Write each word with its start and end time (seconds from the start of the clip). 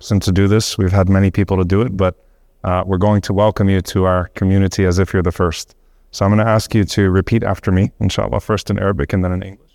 since 0.00 0.24
to 0.24 0.32
do 0.32 0.48
this. 0.48 0.76
We've 0.76 0.92
had 0.92 1.08
many 1.08 1.30
people 1.30 1.56
to 1.58 1.64
do 1.64 1.82
it, 1.82 1.96
but 1.96 2.16
uh, 2.64 2.82
we're 2.86 2.98
going 2.98 3.20
to 3.22 3.32
welcome 3.32 3.68
you 3.68 3.80
to 3.82 4.04
our 4.04 4.28
community 4.28 4.84
as 4.84 4.98
if 4.98 5.12
you're 5.12 5.22
the 5.22 5.32
first. 5.32 5.74
So 6.10 6.24
I'm 6.24 6.32
going 6.32 6.44
to 6.44 6.50
ask 6.50 6.74
you 6.74 6.84
to 6.84 7.10
repeat 7.10 7.44
after 7.44 7.70
me, 7.70 7.92
inshallah, 8.00 8.40
first 8.40 8.70
in 8.70 8.78
Arabic 8.78 9.12
and 9.12 9.24
then 9.24 9.32
in 9.32 9.42
English. 9.42 9.70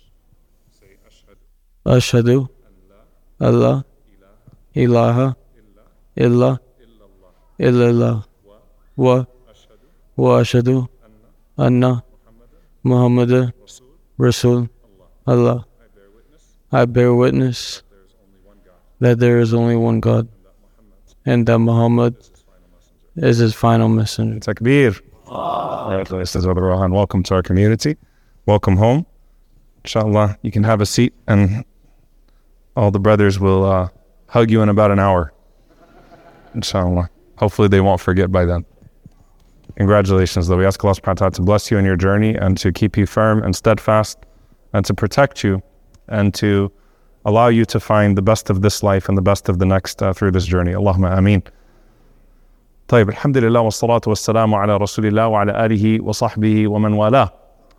Say, 0.70 0.98
Ashhadu 1.86 2.48
Allah 3.40 3.84
ilaha 4.74 5.36
illa 6.16 6.60
illallah 7.58 8.24
wa 8.96 9.24
wa 10.16 10.40
ashhadu 10.40 10.88
anna 11.58 12.02
Muhammad 12.82 13.52
Rasul 14.18 14.68
Allah. 15.26 15.66
I 16.72 16.84
bear 16.84 17.14
witness 17.14 17.82
that 19.00 19.18
there 19.18 19.38
is 19.38 19.52
only 19.52 19.76
one 19.76 20.00
God 20.00 20.28
and 21.24 21.46
that 21.46 21.58
Muhammad 21.58 22.16
is 23.16 23.38
his 23.38 23.54
final 23.54 23.88
messenger. 23.88 24.52
Takbir. 24.52 25.00
Rohan. 26.60 26.92
Welcome 26.92 27.22
to 27.24 27.34
our 27.34 27.42
community. 27.42 27.96
Welcome 28.46 28.76
home. 28.76 29.06
Inshallah, 29.84 30.38
you 30.42 30.50
can 30.50 30.64
have 30.64 30.80
a 30.80 30.86
seat 30.86 31.14
and 31.26 31.64
all 32.76 32.90
the 32.90 33.00
brothers 33.00 33.40
will 33.40 33.64
uh, 33.64 33.88
hug 34.28 34.50
you 34.50 34.62
in 34.62 34.68
about 34.68 34.90
an 34.90 34.98
hour. 34.98 35.32
Inshallah. 36.54 37.10
Hopefully 37.38 37.68
they 37.68 37.80
won't 37.80 38.00
forget 38.00 38.32
by 38.32 38.44
then. 38.44 38.64
Congratulations, 39.76 40.48
though. 40.48 40.56
We 40.56 40.64
ask 40.64 40.82
Allah 40.82 40.94
subhanahu 40.94 41.06
wa 41.06 41.14
ta'ala 41.14 41.30
to 41.32 41.42
bless 41.42 41.70
you 41.70 41.76
in 41.76 41.84
your 41.84 41.96
journey 41.96 42.34
and 42.34 42.56
to 42.58 42.72
keep 42.72 42.96
you 42.96 43.04
firm 43.04 43.42
and 43.42 43.54
steadfast 43.54 44.18
and 44.72 44.84
to 44.86 44.94
protect 44.94 45.44
you 45.44 45.62
and 46.08 46.32
to 46.34 46.72
allow 47.25 47.47
you 47.47 47.65
to 47.65 47.79
find 47.79 48.17
the 48.17 48.21
best 48.21 48.49
of 48.49 48.61
this 48.61 48.83
life 48.83 49.07
and 49.09 49.17
the 49.17 49.21
best 49.21 49.49
of 49.49 49.59
the 49.59 49.65
next 49.65 50.01
uh, 50.01 50.13
through 50.13 50.31
this 50.31 50.45
journey. 50.45 50.73
Allahumma 50.73 51.17
ameen. 51.17 51.43
طيب 52.87 53.09
الحمد 53.09 53.37
لله 53.37 53.61
والصلاة 53.61 54.01
والسلام 54.07 54.53
على 54.53 54.77
رسول 54.77 55.05
الله 55.05 55.27
وعلى 55.27 55.65
آله 55.65 56.03
وصحبه 56.03 56.67
ومن 56.67 56.93
والاه. 56.93 57.31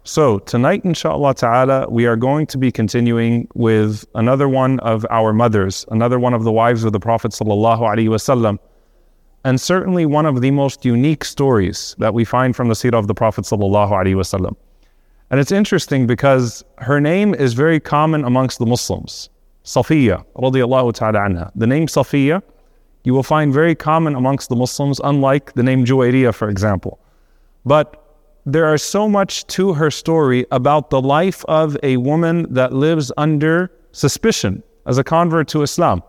So 0.04 0.38
tonight, 0.40 0.84
inshallah 0.84 1.34
ta'ala, 1.34 1.88
we 1.88 2.06
are 2.06 2.16
going 2.16 2.46
to 2.46 2.58
be 2.58 2.72
continuing 2.72 3.46
with 3.54 4.04
another 4.16 4.48
one 4.48 4.80
of 4.80 5.06
our 5.10 5.32
mothers, 5.32 5.84
another 5.90 6.18
one 6.18 6.34
of 6.34 6.42
the 6.42 6.50
wives 6.50 6.82
of 6.82 6.92
the 6.92 6.98
Prophet 6.98 7.30
sallallahu 7.30 7.80
alaihi 7.80 8.08
wasallam, 8.08 8.58
and 9.44 9.60
certainly 9.60 10.06
one 10.06 10.26
of 10.26 10.40
the 10.40 10.50
most 10.50 10.84
unique 10.84 11.24
stories 11.24 11.94
that 11.98 12.14
we 12.14 12.24
find 12.24 12.56
from 12.56 12.68
the 12.68 12.74
seerah 12.74 12.98
of 12.98 13.06
the 13.06 13.14
Prophet 13.14 13.44
sallallahu 13.44 13.90
alaihi 13.90 14.16
wasallam. 14.16 14.56
And 15.30 15.38
it's 15.38 15.52
interesting 15.52 16.06
because 16.06 16.64
her 16.78 17.00
name 17.00 17.32
is 17.34 17.54
very 17.54 17.78
common 17.78 18.24
amongst 18.24 18.58
the 18.58 18.66
Muslims. 18.66 19.30
Safiya, 19.67 20.23
radiallahu 20.37 20.93
ta'ala 20.93 21.19
anha. 21.19 21.51
The 21.53 21.67
name 21.67 21.87
Safiya, 21.87 22.41
you 23.03 23.13
will 23.13 23.21
find 23.21 23.53
very 23.53 23.75
common 23.75 24.15
amongst 24.15 24.47
the 24.47 24.55
Muslims, 24.55 25.01
unlike 25.03 25.53
the 25.55 25.61
name 25.61 25.83
Juwayriyah, 25.83 26.33
for 26.33 26.47
example. 26.47 26.99
But 27.65 28.01
there 28.45 28.73
is 28.73 28.81
so 28.81 29.09
much 29.09 29.45
to 29.47 29.73
her 29.73 29.91
story 29.91 30.45
about 30.51 30.89
the 30.89 31.01
life 31.01 31.43
of 31.49 31.75
a 31.83 31.97
woman 31.97 32.47
that 32.53 32.71
lives 32.71 33.11
under 33.17 33.69
suspicion 33.91 34.63
as 34.85 34.97
a 34.97 35.03
convert 35.03 35.49
to 35.49 35.63
Islam 35.63 36.01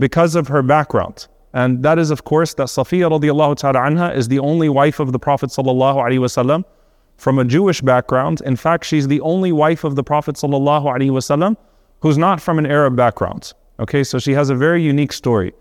because 0.00 0.34
of 0.34 0.48
her 0.48 0.62
background. 0.62 1.28
And 1.54 1.84
that 1.84 2.00
is, 2.00 2.10
of 2.10 2.24
course, 2.24 2.54
that 2.54 2.66
Safiya 2.66 3.08
radiallahu 3.08 3.54
ta'ala 3.56 3.78
anha 3.88 4.16
is 4.16 4.26
the 4.26 4.40
only 4.40 4.68
wife 4.68 4.98
of 4.98 5.12
the 5.12 5.20
Prophet 5.20 5.50
sallallahu 5.50 5.98
alaihi 6.04 6.18
wasallam 6.18 6.64
from 7.18 7.38
a 7.38 7.44
Jewish 7.44 7.80
background. 7.82 8.42
In 8.44 8.56
fact, 8.56 8.84
she's 8.84 9.06
the 9.06 9.20
only 9.20 9.52
wife 9.52 9.84
of 9.84 9.94
the 9.94 10.02
Prophet 10.02 10.34
sallallahu 10.34 10.86
alaihi 10.86 11.12
wasallam 11.12 11.56
who's 12.00 12.18
not 12.18 12.40
from 12.40 12.58
an 12.58 12.66
Arab 12.66 12.96
background. 12.96 13.52
Okay, 13.78 14.04
so 14.04 14.18
she 14.18 14.32
has 14.32 14.50
a 14.50 14.54
very 14.54 14.82
unique 14.82 15.12
story. 15.12 15.52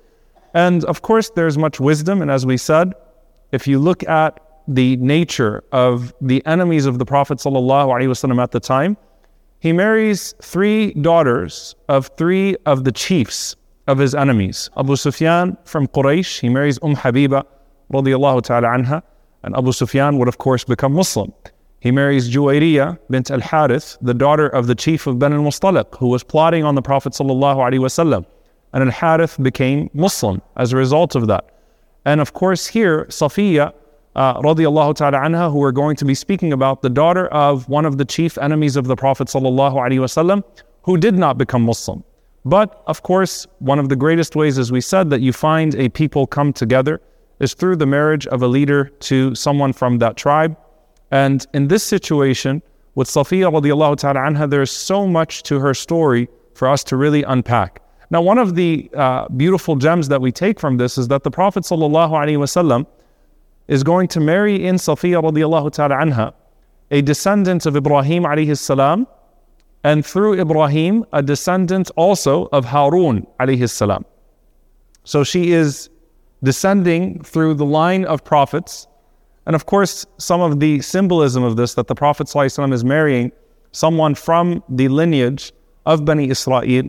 And 0.54 0.86
of 0.86 1.02
course, 1.02 1.30
there's 1.32 1.58
much 1.58 1.80
wisdom. 1.80 2.22
And 2.22 2.32
as 2.32 2.46
we 2.46 2.58
said, 2.58 2.94
if 3.52 3.68
you 3.68 3.78
look 3.80 4.08
at 4.08 4.40
the 4.68 4.96
nature 4.98 5.64
of 5.72 6.14
the 6.22 6.46
enemies 6.46 6.86
of 6.86 6.98
the 6.98 7.06
Prophet 7.06 7.40
ﷺ 7.40 8.42
at 8.42 8.52
the 8.52 8.60
time, 8.60 8.98
he 9.60 9.74
marries 9.74 10.34
three 10.42 10.94
daughters 10.94 11.76
of 11.90 12.10
three 12.18 12.56
of 12.66 12.84
the 12.84 12.92
chiefs 12.92 13.56
of 13.88 13.98
his 13.98 14.16
enemies. 14.16 14.70
Abu 14.78 14.96
Sufyan 14.96 15.58
from 15.66 15.88
Quraysh, 15.88 16.40
he 16.40 16.50
marries 16.50 16.80
Umm 16.82 16.96
Habiba 16.96 17.46
and 19.44 19.56
Abu 19.56 19.72
Sufyan 19.72 20.18
would 20.18 20.28
of 20.28 20.38
course 20.38 20.64
become 20.64 20.94
Muslim. 20.94 21.32
He 21.80 21.92
marries 21.92 22.34
Juwayriyah 22.34 23.00
bint 23.10 23.30
al 23.30 23.42
Harith, 23.42 23.98
the 24.02 24.14
daughter 24.14 24.48
of 24.48 24.68
the 24.68 24.76
chief 24.76 25.08
of 25.08 25.20
Ben 25.20 25.34
al 25.34 25.42
Mustaliq, 25.42 25.98
who 25.98 26.08
was 26.08 26.24
plotting 26.24 26.64
on 26.64 26.76
the 26.76 26.82
Prophet. 26.82 27.14
ﷺ. 27.14 28.26
And 28.74 28.84
al 28.84 28.92
Harith 28.92 29.42
became 29.42 29.90
Muslim 29.94 30.42
as 30.58 30.74
a 30.74 30.78
result 30.78 31.16
of 31.16 31.28
that. 31.28 31.52
And 32.06 32.22
of 32.22 32.34
course, 32.34 32.68
here, 32.68 33.06
Safiya, 33.06 33.74
uh, 34.16 34.34
ta'ala 34.42 35.18
anha, 35.18 35.52
who 35.52 35.60
we're 35.60 35.72
going 35.72 35.96
to 35.98 36.06
be 36.06 36.16
speaking 36.16 36.54
about, 36.54 36.82
the 36.82 36.90
daughter 36.90 37.28
of 37.28 37.68
one 37.68 37.86
of 37.86 37.98
the 37.98 38.06
chief 38.06 38.38
enemies 38.38 38.76
of 38.76 38.88
the 38.88 38.96
Prophet, 38.96 39.28
ﷺ, 39.28 40.44
who 40.84 40.98
did 40.98 41.16
not 41.16 41.38
become 41.38 41.64
Muslim. 41.64 42.04
But 42.46 42.84
of 42.86 43.02
course, 43.02 43.48
one 43.60 43.80
of 43.80 43.90
the 43.90 43.96
greatest 43.96 44.36
ways, 44.36 44.60
as 44.60 44.72
we 44.72 44.80
said, 44.82 45.10
that 45.10 45.22
you 45.22 45.34
find 45.34 45.74
a 45.76 45.90
people 45.90 46.28
come 46.28 46.54
together 46.54 47.02
is 47.40 47.56
through 47.56 47.76
the 47.76 47.88
marriage 47.88 48.28
of 48.28 48.44
a 48.44 48.48
leader 48.48 48.86
to 49.00 49.34
someone 49.34 49.74
from 49.74 49.98
that 49.98 50.16
tribe. 50.16 50.56
And 51.24 51.48
in 51.54 51.70
this 51.70 51.82
situation, 51.82 52.62
with 52.96 53.08
Safiya 53.08 53.50
radiallahu 53.50 53.96
ta'ala 53.96 54.20
anha, 54.20 54.50
there's 54.50 54.70
so 54.70 55.08
much 55.08 55.44
to 55.44 55.60
her 55.60 55.74
story 55.74 56.28
for 56.56 56.68
us 56.68 56.84
to 56.90 56.98
really 56.98 57.24
unpack. 57.24 57.82
Now, 58.10 58.22
one 58.22 58.38
of 58.38 58.56
the 58.56 58.90
uh, 58.94 59.30
beautiful 59.30 59.78
gems 59.78 60.10
that 60.10 60.20
we 60.20 60.34
take 60.34 60.60
from 60.60 60.76
this 60.76 60.98
is 60.98 61.08
that 61.08 61.24
the 61.24 61.32
Prophet 61.32 61.64
sallallahu 61.64 62.12
alaihi 62.22 62.40
wasallam 62.46 62.86
is 63.70 63.82
going 63.82 64.10
to 64.10 64.20
marry 64.20 64.66
in 64.68 64.76
Safiya 64.76 65.24
radiallahu 65.24 65.72
ta'ala 65.72 65.96
anha, 65.96 66.34
a 66.92 67.02
descendant 67.02 67.66
of 67.66 67.78
Ibrahim 67.78 68.24
alayhi 68.24 68.58
salam, 68.58 69.08
and 69.86 70.06
through 70.06 70.34
Ibrahim, 70.42 71.06
a 71.14 71.24
descendant 71.24 71.92
also 71.96 72.50
of 72.52 72.66
Harun 72.66 73.26
alayhi 73.40 73.70
salam. 73.70 74.04
So 75.06 75.24
she 75.24 75.54
is 75.54 75.90
descending 76.44 77.24
through 77.24 77.54
the 77.54 77.66
line 77.66 78.04
of 78.04 78.26
prophets 78.26 78.88
and 79.47 79.57
of 79.57 79.67
course, 79.67 80.07
some 80.19 80.41
of 80.41 80.61
the 80.61 80.81
symbolism 80.81 81.43
of 81.43 81.57
this 81.57 81.75
that 81.75 81.87
the 81.87 81.95
Prophet 81.95 82.27
ﷺ 82.27 82.73
is 82.73 82.85
marrying 82.85 83.33
someone 83.73 84.15
from 84.15 84.63
the 84.69 84.89
lineage 84.89 85.53
of 85.87 86.05
Bani 86.05 86.31
Israel. 86.31 86.89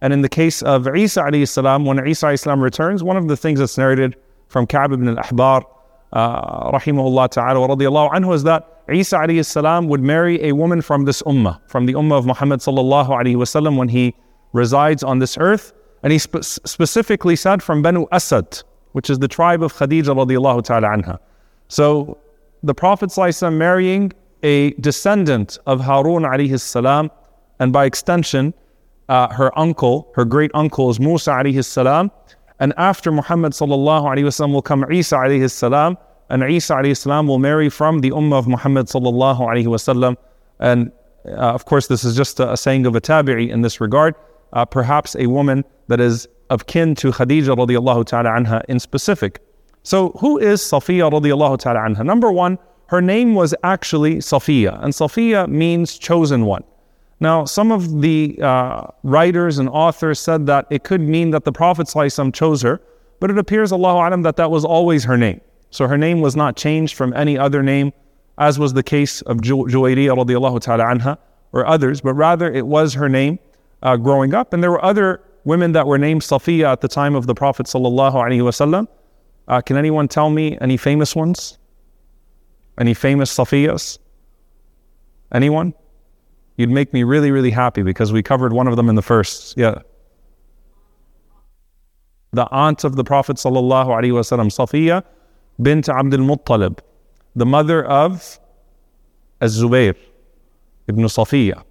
And 0.00 0.12
in 0.12 0.22
the 0.22 0.28
case 0.28 0.62
of 0.62 0.86
Isa 0.88 1.20
السلام, 1.20 1.86
when 1.86 2.04
Isa 2.06 2.26
السلام, 2.26 2.60
returns, 2.60 3.02
one 3.02 3.16
of 3.16 3.28
the 3.28 3.36
things 3.36 3.60
that's 3.60 3.78
narrated 3.78 4.16
from 4.48 4.66
Ka'b 4.66 4.92
ibn 4.92 5.08
al-Ahbar, 5.08 5.64
uh, 6.12 6.70
rahimahullah 6.72 7.30
ta'ala 7.30 7.60
wa 7.60 7.68
radiyallahu 7.68 8.10
anhu, 8.12 8.34
is 8.34 8.42
that 8.42 8.82
Isa 8.92 9.16
السلام, 9.16 9.86
would 9.86 10.02
marry 10.02 10.42
a 10.44 10.52
woman 10.52 10.82
from 10.82 11.04
this 11.04 11.22
ummah, 11.22 11.60
from 11.68 11.86
the 11.86 11.94
ummah 11.94 12.18
of 12.18 12.26
Muhammad 12.26 12.60
sallallahu 12.60 13.08
alayhi 13.08 13.36
wasallam 13.36 13.76
when 13.76 13.88
he 13.88 14.14
resides 14.52 15.02
on 15.04 15.20
this 15.20 15.38
earth. 15.38 15.72
And 16.02 16.12
he 16.12 16.18
spe- 16.18 16.42
specifically 16.42 17.36
said 17.36 17.62
from 17.62 17.80
Banu 17.80 18.06
Asad, 18.10 18.62
which 18.90 19.08
is 19.08 19.20
the 19.20 19.28
tribe 19.28 19.62
of 19.62 19.72
Khadija 19.72 20.16
radiallahu 20.16 20.64
ta'ala 20.64 20.88
anha. 20.88 21.18
So 21.67 22.17
the 22.63 22.73
Prophet 22.73 23.09
ﷺ 23.09 23.53
marrying 23.53 24.13
a 24.43 24.71
descendant 24.73 25.57
of 25.65 25.81
Harun 25.81 26.23
alayhi 26.23 26.59
salam, 26.59 27.11
and 27.59 27.73
by 27.73 27.85
extension, 27.85 28.53
uh, 29.09 29.33
her 29.33 29.57
uncle, 29.57 30.11
her 30.15 30.25
great 30.25 30.51
uncle 30.53 30.89
is 30.89 30.99
Musa 30.99 31.31
alayhi 31.31 31.63
salam, 31.63 32.11
and 32.59 32.73
after 32.77 33.11
Muhammad 33.11 33.53
sallallahu 33.53 34.03
alayhi 34.03 34.25
wasallam 34.25 34.53
will 34.53 34.61
come 34.61 34.85
Isa 34.91 35.15
alayhi 35.15 35.49
salam, 35.49 35.97
and 36.29 36.43
Isa 36.43 36.73
alayhi 36.75 36.97
salam 36.97 37.27
will 37.27 37.39
marry 37.39 37.69
from 37.69 37.99
the 37.99 38.11
ummah 38.11 38.39
of 38.39 38.47
Muhammad 38.47 38.87
sallallahu 38.87 39.39
alayhi 39.39 39.65
wasallam. 39.65 40.17
And 40.59 40.91
uh, 41.25 41.31
of 41.31 41.65
course, 41.65 41.87
this 41.87 42.03
is 42.03 42.15
just 42.15 42.39
a, 42.39 42.53
a, 42.53 42.57
saying 42.57 42.85
of 42.85 42.95
a 42.95 43.01
tabi'i 43.01 43.49
in 43.49 43.61
this 43.61 43.79
regard. 43.79 44.15
Uh, 44.53 44.65
perhaps 44.65 45.15
a 45.15 45.27
woman 45.27 45.63
that 45.87 45.99
is 45.99 46.27
of 46.49 46.65
kin 46.67 46.95
to 46.95 47.11
Khadija 47.11 47.55
radiallahu 47.55 48.05
ta'ala 48.05 48.29
anha 48.29 48.63
in 48.67 48.79
specific. 48.79 49.41
So, 49.87 50.09
who 50.19 50.37
is 50.37 50.59
Safiya 50.61 51.09
radiallahu 51.09 51.59
ta'ala 51.59 51.79
anha? 51.79 52.03
Number 52.03 52.29
one, 52.29 52.59
her 52.87 53.01
name 53.01 53.35
was 53.35 53.55
actually 53.63 54.15
Safiya, 54.17 54.83
and 54.83 54.91
Safiya 54.93 55.47
means 55.47 55.97
chosen 55.97 56.45
one. 56.45 56.63
Now, 57.21 57.45
some 57.45 57.71
of 57.71 58.01
the 58.01 58.37
uh, 58.41 58.87
writers 59.03 59.59
and 59.59 59.69
authors 59.69 60.19
said 60.19 60.45
that 60.47 60.67
it 60.69 60.83
could 60.83 61.01
mean 61.01 61.31
that 61.31 61.45
the 61.45 61.53
Prophet 61.53 61.87
ﷺ 61.87 62.33
chose 62.33 62.61
her 62.63 62.81
but 63.19 63.31
it 63.31 63.37
appears, 63.37 63.71
Allahu 63.71 63.97
Alam, 63.97 64.21
that 64.23 64.35
that 64.35 64.51
was 64.51 64.63
always 64.63 65.03
her 65.05 65.17
name. 65.17 65.41
So 65.71 65.87
her 65.87 65.97
name 65.97 66.21
was 66.21 66.35
not 66.35 66.55
changed 66.55 66.95
from 66.95 67.13
any 67.13 67.37
other 67.37 67.63
name, 67.63 67.93
as 68.37 68.59
was 68.59 68.73
the 68.73 68.83
case 68.83 69.21
of 69.21 69.41
Ju- 69.41 69.65
Juwayriyah 69.65 70.15
radiallahu 70.15 70.61
ta'ala 70.61 70.83
anha 70.83 71.17
or 71.53 71.65
others, 71.65 72.01
but 72.01 72.13
rather 72.13 72.51
it 72.51 72.67
was 72.67 72.93
her 72.93 73.09
name 73.09 73.39
uh, 73.81 73.97
growing 73.97 74.33
up. 74.33 74.53
And 74.53 74.61
there 74.61 74.71
were 74.71 74.83
other 74.83 75.21
women 75.45 75.71
that 75.71 75.87
were 75.87 75.97
named 75.97 76.21
Safiya 76.21 76.71
at 76.71 76.81
the 76.81 76.87
time 76.87 77.15
of 77.15 77.25
the 77.25 77.33
Prophet 77.33 77.65
sallallahu 77.65 78.13
alaihi 78.13 78.41
wasallam. 78.41 78.87
Uh, 79.47 79.61
can 79.61 79.77
anyone 79.77 80.07
tell 80.07 80.29
me 80.29 80.57
any 80.59 80.77
famous 80.77 81.15
ones? 81.15 81.57
Any 82.77 82.93
famous 82.93 83.35
Safiyas? 83.35 83.97
Anyone? 85.31 85.73
You'd 86.57 86.69
make 86.69 86.91
me 86.91 87.03
really, 87.03 87.31
really 87.31 87.51
happy 87.51 87.83
because 87.83 88.11
we 88.11 88.23
covered 88.23 88.51
one 88.51 88.67
of 88.67 88.75
them 88.75 88.89
in 88.89 88.95
the 88.95 89.01
first. 89.01 89.57
Yeah. 89.57 89.79
The 92.33 92.47
aunt 92.51 92.83
of 92.83 92.95
the 92.95 93.03
Prophet 93.03 93.37
sallallahu 93.37 93.87
alaihi 93.87 94.11
wasallam, 94.11 94.47
Safiya 94.47 95.03
bint 95.61 95.87
Abdul 95.87 96.19
Muttalib, 96.19 96.79
the 97.35 97.45
mother 97.45 97.85
of 97.85 98.39
Az-Zubayr 99.39 99.95
ibn 100.87 101.03
Safiya, 101.05 101.63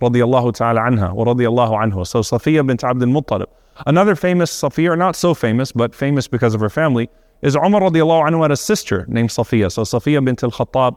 radiallahu 0.00 0.54
ta'ala 0.54 0.80
anha, 0.80 1.12
wa 1.12 1.24
radiallahu 1.24 1.92
anhu. 1.92 2.06
So 2.06 2.20
Safiya 2.20 2.66
bint 2.66 2.82
Abdul 2.82 3.08
Muttalib. 3.08 3.48
Another 3.86 4.14
famous 4.14 4.50
Safiya, 4.50 4.96
not 4.96 5.16
so 5.16 5.34
famous, 5.34 5.72
but 5.72 5.94
famous 5.94 6.28
because 6.28 6.54
of 6.54 6.60
her 6.60 6.70
family, 6.70 7.08
is 7.42 7.56
Umar 7.56 7.80
radiallahu 7.80 8.28
anhu 8.28 8.42
had 8.42 8.50
a 8.50 8.56
sister 8.56 9.06
named 9.08 9.30
Safiya. 9.30 9.72
So 9.72 9.82
Safiya 9.82 10.24
bint 10.24 10.42
al-Khattab 10.42 10.96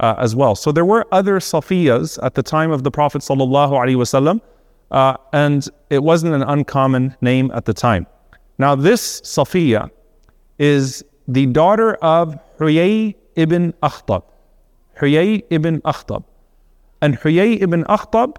uh, 0.00 0.14
as 0.18 0.34
well. 0.34 0.54
So 0.54 0.72
there 0.72 0.84
were 0.84 1.06
other 1.12 1.38
Safiyas 1.38 2.18
at 2.22 2.34
the 2.34 2.42
time 2.42 2.70
of 2.70 2.82
the 2.82 2.90
Prophet 2.90 3.22
sallallahu 3.22 3.72
alaihi 3.72 3.96
wasallam, 3.96 4.40
uh, 4.90 5.16
and 5.32 5.68
it 5.90 6.02
wasn't 6.02 6.34
an 6.34 6.42
uncommon 6.42 7.16
name 7.20 7.50
at 7.54 7.66
the 7.66 7.74
time. 7.74 8.06
Now 8.58 8.74
this 8.74 9.20
Safiya 9.22 9.90
is 10.58 11.04
the 11.28 11.46
daughter 11.46 11.94
of 11.96 12.38
Huyay 12.58 13.14
ibn 13.36 13.72
Akhtab. 13.82 14.22
Huyay 15.00 15.42
ibn 15.50 15.80
Akhtab. 15.82 16.24
And 17.00 17.18
Huyay 17.18 17.60
ibn 17.60 17.84
Akhtab 17.84 18.36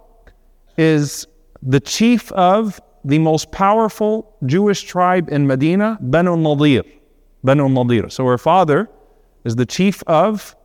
is 0.77 1.27
the 1.61 1.79
chief 1.79 2.31
of 2.31 2.79
the 3.05 3.19
most 3.19 3.51
powerful 3.51 4.35
Jewish 4.45 4.83
tribe 4.83 5.29
in 5.29 5.45
Medina, 5.47 5.97
Banu 6.01 6.35
Nadir. 6.38 6.83
Banu 7.44 7.67
Nadir. 7.69 8.09
So 8.09 8.25
her 8.25 8.38
father 8.38 8.89
is 9.44 9.55
the 9.55 9.65
chief 9.65 10.03
of 10.07 10.55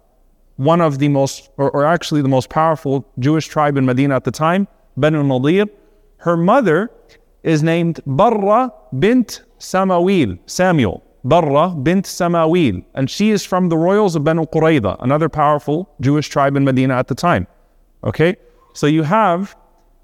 one 0.56 0.80
of 0.80 0.98
the 0.98 1.08
most, 1.08 1.50
or, 1.56 1.70
or, 1.70 1.84
actually 1.84 2.20
the 2.22 2.28
most 2.28 2.48
powerful 2.50 3.06
Jewish 3.18 3.46
tribe 3.46 3.76
in 3.76 3.86
Medina 3.86 4.16
at 4.16 4.24
the 4.24 4.30
time, 4.30 4.66
Banu 4.96 5.22
Nadir. 5.22 5.66
Her 6.18 6.36
mother 6.36 6.90
is 7.42 7.62
named 7.62 8.00
Barra 8.06 8.72
bint 8.98 9.42
Samawil, 9.58 10.38
Samuel. 10.46 11.04
Barra 11.24 11.70
bint 11.70 12.06
Samawil. 12.06 12.84
And 12.94 13.08
she 13.10 13.30
is 13.30 13.44
from 13.44 13.68
the 13.68 13.76
royals 13.76 14.16
of 14.16 14.24
Banu 14.24 14.46
Qurayza, 14.46 14.96
another 15.00 15.28
powerful 15.28 15.88
Jewish 16.00 16.28
tribe 16.28 16.56
in 16.56 16.64
Medina 16.64 16.94
at 16.94 17.08
the 17.08 17.14
time. 17.14 17.46
Okay? 18.04 18.36
So 18.74 18.86
you 18.86 19.02
have 19.02 19.56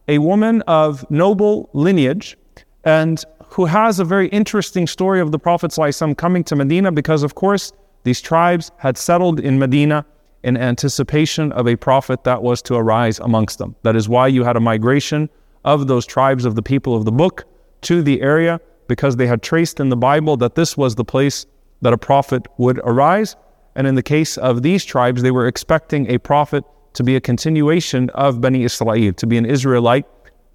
a 0.08 0.18
woman 0.18 0.62
of 0.62 1.08
noble 1.10 1.70
lineage 1.72 2.36
and 2.84 3.24
who 3.48 3.64
has 3.64 4.00
a 4.00 4.04
very 4.04 4.28
interesting 4.28 4.86
story 4.86 5.20
of 5.20 5.32
the 5.32 5.38
Prophet 5.38 5.70
ﷺ 5.70 6.16
coming 6.16 6.44
to 6.44 6.56
Medina 6.56 6.90
because, 6.92 7.22
of 7.22 7.34
course, 7.34 7.72
these 8.02 8.20
tribes 8.20 8.70
had 8.78 8.98
settled 8.98 9.40
in 9.40 9.58
Medina 9.58 10.04
in 10.42 10.56
anticipation 10.58 11.52
of 11.52 11.66
a 11.66 11.76
prophet 11.76 12.22
that 12.24 12.42
was 12.42 12.60
to 12.62 12.74
arise 12.74 13.18
amongst 13.20 13.58
them. 13.58 13.74
That 13.82 13.96
is 13.96 14.08
why 14.08 14.26
you 14.26 14.44
had 14.44 14.56
a 14.56 14.60
migration 14.60 15.30
of 15.64 15.86
those 15.86 16.04
tribes 16.04 16.44
of 16.44 16.54
the 16.54 16.62
people 16.62 16.94
of 16.94 17.06
the 17.06 17.12
book 17.12 17.44
to 17.82 18.02
the 18.02 18.20
area 18.20 18.60
because 18.88 19.16
they 19.16 19.26
had 19.26 19.42
traced 19.42 19.80
in 19.80 19.88
the 19.88 19.96
Bible 19.96 20.36
that 20.36 20.54
this 20.54 20.76
was 20.76 20.94
the 20.94 21.04
place 21.04 21.46
that 21.80 21.94
a 21.94 21.98
prophet 21.98 22.46
would 22.58 22.78
arise. 22.84 23.36
And 23.74 23.86
in 23.86 23.94
the 23.94 24.02
case 24.02 24.36
of 24.36 24.62
these 24.62 24.84
tribes, 24.84 25.22
they 25.22 25.30
were 25.30 25.46
expecting 25.46 26.10
a 26.10 26.18
prophet 26.18 26.64
to 26.94 27.02
be 27.02 27.17
a 27.17 27.20
continuation 27.20 28.11
of 28.11 28.41
Bani 28.41 28.64
Israel, 28.64 29.12
to 29.12 29.26
be 29.26 29.37
an 29.37 29.46
Israelite 29.46 30.06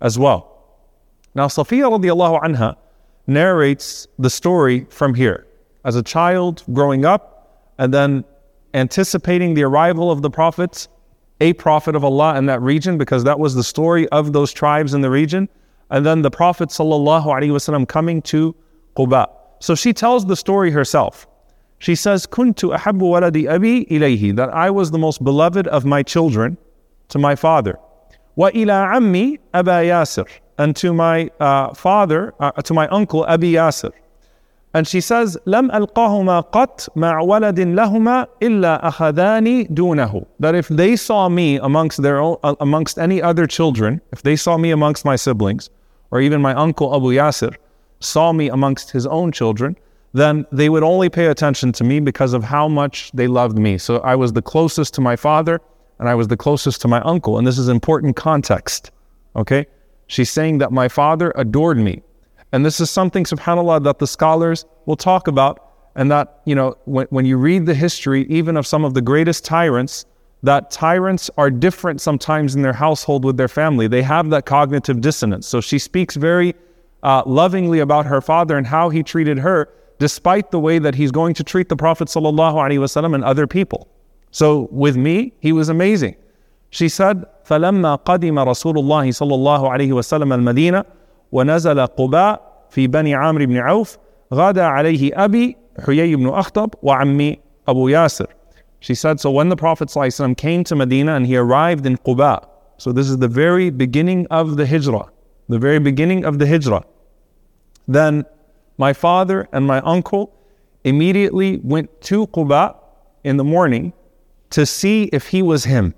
as 0.02 0.18
well. 0.18 0.56
Now, 1.36 1.48
Safiya 1.48 1.90
radiallahu 1.92 2.42
anha 2.42 2.76
narrates 3.28 4.08
the 4.18 4.30
story 4.30 4.88
from 4.90 5.14
here. 5.14 5.46
As 5.86 5.96
a 5.96 6.04
child 6.04 6.64
growing 6.74 7.06
up 7.06 7.72
and 7.78 7.94
then 7.94 8.26
anticipating 8.74 9.54
the 9.54 9.64
arrival 9.64 10.12
of 10.12 10.22
the 10.22 10.30
prophets, 10.30 10.88
a 11.42 11.54
prophet 11.54 11.96
of 11.96 12.04
Allah 12.04 12.38
in 12.38 12.48
that 12.48 12.62
region, 12.62 12.98
because 12.98 13.24
that 13.24 13.40
was 13.40 13.56
the 13.56 13.64
story 13.64 14.08
of 14.10 14.34
those 14.34 14.52
tribes 14.52 14.94
in 14.94 15.02
the 15.02 15.10
region. 15.10 15.48
And 15.90 16.06
then 16.06 16.22
the 16.22 16.30
Prophet 16.30 16.70
ﷺ 16.70 17.88
coming 17.88 18.22
to 18.24 18.56
Quba. 18.96 19.28
So 19.60 19.74
she 19.74 19.94
tells 19.94 20.26
the 20.26 20.36
story 20.36 20.70
herself. 20.70 21.28
She 21.79 21.95
says, 21.95 22.27
Kuntu 22.27 22.77
ahabbu 22.77 23.03
waladi 23.03 23.51
abi 23.51 23.85
ilayhi, 23.87 24.35
that 24.37 24.49
I 24.51 24.71
was 24.71 24.91
the 24.91 24.99
most 24.99 25.23
beloved 25.23 25.67
of 25.69 25.85
my 25.85 26.03
children 26.03 26.57
to 27.09 27.19
my 27.19 27.35
father. 27.37 27.79
Wa 28.37 28.51
ila 28.55 28.89
ammi 28.95 29.39
Aba 29.53 29.83
Yasir, 29.85 30.27
and 30.59 30.75
to 30.77 30.93
my 30.95 31.31
uh, 31.41 31.75
father, 31.75 32.35
uh, 32.41 32.53
to 32.53 32.75
my 32.75 32.89
uncle 32.89 33.25
Abi 33.25 33.53
Yasir. 33.53 33.93
And 34.73 34.89
she 34.89 35.01
says, 35.01 35.39
لم 35.47 35.71
ألقاهما 35.71 36.51
قط 36.51 36.89
مع 36.97 37.21
ولد 37.21 37.61
لهما 37.61 38.27
إلا 38.43 38.89
أخذاني 38.89 39.69
دونه. 39.73 40.27
That 40.41 40.57
if 40.57 40.67
they 40.69 40.97
saw 40.97 41.29
me 41.29 41.59
amongst 41.59 42.03
their 42.03 42.19
own, 42.19 42.39
uh, 42.43 42.57
amongst 42.59 42.99
any 42.99 43.23
other 43.23 43.47
children, 43.47 44.01
if 44.11 44.23
they 44.23 44.35
saw 44.35 44.57
me 44.57 44.73
amongst 44.73 45.05
my 45.05 45.15
siblings, 45.15 45.71
or 46.11 46.21
even 46.21 46.43
my 46.43 46.55
uncle 46.55 46.95
Abu 46.97 47.13
Yasir 47.13 47.55
saw 48.01 48.33
me 48.33 48.49
amongst 48.49 48.91
his 48.91 49.07
own 49.07 49.31
children, 49.31 49.77
then 50.14 50.46
they 50.52 50.70
would 50.70 50.84
only 50.84 51.10
pay 51.10 51.28
attention 51.28 51.72
to 51.74 51.84
me 51.84 52.00
because 52.00 52.34
of 52.34 52.44
how 52.44 52.68
much 52.68 53.12
they 53.14 53.28
loved 53.28 53.58
me. 53.58 53.78
So 53.78 53.98
I 54.00 54.16
was 54.16 54.34
the 54.34 54.42
closest 54.42 54.94
to 54.96 55.02
my 55.02 55.16
father 55.16 55.62
and 56.00 56.10
I 56.10 56.16
was 56.16 56.28
the 56.28 56.38
closest 56.38 56.82
to 56.82 56.88
my 56.88 57.02
uncle. 57.02 57.38
And 57.38 57.46
this 57.46 57.58
is 57.58 57.68
important 57.68 58.16
context. 58.16 58.92
Okay? 59.36 59.68
She's 60.08 60.30
saying 60.30 60.58
that 60.60 60.72
my 60.72 60.88
father 60.88 61.32
adored 61.36 61.78
me. 61.78 62.02
And 62.52 62.66
this 62.66 62.80
is 62.80 62.90
something, 62.90 63.26
subhanAllah, 63.26 63.84
that 63.84 64.00
the 64.00 64.08
scholars 64.08 64.66
will 64.86 64.96
talk 64.96 65.28
about. 65.28 65.66
And 65.96 66.10
that, 66.10 66.42
you 66.46 66.56
know, 66.56 66.78
when, 66.86 67.06
when 67.10 67.26
you 67.26 67.38
read 67.38 67.66
the 67.66 67.76
history, 67.76 68.26
even 68.30 68.58
of 68.58 68.66
some 68.66 68.86
of 68.86 68.94
the 68.94 69.02
greatest 69.02 69.46
tyrants, 69.46 70.06
that 70.42 70.72
tyrants 70.72 71.30
are 71.38 71.52
different 71.52 72.00
sometimes 72.02 72.56
in 72.56 72.62
their 72.62 72.74
household 72.74 73.26
with 73.26 73.38
their 73.38 73.48
family. 73.48 73.88
They 73.88 74.02
have 74.04 74.30
that 74.30 74.46
cognitive 74.46 75.02
dissonance. 75.02 75.48
So 75.48 75.62
she 75.62 75.78
speaks 75.78 76.16
very 76.16 76.56
uh, 77.04 77.24
lovingly 77.26 77.80
about 77.80 78.06
her 78.06 78.22
father 78.22 78.58
and 78.58 78.66
how 78.66 78.90
he 78.90 79.04
treated 79.04 79.38
her, 79.40 79.70
despite 79.99 80.51
the 80.51 80.59
way 80.59 80.79
that 80.79 80.95
he's 80.95 81.11
going 81.11 81.35
to 81.35 81.45
treat 81.45 81.69
the 81.69 81.77
Prophet 81.77 82.09
ﷺ 82.09 83.15
and 83.15 83.25
other 83.25 83.47
people. 83.47 83.89
So 84.31 84.69
with 84.71 84.97
me, 84.97 85.33
he 85.41 85.53
was 85.53 85.69
amazing. 85.69 86.17
She 86.71 86.89
said, 86.89 87.25
فلما 87.45 88.05
قدم 88.05 88.39
رسول 88.39 88.79
الله 88.79 89.11
صلى 89.11 89.35
الله 89.35 89.71
عليه 89.71 89.93
وسلم 89.93 90.33
المدينة 90.33 90.85
ونزل 91.33 91.87
قباء 91.87 92.67
في 92.71 92.87
بني 92.87 93.15
عامر 93.15 93.47
بن 93.47 93.57
عوف 93.57 93.99
غدا 94.33 94.65
عليه 94.65 95.25
أبي 95.25 95.57
حيي 95.87 96.17
بن 96.17 96.29
أخطب 96.29 96.71
وعمي 96.83 97.39
أبو 97.69 97.89
ياسر 97.89 98.27
she 98.85 98.95
said, 98.95 99.19
So 99.19 99.31
when 99.31 99.49
the 99.49 99.57
Prophet 99.57 99.89
ﷺ 99.89 100.37
came 100.37 100.63
to 100.65 100.77
Medina 100.77 101.15
and 101.15 101.27
he 101.27 101.39
arrived 101.39 101.87
in 101.87 101.97
Quba, 101.97 102.47
so 102.77 102.93
this 102.93 103.09
is 103.09 103.17
the 103.17 103.29
very 103.29 103.71
beginning 103.71 104.27
of 104.31 104.59
the 104.59 104.67
Hijrah, 104.67 105.09
the 105.49 105.59
very 105.59 105.79
beginning 105.79 106.27
of 106.27 106.39
the 106.39 106.47
Hijrah, 106.47 106.85
then 107.89 108.27
my 108.80 108.94
father 108.94 109.48
and 109.52 109.68
my 109.68 109.82
uncle 109.82 110.34
immediately 110.86 111.60
went 111.64 112.02
to 112.02 112.26
Quba 112.28 112.78
in 113.26 113.36
the 113.36 113.44
morning 113.44 113.92
to 114.52 114.66
see 114.66 115.04
if 115.12 115.28
he 115.28 115.42
was 115.42 115.66
him, 115.66 115.94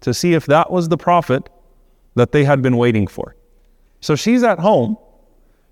to 0.00 0.14
see 0.14 0.32
if 0.32 0.46
that 0.46 0.70
was 0.70 0.88
the 0.88 0.96
Prophet 0.96 1.50
that 2.14 2.30
they 2.30 2.44
had 2.44 2.62
been 2.62 2.76
waiting 2.76 3.08
for. 3.08 3.34
So 4.00 4.14
she's 4.14 4.44
at 4.44 4.60
home. 4.60 4.96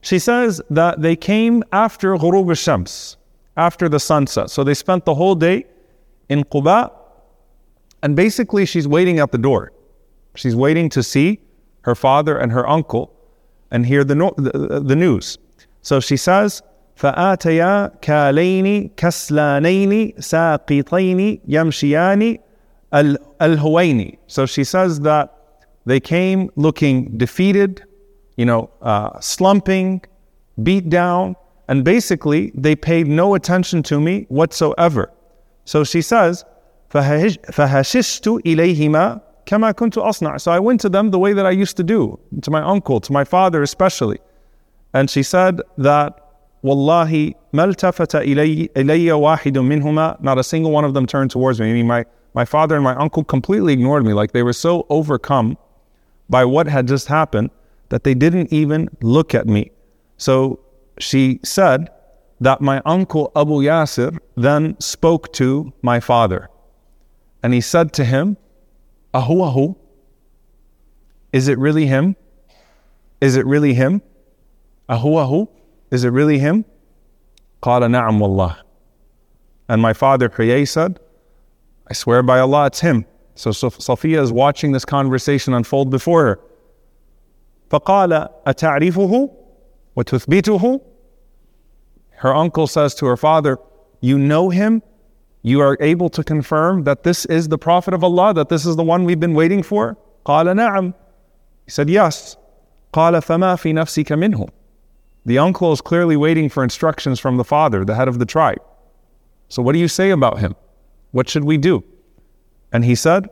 She 0.00 0.18
says 0.18 0.60
that 0.68 1.00
they 1.00 1.14
came 1.14 1.62
after 1.70 2.16
Ghurub 2.16 2.48
al-Shams, 2.48 3.16
after 3.56 3.88
the 3.88 4.00
sunset. 4.00 4.50
So 4.50 4.64
they 4.64 4.74
spent 4.74 5.04
the 5.04 5.14
whole 5.14 5.36
day 5.36 5.66
in 6.28 6.42
Quba. 6.42 6.90
And 8.02 8.16
basically, 8.16 8.66
she's 8.66 8.88
waiting 8.88 9.20
at 9.20 9.30
the 9.30 9.38
door. 9.38 9.72
She's 10.34 10.56
waiting 10.56 10.88
to 10.88 11.04
see 11.04 11.38
her 11.82 11.94
father 11.94 12.36
and 12.36 12.50
her 12.50 12.68
uncle 12.68 13.14
and 13.70 13.86
hear 13.86 14.02
the, 14.02 14.16
no- 14.16 14.34
the, 14.36 14.82
the 14.84 14.96
news. 14.96 15.38
So 15.81 15.99
she 15.99 16.17
says, 16.17 16.61
فآتيا 16.97 17.91
كالين 18.01 18.89
كسلانين 18.97 20.13
ساقطين 20.19 21.41
يمشيان 21.47 22.37
الهوين. 22.93 24.17
So 24.27 24.45
she 24.45 24.63
says 24.63 24.99
that 25.01 25.33
they 25.85 25.99
came 25.99 26.49
looking 26.55 27.17
defeated, 27.17 27.83
you 28.35 28.45
know, 28.45 28.69
uh, 28.81 29.19
slumping, 29.19 30.01
beat 30.63 30.89
down, 30.89 31.35
and 31.67 31.83
basically 31.83 32.51
they 32.55 32.75
paid 32.75 33.07
no 33.07 33.35
attention 33.35 33.83
to 33.83 33.99
me 34.01 34.25
whatsoever. 34.29 35.11
So 35.65 35.83
she 35.83 36.01
says, 36.01 36.45
فَهَشِشْتُ 36.91 38.41
إِلَيْهِمَا 38.43 39.21
كَمَا 39.45 39.73
كُنْتُ 39.73 40.03
أَصْنَعُ 40.03 40.41
So 40.41 40.51
I 40.51 40.59
went 40.59 40.81
to 40.81 40.89
them 40.89 41.11
the 41.11 41.19
way 41.19 41.33
that 41.33 41.45
I 41.45 41.51
used 41.51 41.77
to 41.77 41.83
do, 41.83 42.19
to 42.41 42.51
my 42.51 42.61
uncle, 42.61 42.99
to 43.01 43.11
my 43.13 43.23
father 43.23 43.61
especially. 43.61 44.19
And 44.94 45.08
she 45.10 45.22
said 45.22 45.60
that 45.78 46.18
Wallahi, 46.62 47.34
maltafata 47.52 48.24
ilayya 48.24 49.18
wahidun 49.18 49.66
minhuma. 49.66 50.20
Not 50.20 50.38
a 50.38 50.44
single 50.44 50.70
one 50.70 50.84
of 50.84 50.94
them 50.94 51.06
turned 51.06 51.30
towards 51.30 51.60
me. 51.60 51.66
Meaning 51.66 51.86
my, 51.86 52.04
my 52.34 52.44
father 52.44 52.76
and 52.76 52.84
my 52.84 52.94
uncle 52.94 53.24
completely 53.24 53.72
ignored 53.72 54.04
me. 54.04 54.12
Like 54.12 54.32
they 54.32 54.42
were 54.42 54.52
so 54.52 54.86
overcome 54.88 55.58
by 56.30 56.44
what 56.44 56.66
had 56.66 56.86
just 56.86 57.08
happened 57.08 57.50
that 57.88 58.04
they 58.04 58.14
didn't 58.14 58.52
even 58.52 58.88
look 59.00 59.34
at 59.34 59.46
me. 59.46 59.72
So 60.16 60.60
she 60.98 61.40
said 61.42 61.90
that 62.40 62.60
my 62.60 62.80
uncle 62.86 63.32
Abu 63.34 63.62
Yasir 63.62 64.18
then 64.36 64.78
spoke 64.80 65.32
to 65.34 65.72
my 65.82 66.00
father. 66.00 66.48
And 67.42 67.52
he 67.52 67.60
said 67.60 67.92
to 67.94 68.04
him, 68.04 68.36
Ahu 69.12 69.42
Ahu, 69.42 69.74
is 71.32 71.48
it 71.48 71.58
really 71.58 71.86
him? 71.86 72.14
Is 73.20 73.36
it 73.36 73.46
really 73.46 73.74
him? 73.74 74.00
Ahuahu? 74.88 75.48
Is 75.90 76.04
it 76.04 76.10
really 76.10 76.38
him? 76.38 76.64
Qala 77.62 77.90
na'am 77.90 78.18
wallah. 78.18 78.64
And 79.68 79.80
my 79.80 79.92
father 79.92 80.28
Huyay 80.28 80.66
said, 80.66 80.98
I 81.88 81.94
swear 81.94 82.22
by 82.22 82.38
Allah, 82.40 82.66
it's 82.66 82.80
him. 82.80 83.06
So 83.34 83.50
Safiya 83.50 84.20
is 84.20 84.32
watching 84.32 84.72
this 84.72 84.84
conversation 84.84 85.54
unfold 85.54 85.90
before 85.90 86.24
her. 86.24 86.40
فقال 87.70 88.28
أتعرفه 88.46 89.30
وتثبته 89.96 90.80
Her 92.16 92.34
uncle 92.34 92.66
says 92.66 92.94
to 92.96 93.06
her 93.06 93.16
father, 93.16 93.58
you 94.00 94.18
know 94.18 94.50
him, 94.50 94.82
you 95.42 95.60
are 95.60 95.76
able 95.80 96.08
to 96.10 96.22
confirm 96.22 96.84
that 96.84 97.02
this 97.02 97.24
is 97.26 97.48
the 97.48 97.58
Prophet 97.58 97.94
of 97.94 98.04
Allah, 98.04 98.32
that 98.34 98.48
this 98.48 98.64
is 98.64 98.76
the 98.76 98.82
one 98.82 99.04
we've 99.04 99.18
been 99.18 99.34
waiting 99.34 99.62
for? 99.62 99.96
قال 100.24 100.46
نعم. 100.54 100.94
He 101.64 101.70
said, 101.70 101.88
yes. 101.88 102.36
قال 102.92 103.14
فما 103.22 103.56
في 103.56 103.72
نفسك 103.74 104.12
منه 104.12 104.48
the 105.24 105.38
uncle 105.38 105.72
is 105.72 105.80
clearly 105.80 106.16
waiting 106.16 106.48
for 106.48 106.64
instructions 106.64 107.20
from 107.20 107.36
the 107.36 107.44
father, 107.44 107.84
the 107.84 107.94
head 107.94 108.08
of 108.08 108.18
the 108.18 108.26
tribe. 108.26 108.60
So 109.48 109.62
what 109.62 109.72
do 109.72 109.78
you 109.78 109.88
say 109.88 110.10
about 110.10 110.38
him? 110.38 110.56
What 111.12 111.28
should 111.28 111.44
we 111.44 111.58
do? 111.58 111.84
And 112.72 112.84
he 112.84 112.94
said, 112.94 113.28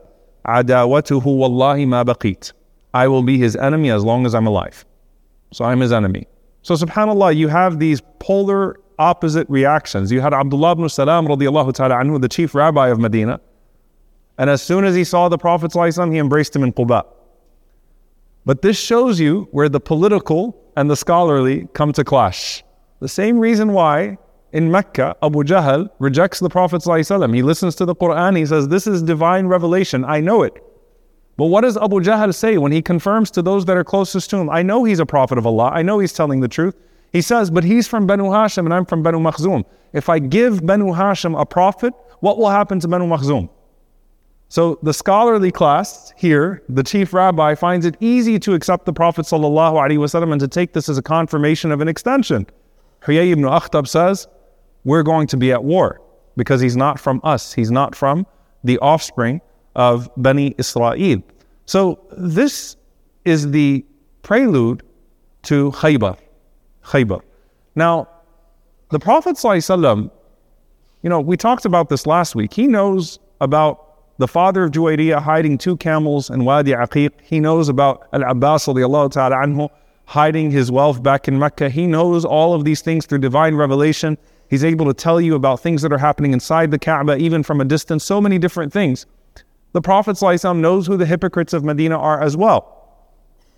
Adawatuhu 0.47 1.25
wallahi 1.25 1.85
ma 1.85 2.03
baqit. 2.03 2.53
I 2.93 3.07
will 3.07 3.23
be 3.23 3.37
his 3.37 3.55
enemy 3.55 3.89
as 3.89 4.03
long 4.03 4.25
as 4.25 4.35
I'm 4.35 4.47
alive. 4.47 4.85
So 5.51 5.65
I'm 5.65 5.79
his 5.79 5.91
enemy. 5.91 6.27
So 6.61 6.75
subhanAllah, 6.75 7.35
you 7.35 7.47
have 7.47 7.79
these 7.79 8.01
polar 8.19 8.79
opposite 8.99 9.49
reactions. 9.49 10.11
You 10.11 10.21
had 10.21 10.33
Abdullah 10.33 10.73
ibn 10.73 10.87
Salam 10.89 11.27
radiallahu 11.27 11.73
ta'ala 11.73 11.95
anhu, 11.95 12.21
the 12.21 12.29
chief 12.29 12.53
rabbi 12.53 12.89
of 12.89 12.99
Medina. 12.99 13.41
And 14.37 14.49
as 14.49 14.61
soon 14.61 14.85
as 14.85 14.95
he 14.95 15.03
saw 15.03 15.27
the 15.27 15.37
Prophet 15.37 15.73
he 15.73 16.17
embraced 16.17 16.55
him 16.55 16.63
in 16.63 16.71
Quba. 16.71 17.05
But 18.45 18.61
this 18.61 18.79
shows 18.79 19.19
you 19.19 19.47
where 19.51 19.69
the 19.69 19.79
political 19.79 20.60
and 20.75 20.89
the 20.89 20.95
scholarly 20.95 21.67
come 21.73 21.93
to 21.93 22.03
clash. 22.03 22.63
The 22.99 23.07
same 23.07 23.39
reason 23.39 23.73
why 23.73 24.17
in 24.53 24.69
Mecca, 24.69 25.15
Abu 25.23 25.43
Jahl 25.43 25.89
rejects 25.99 26.39
the 26.39 26.49
Prophet. 26.49 26.83
He 26.83 27.41
listens 27.41 27.75
to 27.75 27.85
the 27.85 27.95
Quran, 27.95 28.37
he 28.37 28.45
says, 28.45 28.67
This 28.67 28.85
is 28.85 29.01
divine 29.01 29.47
revelation, 29.47 30.03
I 30.03 30.19
know 30.19 30.43
it. 30.43 30.53
But 31.37 31.45
what 31.45 31.61
does 31.61 31.77
Abu 31.77 32.01
Jahl 32.01 32.33
say 32.35 32.57
when 32.57 32.71
he 32.71 32.81
confirms 32.81 33.31
to 33.31 33.41
those 33.41 33.65
that 33.65 33.77
are 33.77 33.83
closest 33.83 34.29
to 34.31 34.37
him? 34.37 34.49
I 34.49 34.61
know 34.61 34.83
he's 34.83 34.99
a 34.99 35.05
prophet 35.05 35.37
of 35.37 35.47
Allah, 35.47 35.71
I 35.73 35.81
know 35.81 35.99
he's 35.99 36.13
telling 36.13 36.41
the 36.41 36.47
truth. 36.47 36.75
He 37.13 37.21
says, 37.21 37.49
But 37.49 37.63
he's 37.63 37.87
from 37.87 38.07
Banu 38.07 38.25
Hashim 38.25 38.65
and 38.65 38.73
I'm 38.73 38.85
from 38.85 39.03
Banu 39.03 39.19
Makhzum. 39.19 39.63
If 39.93 40.09
I 40.09 40.19
give 40.19 40.65
Banu 40.65 40.87
Hashim 40.87 41.39
a 41.39 41.45
prophet, 41.45 41.93
what 42.19 42.37
will 42.37 42.49
happen 42.49 42.79
to 42.81 42.87
Banu 42.87 43.05
Makhzum? 43.05 43.49
So 44.51 44.77
the 44.83 44.93
scholarly 44.93 45.49
class 45.49 46.11
here, 46.17 46.61
the 46.67 46.83
chief 46.83 47.13
rabbi, 47.13 47.55
finds 47.55 47.85
it 47.85 47.95
easy 48.01 48.37
to 48.39 48.53
accept 48.53 48.83
the 48.83 48.91
Prophet 48.91 49.25
ﷺ 49.25 50.29
and 50.29 50.41
to 50.41 50.47
take 50.49 50.73
this 50.73 50.89
as 50.89 50.97
a 50.97 51.01
confirmation 51.01 51.71
of 51.71 51.79
an 51.79 51.87
extension. 51.87 52.45
Huyay 53.03 53.31
ibn 53.31 53.45
Akhtab 53.45 53.87
says, 53.87 54.27
we're 54.83 55.03
going 55.03 55.25
to 55.27 55.37
be 55.37 55.53
at 55.53 55.63
war 55.63 56.01
because 56.35 56.59
he's 56.59 56.75
not 56.75 56.99
from 56.99 57.21
us. 57.23 57.53
He's 57.53 57.71
not 57.71 57.95
from 57.95 58.27
the 58.65 58.77
offspring 58.79 59.39
of 59.77 60.09
Bani 60.17 60.53
Israel. 60.57 61.23
So 61.65 62.05
this 62.17 62.75
is 63.23 63.51
the 63.51 63.85
prelude 64.21 64.83
to 65.43 65.71
Khaybar. 65.71 66.17
Khaybar. 66.83 67.21
Now, 67.75 68.09
the 68.89 68.99
Prophet 68.99 69.37
ﷺ, 69.37 70.11
you 71.03 71.09
know, 71.09 71.21
we 71.21 71.37
talked 71.37 71.63
about 71.63 71.87
this 71.87 72.05
last 72.05 72.35
week. 72.35 72.53
He 72.53 72.67
knows 72.67 73.17
about 73.39 73.87
the 74.18 74.28
father 74.28 74.64
of 74.64 74.70
Juwayriyah 74.70 75.20
hiding 75.20 75.58
two 75.58 75.76
camels 75.76 76.30
in 76.30 76.44
Wadi 76.44 76.72
Aqiq. 76.72 77.10
He 77.22 77.38
knows 77.38 77.68
about 77.68 78.08
Al-Abbas 78.12 78.64
ta'ala 78.64 78.80
anhu 78.80 79.68
hiding 80.06 80.50
his 80.50 80.72
wealth 80.72 81.02
back 81.02 81.28
in 81.28 81.38
Mecca. 81.38 81.68
He 81.68 81.86
knows 81.86 82.24
all 82.24 82.54
of 82.54 82.64
these 82.64 82.80
things 82.80 83.04
through 83.04 83.18
divine 83.18 83.56
revelation. 83.56 84.16
He's 84.48 84.64
able 84.64 84.86
to 84.86 84.94
tell 84.94 85.20
you 85.20 85.34
about 85.34 85.60
things 85.60 85.82
that 85.82 85.92
are 85.92 85.98
happening 85.98 86.32
inside 86.32 86.70
the 86.70 86.78
Kaaba, 86.78 87.16
even 87.16 87.42
from 87.42 87.60
a 87.60 87.64
distance, 87.64 88.04
so 88.04 88.20
many 88.20 88.38
different 88.38 88.72
things. 88.72 89.04
The 89.72 89.82
Prophet 89.82 90.16
ﷺ 90.16 90.60
knows 90.60 90.86
who 90.86 90.96
the 90.96 91.04
hypocrites 91.04 91.52
of 91.52 91.64
Medina 91.64 91.98
are 91.98 92.22
as 92.22 92.36
well. 92.36 92.72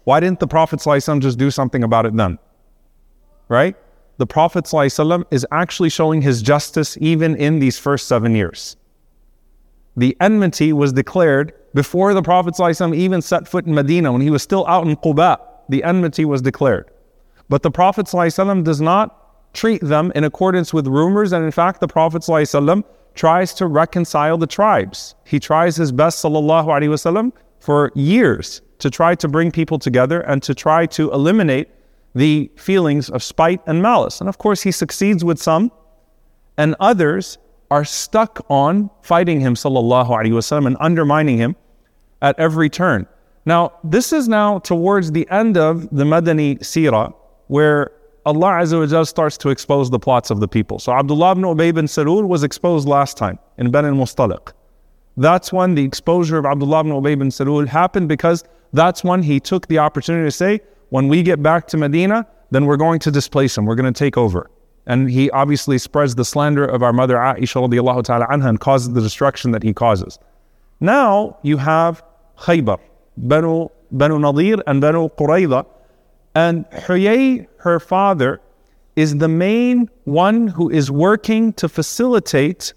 Why 0.05 0.19
didn't 0.19 0.41
the 0.41 0.49
Prophet 0.49 0.81
ﷺ 0.81 1.21
just 1.21 1.39
do 1.39 1.51
something 1.51 1.85
about 1.85 2.07
it 2.07 2.17
then? 2.17 2.39
Right? 3.49 3.77
The 4.17 4.27
Prophet 4.27 4.65
ﷺ 4.65 5.27
is 5.31 5.47
actually 5.53 5.91
showing 5.91 6.23
his 6.23 6.43
justice 6.43 6.97
even 7.01 7.37
in 7.37 7.61
these 7.61 7.79
first 7.79 8.09
seven 8.09 8.35
years 8.35 8.77
the 9.97 10.17
enmity 10.21 10.73
was 10.73 10.93
declared 10.93 11.53
before 11.75 12.15
the 12.15 12.23
Prophet 12.23 12.55
ﷺ 12.55 12.95
even 12.97 13.21
set 13.21 13.47
foot 13.47 13.67
in 13.67 13.75
Medina, 13.75 14.13
when 14.13 14.21
he 14.21 14.31
was 14.31 14.43
still 14.43 14.67
out 14.67 14.87
in 14.87 14.97
Quba, 14.97 15.39
the 15.69 15.85
enmity 15.85 16.25
was 16.25 16.41
declared. 16.41 16.91
But 17.49 17.63
the 17.63 17.71
Prophet 17.71 18.07
ﷺ 18.07 18.65
does 18.65 18.81
not 18.81 19.55
treat 19.55 19.81
them 19.83 20.13
in 20.15 20.25
accordance 20.25 20.73
with 20.73 20.87
rumors, 20.87 21.33
and 21.33 21.45
in 21.45 21.51
fact, 21.51 21.81
the 21.81 21.89
Prophet 21.89 22.23
ﷺ 22.23 22.85
tries 23.15 23.53
to 23.55 23.67
reconcile 23.67 24.39
the 24.39 24.47
tribes. 24.47 25.15
He 25.25 25.41
tries 25.41 25.77
his 25.77 25.93
best, 25.93 26.25
sallallahu 26.25 26.67
alaihi 26.67 26.89
wasallam, 26.89 27.33
for 27.59 27.91
years 27.95 28.63
to 28.79 28.91
try 28.91 29.15
to 29.17 29.29
bring 29.29 29.51
people 29.51 29.79
together 29.79 30.21
and 30.21 30.43
to 30.45 30.55
try 30.55 30.87
to 30.87 31.11
eliminate 31.13 31.69
the 32.15 32.51
feelings 32.57 33.11
of 33.11 33.23
spite 33.23 33.61
and 33.67 33.83
malice. 33.83 34.21
And 34.21 34.29
of 34.29 34.39
course, 34.39 34.63
he 34.63 34.71
succeeds 34.71 35.25
with 35.25 35.41
some, 35.41 35.73
and 36.57 36.75
others 36.81 37.39
are 37.74 37.84
stuck 37.84 38.46
on 38.50 38.92
fighting 39.02 39.40
him, 39.40 39.56
sallallahu 39.56 40.10
alaihi 40.18 40.36
wasallam, 40.40 40.68
and 40.68 40.78
undermining 40.80 41.38
him 41.40 41.56
at 42.22 42.38
every 42.38 42.70
turn. 42.70 43.08
Now, 43.46 43.62
this 43.84 44.14
is 44.14 44.28
now 44.28 44.60
towards 44.60 45.12
the 45.12 45.28
end 45.32 45.58
of 45.58 45.90
the 45.90 46.04
Madani 46.04 46.60
Sirah, 46.60 47.16
where 47.48 47.92
Allah 48.28 48.52
Azza 48.62 48.78
wa 48.80 49.04
starts 49.04 49.38
to 49.40 49.50
expose 49.50 49.90
the 49.90 49.98
plots 49.98 50.30
of 50.30 50.40
the 50.40 50.48
people. 50.48 50.78
So 50.78 50.94
Abdullah 50.94 51.32
ibn 51.32 51.44
Ubay 51.44 51.74
bin 51.74 51.86
Salul 51.86 52.28
was 52.28 52.44
exposed 52.44 52.88
last 52.88 53.18
time 53.18 53.40
in 53.58 53.72
Ben 53.72 53.86
al-Mustaliq. 53.86 54.54
That's 55.18 55.52
when 55.52 55.74
the 55.74 55.84
exposure 55.84 56.38
of 56.38 56.46
Abdullah 56.46 56.82
ibn 56.82 56.92
Ubay 56.92 57.18
bin 57.18 57.30
Salul 57.30 57.68
happened 57.68 58.08
because 58.08 58.44
that's 58.72 59.04
when 59.04 59.24
he 59.24 59.40
took 59.40 59.68
the 59.68 59.80
opportunity 59.80 60.28
to 60.28 60.32
say, 60.32 60.62
when 60.90 61.08
we 61.08 61.24
get 61.24 61.42
back 61.42 61.68
to 61.70 61.78
Medina, 61.78 62.28
then 62.52 62.68
we're 62.68 62.78
going 62.78 63.00
to 63.00 63.10
displace 63.10 63.58
him. 63.58 63.66
We're 63.66 63.80
going 63.82 63.92
to 63.92 64.00
take 64.06 64.16
over. 64.16 64.52
And 64.86 65.10
he 65.10 65.30
obviously 65.32 65.78
spreads 65.78 66.16
the 66.16 66.26
slander 66.26 66.66
of 66.66 66.84
our 66.84 66.94
mother 66.94 67.16
Aisha 67.16 67.68
radiallahu 67.68 68.04
ta'ala 68.04 68.28
anha 68.28 68.50
and 68.50 68.60
causes 68.60 68.94
the 68.94 69.02
destruction 69.02 69.52
that 69.52 69.64
he 69.64 69.74
causes. 69.74 70.20
Now 70.80 71.38
you 71.42 71.58
have 71.58 72.04
Khaybar, 72.38 72.80
Banu, 73.16 73.70
Banu 73.92 74.20
Nadir 74.20 74.58
and 74.68 74.82
Banu 74.82 75.10
Qurayza. 75.10 75.66
And 76.36 76.66
Huyay, 76.72 77.48
her 77.58 77.80
father, 77.80 78.42
is 78.96 79.18
the 79.18 79.28
main 79.28 79.90
one 80.04 80.48
who 80.48 80.70
is 80.70 80.92
working 80.92 81.54
to 81.54 81.70
facilitate 81.70 82.74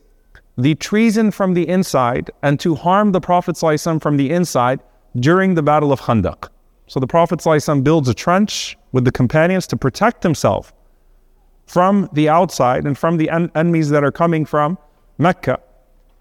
the 0.58 0.74
treason 0.76 1.30
from 1.30 1.54
the 1.54 1.68
inside 1.68 2.30
and 2.42 2.58
to 2.60 2.74
harm 2.74 3.12
the 3.12 3.20
Prophet 3.20 3.58
from 3.58 4.16
the 4.16 4.30
inside 4.30 4.80
during 5.18 5.54
the 5.54 5.62
Battle 5.62 5.92
of 5.92 6.00
Khandaq. 6.00 6.48
So 6.86 7.00
the 7.00 7.06
Prophet 7.06 7.42
builds 7.82 8.08
a 8.08 8.14
trench 8.14 8.78
with 8.92 9.04
the 9.04 9.12
companions 9.12 9.66
to 9.68 9.76
protect 9.76 10.22
himself 10.22 10.72
from 11.65 12.09
the 12.13 12.27
outside 12.27 12.85
and 12.85 12.97
from 12.97 13.17
the 13.17 13.29
en- 13.29 13.51
enemies 13.55 13.89
that 13.89 14.03
are 14.03 14.11
coming 14.11 14.45
from 14.45 14.77
Mecca. 15.17 15.59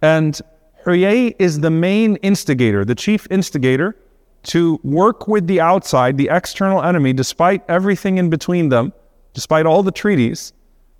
And 0.02 0.40
Huyay 0.84 1.34
is 1.38 1.60
the 1.60 1.70
main 1.70 2.16
instigator, 2.16 2.84
the 2.84 2.94
chief 2.94 3.26
instigator, 3.30 3.96
to 4.44 4.80
work 4.82 5.28
with 5.28 5.46
the 5.46 5.60
outside, 5.60 6.16
the 6.16 6.28
external 6.30 6.82
enemy, 6.82 7.12
despite 7.12 7.62
everything 7.68 8.18
in 8.18 8.30
between 8.30 8.68
them, 8.70 8.92
despite 9.34 9.66
all 9.66 9.82
the 9.82 9.92
treaties, 9.92 10.52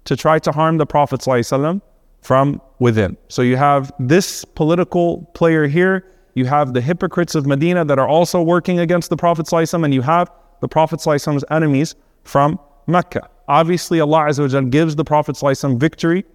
to 0.05 0.17
try 0.17 0.39
to 0.39 0.53
harm 0.53 0.77
the 0.77 0.87
Prophet 0.87 1.21
ﷺ 1.21 1.81
from 2.21 2.61
within. 2.79 3.17
So 3.29 3.43
you 3.43 3.57
have 3.57 3.93
this 3.99 4.45
political 4.45 5.23
player 5.35 5.67
here, 5.67 6.05
you 6.35 6.45
have 6.47 6.75
the 6.75 6.81
hypocrites 6.81 7.35
of 7.35 7.47
Medina 7.47 7.85
that 7.85 7.99
are 7.99 8.09
also 8.09 8.43
working 8.43 8.79
against 8.79 9.11
the 9.11 9.17
Prophet 9.17 9.47
ﷺ, 9.47 9.85
and 9.85 9.95
you 9.95 10.03
have 10.03 10.31
the 10.61 10.69
Prophet 10.69 11.01
ﷺ's 11.01 11.45
enemies 11.51 11.95
from 12.25 12.59
Mecca. 12.87 13.29
Obviously, 13.48 14.00
Allah 14.00 14.26
Azza 14.26 14.70
gives 14.70 14.96
the 14.96 15.04
Prophet 15.04 15.36
ﷺ 15.36 15.80
victory 15.80 16.26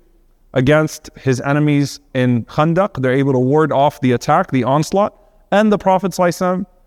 against 0.55 1.11
his 1.17 1.41
enemies 1.41 2.01
in 2.15 2.45
Khandaq. 2.45 3.03
They're 3.03 3.13
able 3.13 3.33
to 3.33 3.39
ward 3.39 3.73
off 3.73 4.01
the 4.01 4.13
attack, 4.13 4.51
the 4.51 4.65
onslaught. 4.65 5.17
And 5.51 5.73
the 5.73 5.79
Prophet 5.79 6.17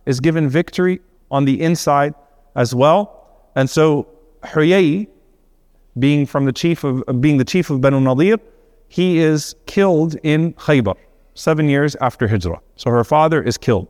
is 0.06 0.20
given 0.20 0.50
victory 0.50 1.02
on 1.32 1.46
the 1.46 1.62
inside 1.62 2.14
as 2.56 2.74
well. 2.74 3.50
And 3.56 3.70
so 3.70 4.08
Huyay 4.44 5.08
being 6.00 6.26
from 6.26 6.46
the 6.46 6.54
chief 6.54 6.84
of 6.84 7.04
being 7.22 7.38
the 7.38 7.46
chief 7.46 7.70
of 7.70 7.82
Banu 7.82 8.00
Nadir, 8.00 8.38
he 8.88 9.20
is 9.20 9.56
killed 9.66 10.16
in 10.24 10.54
Khaybar, 10.54 10.96
seven 11.36 11.68
years 11.70 11.96
after 12.02 12.28
Hijrah. 12.28 12.60
So 12.76 12.90
her 12.90 13.04
father 13.04 13.42
is 13.42 13.58
killed. 13.58 13.88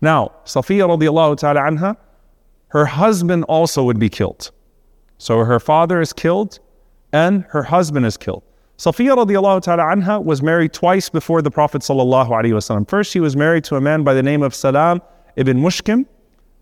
Now, 0.00 0.32
Safiya 0.44 0.88
radiallahu 0.88 1.38
ta'ala 1.38 1.60
anha, 1.60 1.96
her 2.68 2.86
husband 2.86 3.44
also 3.44 3.82
would 3.84 3.98
be 3.98 4.08
killed. 4.08 4.50
So 5.20 5.44
her 5.44 5.60
father 5.60 6.00
is 6.00 6.14
killed 6.14 6.60
and 7.12 7.44
her 7.50 7.64
husband 7.64 8.06
is 8.06 8.16
killed. 8.16 8.42
Safiya 8.78 9.14
radiallahu 9.14 9.60
ta'ala 9.60 9.82
anha 9.82 10.24
was 10.24 10.40
married 10.40 10.72
twice 10.72 11.10
before 11.10 11.42
the 11.42 11.50
Prophet 11.50 11.82
sallallahu 11.82 12.30
alaihi 12.30 12.54
wasallam. 12.54 12.88
First, 12.88 13.12
she 13.12 13.20
was 13.20 13.36
married 13.36 13.62
to 13.64 13.76
a 13.76 13.82
man 13.82 14.02
by 14.02 14.14
the 14.14 14.22
name 14.22 14.42
of 14.42 14.54
Salam 14.54 15.02
ibn 15.36 15.58
Mushkim, 15.58 16.06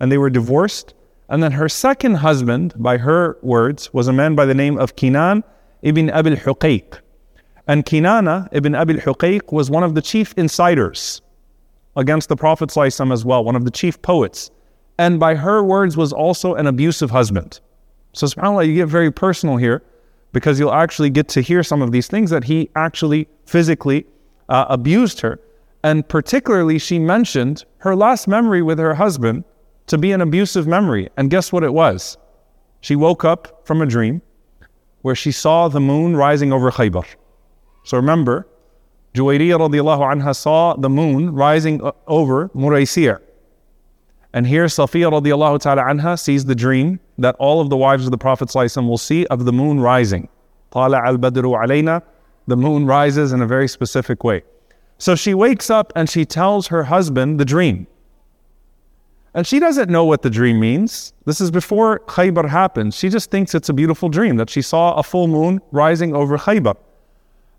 and 0.01 0.11
they 0.11 0.19
were 0.19 0.29
divorced. 0.29 0.95
And 1.29 1.41
then 1.41 1.53
her 1.53 1.69
second 1.69 2.15
husband, 2.17 2.75
by 2.77 2.97
her 2.97 3.39
words, 3.43 3.95
was 3.95 4.09
a 4.09 4.13
man 4.13 4.35
by 4.35 4.45
the 4.45 4.57
name 4.57 4.77
of 4.77 4.97
Kinan 4.97 5.45
ibn 5.83 6.11
Abil 6.11 6.35
Huqayq. 6.35 6.99
And 7.69 7.85
Kinana 7.85 8.49
ibn 8.51 8.75
Abil 8.75 8.97
Huqayq 8.97 9.53
was 9.53 9.71
one 9.71 9.85
of 9.85 9.95
the 9.95 10.03
chief 10.03 10.35
insiders 10.37 11.23
against 11.95 12.29
the 12.29 12.35
Prophet 12.35 12.77
as 12.77 13.25
well, 13.25 13.45
one 13.45 13.55
of 13.55 13.65
the 13.65 13.71
chief 13.71 14.03
poets. 14.03 14.51
And 14.99 15.21
by 15.21 15.37
her 15.37 15.63
words 15.63 15.97
was 15.97 16.13
also 16.13 16.55
an 16.55 16.67
abusive 16.67 17.13
husband. 17.13 17.61
So 18.13 18.27
subhanAllah, 18.27 18.67
you 18.67 18.75
get 18.75 18.87
very 18.87 19.11
personal 19.11 19.57
here 19.57 19.83
because 20.33 20.59
you'll 20.59 20.73
actually 20.73 21.11
get 21.11 21.29
to 21.29 21.41
hear 21.41 21.63
some 21.63 21.83
of 21.83 21.93
these 21.93 22.09
things 22.09 22.31
that 22.31 22.45
he 22.45 22.71
actually 22.77 23.29
physically 23.47 24.07
uh, 24.49 24.67
abused 24.69 25.21
her. 25.21 25.41
And 25.85 26.07
particularly, 26.09 26.79
she 26.79 26.99
mentioned 26.99 27.65
her 27.79 27.95
last 27.95 28.27
memory 28.29 28.63
with 28.63 28.79
her 28.79 28.95
husband 28.95 29.45
to 29.87 29.97
be 29.97 30.13
an 30.13 30.21
abusive 30.21 30.67
memory. 30.67 31.09
And 31.17 31.31
guess 31.31 31.53
what 31.53 31.63
it 31.63 31.73
was? 31.73 32.19
She 32.81 32.97
woke 32.97 33.25
up 33.25 33.67
from 33.67 33.81
a 33.81 33.87
dream 33.87 34.23
where 35.03 35.15
she 35.15 35.33
saw 35.33 35.69
the 35.69 35.81
moon 35.81 36.17
rising 36.17 36.53
over 36.53 36.71
Khaybar. 36.71 37.07
So 37.85 37.97
remember, 37.97 38.47
Juwayriyah 39.15 39.59
radiallahu 39.59 40.21
anha 40.23 40.37
saw 40.37 40.75
the 40.75 40.91
moon 40.91 41.33
rising 41.33 41.81
over 42.07 42.49
Muraysi. 42.51 43.19
And 44.33 44.47
here 44.47 44.67
Safiya 44.67 45.11
radiallahu 45.11 45.61
ta'ala 45.61 45.83
anha 45.83 46.19
sees 46.19 46.45
the 46.45 46.55
dream 46.55 47.01
that 47.19 47.35
all 47.39 47.61
of 47.61 47.69
the 47.69 47.77
wives 47.77 48.05
of 48.05 48.11
the 48.11 48.19
Prophet 48.19 48.55
will 48.55 48.99
see 48.99 49.27
of 49.27 49.45
the 49.45 49.53
moon 49.53 49.81
rising. 49.81 50.29
Tala 50.71 50.99
al 51.05 51.19
badru 51.19 51.53
alayna, 51.63 52.03
the 52.47 52.57
moon 52.57 52.87
rises 52.87 53.33
in 53.33 53.43
a 53.43 53.47
very 53.47 53.69
specific 53.69 54.25
way. 54.25 54.43
So 54.99 55.15
she 55.15 55.35
wakes 55.35 55.71
up 55.71 55.93
and 55.95 56.09
she 56.09 56.25
tells 56.25 56.69
her 56.69 56.85
husband 56.85 57.39
the 57.39 57.45
dream. 57.45 57.87
And 59.35 59.47
she 59.47 59.61
doesn't 59.61 59.91
know 59.91 60.05
what 60.05 60.23
the 60.23 60.31
dream 60.31 60.59
means. 60.59 61.13
This 61.25 61.41
is 61.41 61.51
before 61.51 62.01
Khaybar 62.01 62.49
happens. 62.49 62.97
She 62.97 63.09
just 63.09 63.31
thinks 63.31 63.55
it's 63.55 63.69
a 63.69 63.75
beautiful 63.75 64.09
dream 64.09 64.37
that 64.37 64.51
she 64.51 64.63
saw 64.63 64.95
a 64.95 65.03
full 65.03 65.29
moon 65.29 65.61
rising 65.71 66.15
over 66.15 66.39
Khaybar. 66.39 66.77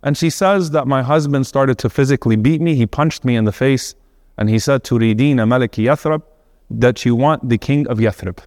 And 0.03 0.17
she 0.17 0.29
says 0.29 0.71
that 0.71 0.87
my 0.87 1.01
husband 1.01 1.45
started 1.45 1.77
to 1.79 1.89
physically 1.89 2.35
beat 2.35 2.61
me. 2.61 2.75
He 2.75 2.85
punched 2.85 3.23
me 3.23 3.35
in 3.35 3.45
the 3.45 3.51
face 3.51 3.95
and 4.37 4.49
he 4.49 4.57
said, 4.59 4.83
Turidina 4.83 5.45
Maliki 5.45 5.85
Yathrib, 5.85 6.23
that 6.69 7.05
you 7.05 7.15
want 7.15 7.47
the 7.47 7.57
king 7.57 7.87
of 7.87 7.99
Yathrib. 7.99 8.39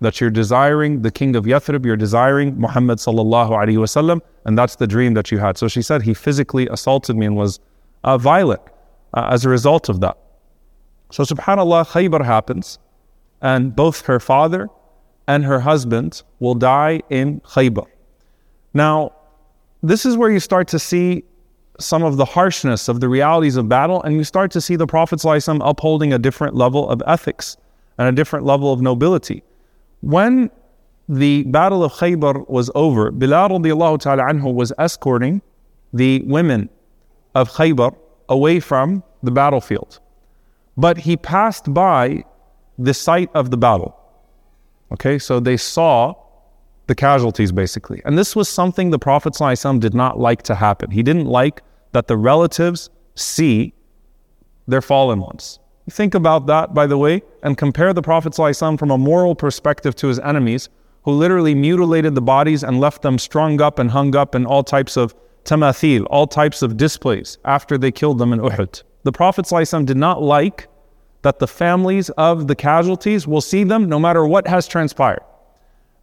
That 0.00 0.20
you're 0.20 0.30
desiring 0.30 1.02
the 1.02 1.10
king 1.10 1.34
of 1.34 1.44
Yathrib, 1.44 1.84
you're 1.84 1.96
desiring 1.96 2.58
Muhammad 2.58 2.98
sallallahu 2.98 3.50
alaihi 3.50 3.78
wasallam, 3.78 4.20
and 4.44 4.56
that's 4.56 4.76
the 4.76 4.86
dream 4.86 5.14
that 5.14 5.32
you 5.32 5.38
had. 5.38 5.58
So 5.58 5.66
she 5.66 5.82
said 5.82 6.02
he 6.02 6.14
physically 6.14 6.68
assaulted 6.68 7.16
me 7.16 7.26
and 7.26 7.36
was 7.36 7.58
uh, 8.04 8.16
violent 8.16 8.62
uh, 9.14 9.28
as 9.30 9.44
a 9.44 9.48
result 9.48 9.88
of 9.88 10.00
that. 10.00 10.16
So 11.10 11.24
subhanAllah, 11.24 11.88
Khaybar 11.88 12.24
happens, 12.24 12.78
and 13.40 13.74
both 13.74 14.02
her 14.02 14.20
father 14.20 14.68
and 15.26 15.44
her 15.44 15.60
husband 15.60 16.22
will 16.38 16.54
die 16.54 17.02
in 17.10 17.40
Khaybar. 17.40 17.86
Now, 18.74 19.12
this 19.82 20.06
is 20.06 20.16
where 20.16 20.30
you 20.30 20.40
start 20.40 20.68
to 20.68 20.78
see 20.78 21.24
some 21.80 22.02
of 22.02 22.16
the 22.16 22.24
harshness 22.24 22.88
of 22.88 23.00
the 23.00 23.08
realities 23.08 23.56
of 23.56 23.68
battle, 23.68 24.02
and 24.02 24.14
you 24.16 24.24
start 24.24 24.50
to 24.52 24.60
see 24.60 24.76
the 24.76 24.86
Prophet 24.86 25.20
ﷺ 25.20 25.60
upholding 25.62 26.12
a 26.12 26.18
different 26.18 26.54
level 26.54 26.88
of 26.88 27.02
ethics 27.06 27.56
and 27.98 28.08
a 28.08 28.12
different 28.12 28.44
level 28.44 28.72
of 28.72 28.80
nobility. 28.80 29.42
When 30.00 30.50
the 31.08 31.44
Battle 31.44 31.82
of 31.82 31.92
Khaybar 31.92 32.48
was 32.48 32.70
over, 32.74 33.10
Bilal 33.10 33.48
radiallahu 33.50 34.00
ta'ala 34.00 34.22
anhu 34.24 34.52
was 34.54 34.72
escorting 34.78 35.42
the 35.92 36.22
women 36.22 36.68
of 37.34 37.50
Khaybar 37.50 37.96
away 38.28 38.60
from 38.60 39.02
the 39.22 39.30
battlefield. 39.30 40.00
But 40.76 40.98
he 40.98 41.16
passed 41.16 41.72
by 41.72 42.24
the 42.78 42.94
site 42.94 43.30
of 43.34 43.50
the 43.50 43.56
battle. 43.56 43.98
Okay, 44.92 45.18
so 45.18 45.40
they 45.40 45.56
saw 45.56 46.14
the 46.86 46.94
casualties 46.94 47.52
basically. 47.52 48.00
And 48.04 48.16
this 48.16 48.36
was 48.36 48.48
something 48.48 48.90
the 48.90 48.98
Prophet 48.98 49.34
ﷺ 49.34 49.80
did 49.80 49.94
not 49.94 50.18
like 50.18 50.42
to 50.44 50.54
happen. 50.54 50.90
He 50.90 51.02
didn't 51.02 51.26
like 51.26 51.62
that 51.92 52.06
the 52.06 52.16
relatives 52.16 52.90
see 53.14 53.74
their 54.66 54.82
fallen 54.82 55.20
ones. 55.20 55.58
Think 55.90 56.14
about 56.14 56.46
that, 56.46 56.74
by 56.74 56.86
the 56.86 56.98
way, 56.98 57.22
and 57.42 57.56
compare 57.56 57.92
the 57.92 58.02
Prophet 58.02 58.32
ﷺ 58.32 58.78
from 58.78 58.90
a 58.90 58.98
moral 58.98 59.34
perspective 59.34 59.94
to 59.96 60.08
his 60.08 60.18
enemies, 60.18 60.68
who 61.04 61.12
literally 61.12 61.54
mutilated 61.54 62.14
the 62.14 62.20
bodies 62.20 62.62
and 62.62 62.80
left 62.80 63.02
them 63.02 63.18
strung 63.18 63.60
up 63.60 63.78
and 63.78 63.90
hung 63.90 64.14
up 64.14 64.34
in 64.34 64.44
all 64.44 64.62
types 64.62 64.96
of 64.96 65.14
tamathil, 65.44 66.06
all 66.10 66.26
types 66.26 66.60
of 66.62 66.76
displays 66.76 67.38
after 67.44 67.78
they 67.78 67.90
killed 67.90 68.18
them 68.18 68.32
in 68.32 68.40
Uhud. 68.40 68.82
The 69.04 69.12
Prophet 69.12 69.46
ﷺ 69.46 69.86
did 69.86 69.96
not 69.96 70.22
like 70.22 70.68
that 71.22 71.38
the 71.38 71.48
families 71.48 72.10
of 72.10 72.46
the 72.46 72.54
casualties 72.54 73.26
will 73.26 73.40
see 73.40 73.64
them 73.64 73.88
no 73.88 73.98
matter 73.98 74.26
what 74.26 74.46
has 74.46 74.68
transpired. 74.68 75.22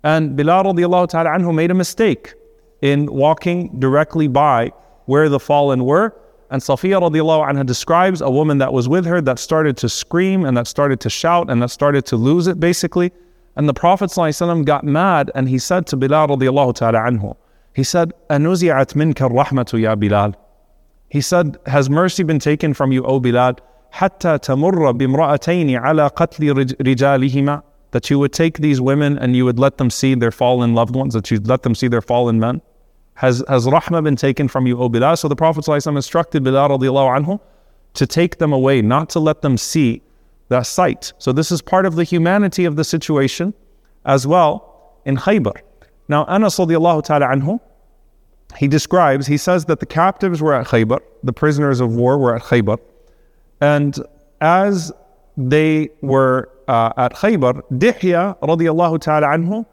And 0.03 0.35
Bilal 0.35 0.63
radiallahu 0.65 1.09
ta'ala 1.09 1.53
made 1.53 1.71
a 1.71 1.75
mistake 1.75 2.33
in 2.81 3.05
walking 3.11 3.79
directly 3.79 4.27
by 4.27 4.71
where 5.05 5.29
the 5.29 5.39
fallen 5.39 5.85
were. 5.85 6.15
And 6.50 6.60
Safiya 6.60 7.00
radiallahu 7.00 7.48
anha 7.48 7.64
describes 7.64 8.20
a 8.20 8.30
woman 8.30 8.58
that 8.58 8.72
was 8.72 8.88
with 8.88 9.06
her 9.06 9.20
that 9.20 9.38
started 9.38 9.76
to 9.78 9.88
scream 9.88 10.44
and 10.44 10.56
that 10.56 10.66
started 10.66 11.00
to 11.00 11.10
shout 11.10 11.50
and 11.50 11.62
that 11.62 11.70
started 11.70 12.04
to 12.06 12.16
lose 12.16 12.46
it 12.46 12.58
basically. 12.58 13.12
And 13.56 13.68
the 13.68 13.74
Prophet 13.74 14.10
ﷺ 14.10 14.64
got 14.64 14.84
mad 14.84 15.30
and 15.34 15.48
he 15.48 15.58
said 15.58 15.86
to 15.88 15.96
Bilal 15.96 16.28
radiallahu 16.28 16.74
ta'ala 16.74 16.98
anhu, 16.98 17.36
he 17.74 17.84
said, 17.84 18.12
أَنُزِعَتْ 18.30 18.94
مِنْكَ 18.94 19.14
الرَّحْمَةُ 19.14 19.80
يَا 19.80 19.98
Bilal. 19.98 20.34
He 21.08 21.20
said, 21.20 21.56
Has 21.66 21.88
mercy 21.88 22.24
been 22.24 22.40
taken 22.40 22.74
from 22.74 22.90
you, 22.90 23.04
O 23.04 23.20
Bilal? 23.20 23.56
حتى 23.92 24.38
تمر 24.38 24.92
بامرأتين 24.92 25.76
على 25.76 26.10
قتل 26.10 26.76
رجالهما 26.80 27.62
that 27.92 28.08
you 28.08 28.18
would 28.18 28.32
take 28.32 28.58
these 28.58 28.80
women 28.80 29.18
and 29.18 29.34
you 29.34 29.44
would 29.44 29.58
let 29.58 29.78
them 29.78 29.90
see 29.90 30.14
their 30.14 30.30
fallen 30.30 30.74
loved 30.74 30.94
ones, 30.94 31.14
that 31.14 31.30
you'd 31.30 31.48
let 31.48 31.62
them 31.62 31.74
see 31.74 31.88
their 31.88 32.00
fallen 32.00 32.38
men. 32.38 32.62
Has, 33.15 33.43
has 33.47 33.65
rahmah 33.65 34.03
been 34.03 34.15
taken 34.15 34.47
from 34.47 34.67
you, 34.67 34.79
O 34.79 34.89
Bilal? 34.89 35.15
So 35.17 35.27
the 35.27 35.35
Prophet 35.35 35.67
instructed 35.67 36.43
Bilal 36.43 36.69
radiallahu 36.69 37.25
anhu 37.25 37.39
to 37.93 38.05
take 38.05 38.37
them 38.37 38.51
away, 38.51 38.81
not 38.81 39.09
to 39.11 39.19
let 39.19 39.41
them 39.41 39.57
see 39.57 40.01
that 40.49 40.67
sight. 40.67 41.13
So 41.17 41.31
this 41.31 41.51
is 41.51 41.61
part 41.61 41.85
of 41.85 41.95
the 41.95 42.03
humanity 42.03 42.65
of 42.65 42.75
the 42.75 42.83
situation 42.83 43.53
as 44.05 44.27
well 44.27 44.99
in 45.05 45.15
Khaybar. 45.17 45.55
Now 46.07 46.25
Anas 46.25 46.57
radiallahu 46.57 47.03
ta'ala 47.05 47.27
anhu, 47.27 47.59
he 48.57 48.67
describes, 48.67 49.25
he 49.27 49.37
says 49.37 49.65
that 49.65 49.79
the 49.79 49.85
captives 49.85 50.41
were 50.41 50.53
at 50.53 50.67
Khaybar, 50.67 50.99
the 51.23 51.33
prisoners 51.33 51.79
of 51.79 51.95
war 51.95 52.17
were 52.17 52.35
at 52.35 52.43
Khaybar, 52.43 52.77
and 53.61 53.97
as 54.41 54.91
they 55.37 55.89
were 56.01 56.49
uh, 56.67 56.91
at 56.97 57.13
Khaybar, 57.13 57.61
Dihya 57.71 58.37
radiallahu 58.39 58.99
ta'ala 58.99 59.27
anhu, 59.27 59.65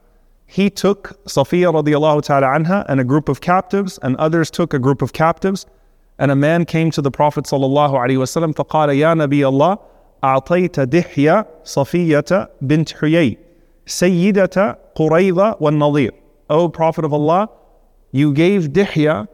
he 0.51 0.69
took 0.69 1.23
Safiya 1.25 1.73
radiallahu 1.73 2.23
ta'ala 2.23 2.47
anha 2.47 2.85
and 2.87 2.99
a 2.99 3.03
group 3.03 3.27
of 3.29 3.41
captives, 3.41 3.99
and 4.01 4.15
others 4.15 4.49
took 4.49 4.73
a 4.73 4.79
group 4.79 5.01
of 5.01 5.11
captives. 5.13 5.65
And 6.19 6.31
a 6.31 6.35
man 6.35 6.65
came 6.65 6.89
to 6.91 7.01
the 7.01 7.11
Prophet 7.11 7.45
sallallahu 7.45 7.93
alaihi 7.93 8.17
wasallam, 8.17 8.53
فقال 8.53 8.89
يا 8.97 9.13
نبي 9.13 9.45
الله 9.45 9.77
أعطيت 10.23 10.79
دحية 10.79 11.45
صفية 11.63 12.49
بنت 12.61 12.93
حيي 12.93 13.37
سيدة 13.85 14.77
قريظة 14.95 15.57
والنظير. 15.59 16.11
O 16.49 16.69
Prophet 16.69 17.05
of 17.05 17.13
Allah, 17.13 17.49
you 18.11 18.33
gave 18.33 18.69
Dihya 18.69 19.27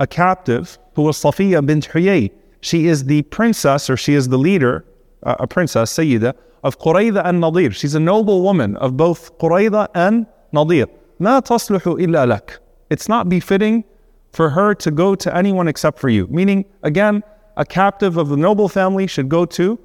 a 0.00 0.06
captive 0.06 0.78
who 0.94 1.02
was 1.02 1.16
Safiya 1.16 1.64
bint 1.64 1.88
Huyay. 1.88 2.30
She 2.60 2.86
is 2.86 3.04
the 3.04 3.22
princess, 3.22 3.88
or 3.88 3.96
she 3.96 4.14
is 4.14 4.28
the 4.28 4.38
leader, 4.38 4.84
uh, 5.22 5.36
a 5.38 5.46
princess, 5.46 5.96
Sayyida, 5.96 6.34
of 6.64 6.78
Qurayza 6.78 7.24
and 7.24 7.40
Nadir. 7.40 7.70
She's 7.70 7.94
a 7.94 8.00
noble 8.00 8.42
woman 8.42 8.76
of 8.76 8.96
both 8.96 9.38
Qurayza 9.38 9.88
and 9.94 10.26
Nadir. 10.52 10.86
ما 11.20 11.40
تصلح 11.40 11.82
إلا 11.86 12.26
لك. 12.26 12.58
It's 12.90 13.08
not 13.08 13.28
befitting 13.28 13.84
for 14.32 14.50
her 14.50 14.74
to 14.74 14.90
go 14.90 15.14
to 15.14 15.34
anyone 15.34 15.66
except 15.68 15.98
for 15.98 16.08
you. 16.08 16.26
Meaning, 16.28 16.64
again, 16.82 17.22
a 17.56 17.64
captive 17.64 18.16
of 18.16 18.28
the 18.28 18.36
noble 18.36 18.68
family 18.68 19.06
should 19.06 19.28
go 19.28 19.46
to 19.46 19.78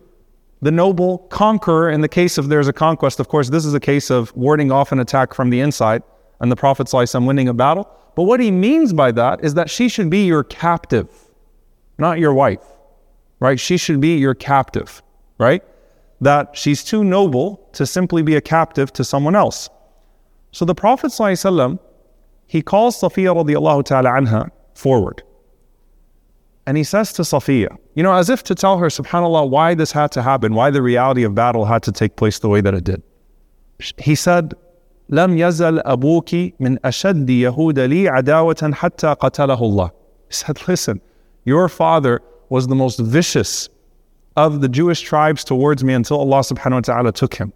the 0.61 0.71
noble 0.71 1.19
conqueror 1.29 1.89
in 1.89 2.01
the 2.01 2.09
case 2.09 2.37
of 2.37 2.49
there's 2.49 2.67
a 2.67 2.73
conquest. 2.73 3.19
Of 3.19 3.27
course, 3.27 3.49
this 3.49 3.65
is 3.65 3.73
a 3.73 3.79
case 3.79 4.11
of 4.11 4.35
warding 4.35 4.71
off 4.71 4.91
an 4.91 4.99
attack 4.99 5.33
from 5.33 5.49
the 5.49 5.59
inside 5.59 6.03
and 6.39 6.51
the 6.51 6.55
Prophet 6.55 6.87
ﷺ 6.87 7.25
winning 7.25 7.47
a 7.47 7.53
battle. 7.53 7.89
But 8.15 8.23
what 8.23 8.39
he 8.39 8.51
means 8.51 8.93
by 8.93 9.11
that 9.13 9.43
is 9.43 9.53
that 9.53 9.69
she 9.69 9.87
should 9.87 10.09
be 10.09 10.25
your 10.25 10.43
captive, 10.43 11.07
not 11.97 12.19
your 12.19 12.33
wife, 12.33 12.63
right? 13.39 13.59
She 13.59 13.77
should 13.77 14.01
be 14.01 14.17
your 14.17 14.35
captive, 14.35 15.01
right? 15.37 15.63
That 16.19 16.55
she's 16.57 16.83
too 16.83 17.03
noble 17.03 17.67
to 17.73 17.85
simply 17.85 18.21
be 18.21 18.35
a 18.35 18.41
captive 18.41 18.91
to 18.93 19.03
someone 19.03 19.35
else. 19.35 19.69
So 20.55 20.65
the 20.65 20.75
Prophet 20.75 21.07
ﷺ 21.07 21.79
he 22.47 22.61
calls 22.61 22.99
Safiya 22.99 23.33
radiallahu 23.33 23.85
ta'ala 23.85 24.09
anha 24.09 24.51
forward. 24.73 25.23
And 26.67 26.75
he 26.75 26.83
says 26.83 27.13
to 27.13 27.21
Safiya, 27.21 27.77
you 27.95 28.03
know, 28.03 28.13
as 28.13 28.29
if 28.29 28.43
to 28.43 28.55
tell 28.55 28.77
her, 28.77 28.87
subhanAllah, 28.87 29.49
why 29.49 29.73
this 29.73 29.93
had 29.93 30.11
to 30.11 30.21
happen, 30.21 30.53
why 30.53 30.69
the 30.69 30.81
reality 30.81 31.23
of 31.23 31.33
battle 31.33 31.63
had 31.63 31.81
to 31.83 31.93
take 31.93 32.17
place 32.17 32.39
the 32.39 32.49
way 32.49 32.59
that 32.59 32.73
it 32.73 32.83
did. 32.83 33.01
He 33.97 34.15
said, 34.15 34.53
لم 35.09 35.37
يزل 35.37 35.81
أبوك 35.85 36.59
من 36.59 36.77
أشد 36.79 37.29
يهود 37.29 37.79
لي 37.79 38.09
عداوة 38.09 38.73
حتى 38.73 39.15
قتله 39.15 39.59
الله. 39.59 39.91
He 40.27 40.33
said, 40.33 40.67
listen, 40.67 40.99
your 41.45 41.69
father 41.69 42.21
was 42.49 42.67
the 42.67 42.75
most 42.75 42.99
vicious 42.99 43.69
of 44.35 44.59
the 44.59 44.67
Jewish 44.67 44.99
tribes 44.99 45.45
towards 45.45 45.85
me 45.85 45.93
until 45.93 46.19
Allah 46.19 46.39
subhanahu 46.39 46.73
wa 46.73 46.79
ta'ala 46.81 47.11
took 47.13 47.35
him. 47.35 47.53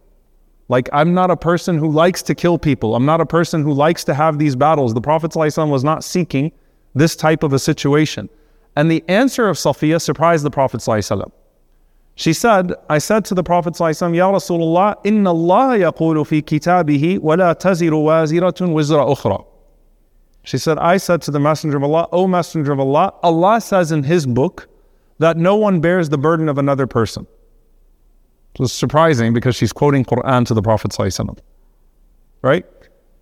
Like, 0.69 0.89
I'm 0.91 1.13
not 1.13 1.29
a 1.29 1.37
person 1.37 1.77
who 1.77 1.91
likes 1.91 2.23
to 2.23 2.33
kill 2.33 2.57
people. 2.57 2.95
I'm 2.95 3.05
not 3.05 3.21
a 3.21 3.25
person 3.25 3.63
who 3.63 3.71
likes 3.71 4.03
to 4.05 4.13
have 4.13 4.39
these 4.39 4.55
battles. 4.55 4.93
The 4.93 5.01
Prophet 5.01 5.31
ﷺ 5.31 5.69
was 5.69 5.83
not 5.83 6.03
seeking 6.03 6.51
this 6.95 7.15
type 7.15 7.43
of 7.43 7.53
a 7.53 7.59
situation. 7.59 8.29
And 8.75 8.89
the 8.89 9.03
answer 9.07 9.47
of 9.47 9.57
Safiya 9.57 10.01
surprised 10.01 10.43
the 10.43 10.51
Prophet 10.51 10.81
ﷺ. 10.81 11.31
She 12.15 12.33
said, 12.33 12.73
I 12.89 12.97
said 12.97 13.25
to 13.25 13.35
the 13.35 13.43
Prophet 13.43 13.73
ﷺ, 13.73 14.15
Ya 14.15 14.31
Rasulullah, 14.31 14.95
Inna 15.03 15.31
Allah 15.31 15.77
yaqulu 15.77 16.25
fi 16.25 16.41
kitabihi 16.41 17.19
wa 17.19 17.35
la 17.35 17.53
taziru 17.53 18.03
waziratun 18.03 18.69
wizra 18.69 19.05
ukhra. 19.07 19.45
She 20.43 20.57
said, 20.57 20.77
I 20.77 20.97
said 20.97 21.21
to 21.23 21.31
the 21.31 21.39
Messenger 21.39 21.77
of 21.77 21.83
Allah, 21.83 22.07
O 22.11 22.27
Messenger 22.27 22.71
of 22.71 22.79
Allah, 22.79 23.13
Allah 23.21 23.59
says 23.59 23.91
in 23.91 24.03
His 24.03 24.25
book 24.25 24.67
that 25.19 25.37
no 25.37 25.55
one 25.55 25.81
bears 25.81 26.09
the 26.09 26.17
burden 26.17 26.47
of 26.47 26.57
another 26.57 26.87
person. 26.87 27.27
Was 28.60 28.74
surprising 28.74 29.32
because 29.32 29.56
she's 29.56 29.72
quoting 29.72 30.04
Quran 30.04 30.44
to 30.44 30.52
the 30.52 30.60
Prophet. 30.60 30.94
Right? 32.42 32.66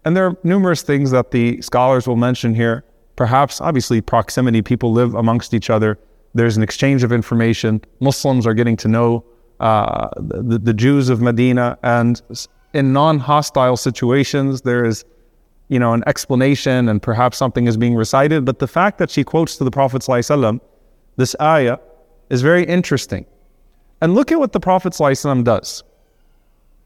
And 0.05 0.17
there 0.17 0.27
are 0.27 0.37
numerous 0.43 0.83
things 0.83 1.13
that 1.13 1.31
the 1.31 1.63
scholars 1.63 2.09
will 2.09 2.17
mention 2.17 2.57
here. 2.57 2.85
Perhaps, 3.15 3.61
obviously, 3.61 4.01
proximity, 4.01 4.63
people 4.63 4.91
live 4.91 5.15
amongst 5.15 5.55
each 5.55 5.71
other. 5.71 5.97
There's 6.35 6.57
an 6.57 6.65
exchange 6.65 7.05
of 7.05 7.13
information. 7.13 7.81
Muslims 8.01 8.49
are 8.49 8.55
getting 8.55 8.77
to 8.79 8.89
know 8.89 9.25
uh, 9.61 10.09
the, 10.17 10.59
the 10.59 10.75
Jews 10.75 11.09
of 11.09 11.21
Medina. 11.21 11.79
And 11.85 12.21
in 12.75 12.93
non 12.93 13.21
hostile 13.21 13.77
situations, 13.77 14.63
there 14.63 14.85
is 14.85 15.05
you 15.69 15.79
know, 15.79 15.93
an 15.93 16.03
explanation 16.09 16.89
and 16.89 17.01
perhaps 17.01 17.39
something 17.39 17.69
is 17.69 17.77
being 17.77 17.95
recited. 17.95 18.45
But 18.45 18.59
the 18.59 18.67
fact 18.67 18.99
that 18.99 19.09
she 19.09 19.23
quotes 19.23 19.57
to 19.59 19.65
the 19.65 19.71
Prophet 19.71 20.05
this 21.17 21.37
ayah 21.41 21.79
is 22.29 22.43
very 22.43 22.65
interesting. 22.65 23.25
And 24.02 24.16
look 24.16 24.32
at 24.32 24.40
what 24.40 24.52
the 24.52 24.60
Prophet 24.60 24.94
ﷺ 24.94 25.44
does. 25.44 25.84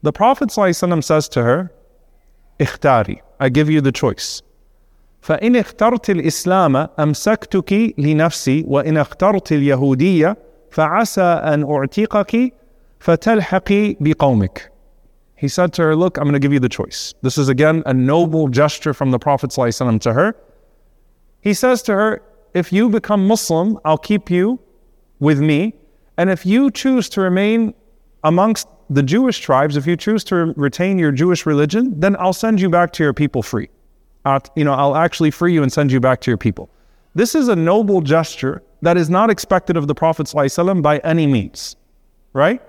The 0.02 0.12
Prophet 0.12 0.50
ﷺ 0.50 1.02
says 1.02 1.28
to 1.30 1.42
her, 1.42 1.72
اختاري, 2.60 3.20
I 3.40 3.48
give 3.48 3.68
you 3.68 3.80
the 3.80 3.92
choice. 3.92 4.42
فإن 5.22 5.56
اخترت 5.56 6.10
الإسلام 6.10 6.88
أمسكتك 6.98 7.94
لنفسي 7.98 8.64
وإن 8.68 8.96
اخترت 8.96 9.52
اليهودية 9.52 10.36
فعسى 10.70 11.22
أن 11.22 11.64
أعتقك 11.64 12.52
فتلحقي 13.00 13.96
بقومك. 14.00 14.68
He 15.34 15.48
said 15.48 15.72
to 15.74 15.82
her, 15.82 15.96
Look, 15.96 16.18
I'm 16.18 16.24
going 16.24 16.34
to 16.34 16.40
give 16.40 16.52
you 16.52 16.60
the 16.60 16.68
choice. 16.68 17.14
This 17.22 17.38
is 17.38 17.48
again 17.48 17.82
a 17.86 17.94
noble 17.94 18.48
gesture 18.48 18.92
from 18.92 19.10
the 19.10 19.18
Prophet 19.18 19.50
ﷺ 19.50 20.00
to 20.00 20.12
her. 20.12 20.36
He 21.40 21.54
says 21.54 21.82
to 21.82 21.92
her, 21.94 22.22
If 22.54 22.72
you 22.72 22.88
become 22.88 23.26
Muslim, 23.26 23.78
I'll 23.84 23.98
keep 23.98 24.30
you 24.30 24.58
with 25.20 25.40
me 25.40 25.74
and 26.17 26.29
if 26.29 26.45
you 26.45 26.71
choose 26.71 27.09
to 27.09 27.21
remain 27.21 27.73
amongst 28.23 28.67
the 28.89 29.03
Jewish 29.03 29.39
tribes, 29.39 29.77
if 29.77 29.87
you 29.87 29.95
choose 29.95 30.23
to 30.25 30.53
retain 30.55 30.99
your 30.99 31.11
Jewish 31.11 31.45
religion, 31.45 31.99
then 31.99 32.15
I'll 32.19 32.33
send 32.33 32.61
you 32.61 32.69
back 32.69 32.91
to 32.93 33.03
your 33.03 33.13
people 33.13 33.41
free. 33.41 33.69
Uh, 34.25 34.39
you 34.55 34.63
know, 34.63 34.73
I'll 34.73 34.95
actually 34.95 35.31
free 35.31 35.53
you 35.53 35.63
and 35.63 35.71
send 35.71 35.91
you 35.91 35.99
back 35.99 36.21
to 36.21 36.31
your 36.31 36.37
people. 36.37 36.69
This 37.15 37.35
is 37.35 37.47
a 37.47 37.55
noble 37.55 38.01
gesture 38.01 38.63
that 38.81 38.97
is 38.97 39.09
not 39.09 39.29
expected 39.29 39.77
of 39.77 39.87
the 39.87 39.95
Prophet 39.95 40.27
ﷺ 40.27 40.81
by 40.81 40.99
any 40.99 41.27
means, 41.27 41.75
right? 42.33 42.61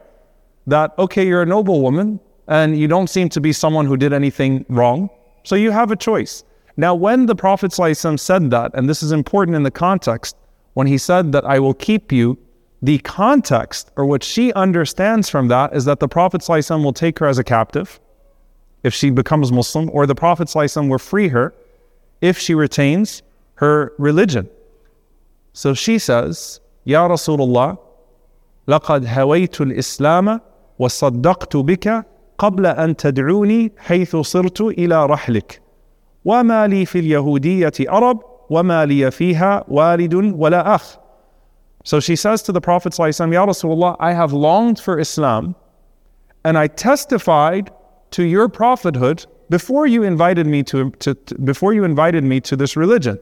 That, 0.67 0.95
okay, 0.99 1.27
you're 1.27 1.43
a 1.43 1.47
noble 1.47 1.81
woman 1.81 2.21
and 2.49 2.79
you 2.79 2.89
don't 2.89 3.09
seem 3.09 3.29
to 3.31 3.41
be 3.41 3.53
someone 3.53 3.87
who 3.87 3.97
did 3.97 4.13
anything 4.13 4.65
wrong, 4.69 5.11
so 5.45 5.55
you 5.55 5.71
have 5.71 5.91
a 5.91 5.97
choice. 5.97 6.45
Now, 6.77 6.95
when 6.95 7.27
the 7.27 7.35
Prophet 7.35 7.71
ﷺ 7.71 8.19
said 8.19 8.51
that, 8.51 8.73
and 8.75 8.89
this 8.89 9.03
is 9.03 9.13
important 9.13 9.57
in 9.57 9.63
the 9.63 9.71
context, 9.71 10.37
when 10.75 10.87
he 10.87 10.99
said 10.99 11.33
that 11.33 11.45
I 11.45 11.59
will 11.59 11.75
keep 11.75 12.13
you 12.13 12.37
the 12.84 13.00
context 13.00 13.92
or 13.96 14.06
what 14.06 14.24
she 14.24 14.54
understands 14.54 15.30
from 15.30 15.48
that 15.50 15.76
is 15.76 15.86
that 15.86 16.00
the 16.00 16.08
Prophet 16.08 16.42
ﷺ 16.42 16.84
will 16.84 16.94
take 16.94 17.20
her 17.20 17.28
as 17.28 17.38
a 17.38 17.44
captive 17.44 18.00
if 18.84 18.94
she 18.94 19.10
becomes 19.10 19.52
Muslim, 19.52 19.90
or 19.92 20.06
the 20.06 20.16
Prophet 20.16 20.48
ﷺ 20.48 20.90
will 20.90 20.98
free 20.98 21.28
her 21.28 21.54
if 22.22 22.38
she 22.38 22.56
retains 22.56 23.22
her 23.56 23.94
religion. 23.98 24.50
So 25.52 25.74
she 25.74 26.00
says, 26.00 26.62
Ya 26.86 27.08
Rasulullah, 27.08 27.78
لقد 28.68 29.06
هويت 29.06 29.62
الإسلام 29.62 30.42
وصدقت 30.80 31.58
بك 31.58 32.06
قبل 32.38 32.66
أن 32.66 32.96
تدعوني 32.96 33.72
حيث 33.78 34.16
صرت 34.16 34.62
إلى 34.62 35.06
رحلك 35.06 35.62
وما 36.26 36.68
لي 36.68 36.86
في 36.86 37.00
اليهودية 37.00 37.74
أرب 37.80 38.20
وما 38.50 38.86
لي 38.86 39.12
فيها 39.12 39.64
والد 39.68 40.14
ولا 40.14 40.76
أخ 40.76 40.98
so 41.84 42.00
she 42.00 42.16
says 42.16 42.42
to 42.44 42.52
the 42.52 42.62
Prophet, 42.62 42.98
Ya 42.98 43.06
Rasulullah, 43.08 43.96
I 44.00 44.14
have 44.14 44.34
longed 44.34 44.80
for 44.80 45.00
Islam 45.00 45.56
and 46.44 46.58
I 46.58 46.68
testified 46.68 47.72
to 48.12 48.24
your 48.24 48.50
prophethood 48.50 49.26
before 49.50 49.88
you 49.88 50.04
invited 50.04 50.46
me 50.46 50.64
to, 50.64 50.92
to, 50.92 51.14
to, 51.14 51.36
before 51.40 51.74
you 51.74 51.84
invited 51.84 52.24
me 52.24 52.40
to 52.42 52.56
this 52.56 52.76
religion. 52.76 53.20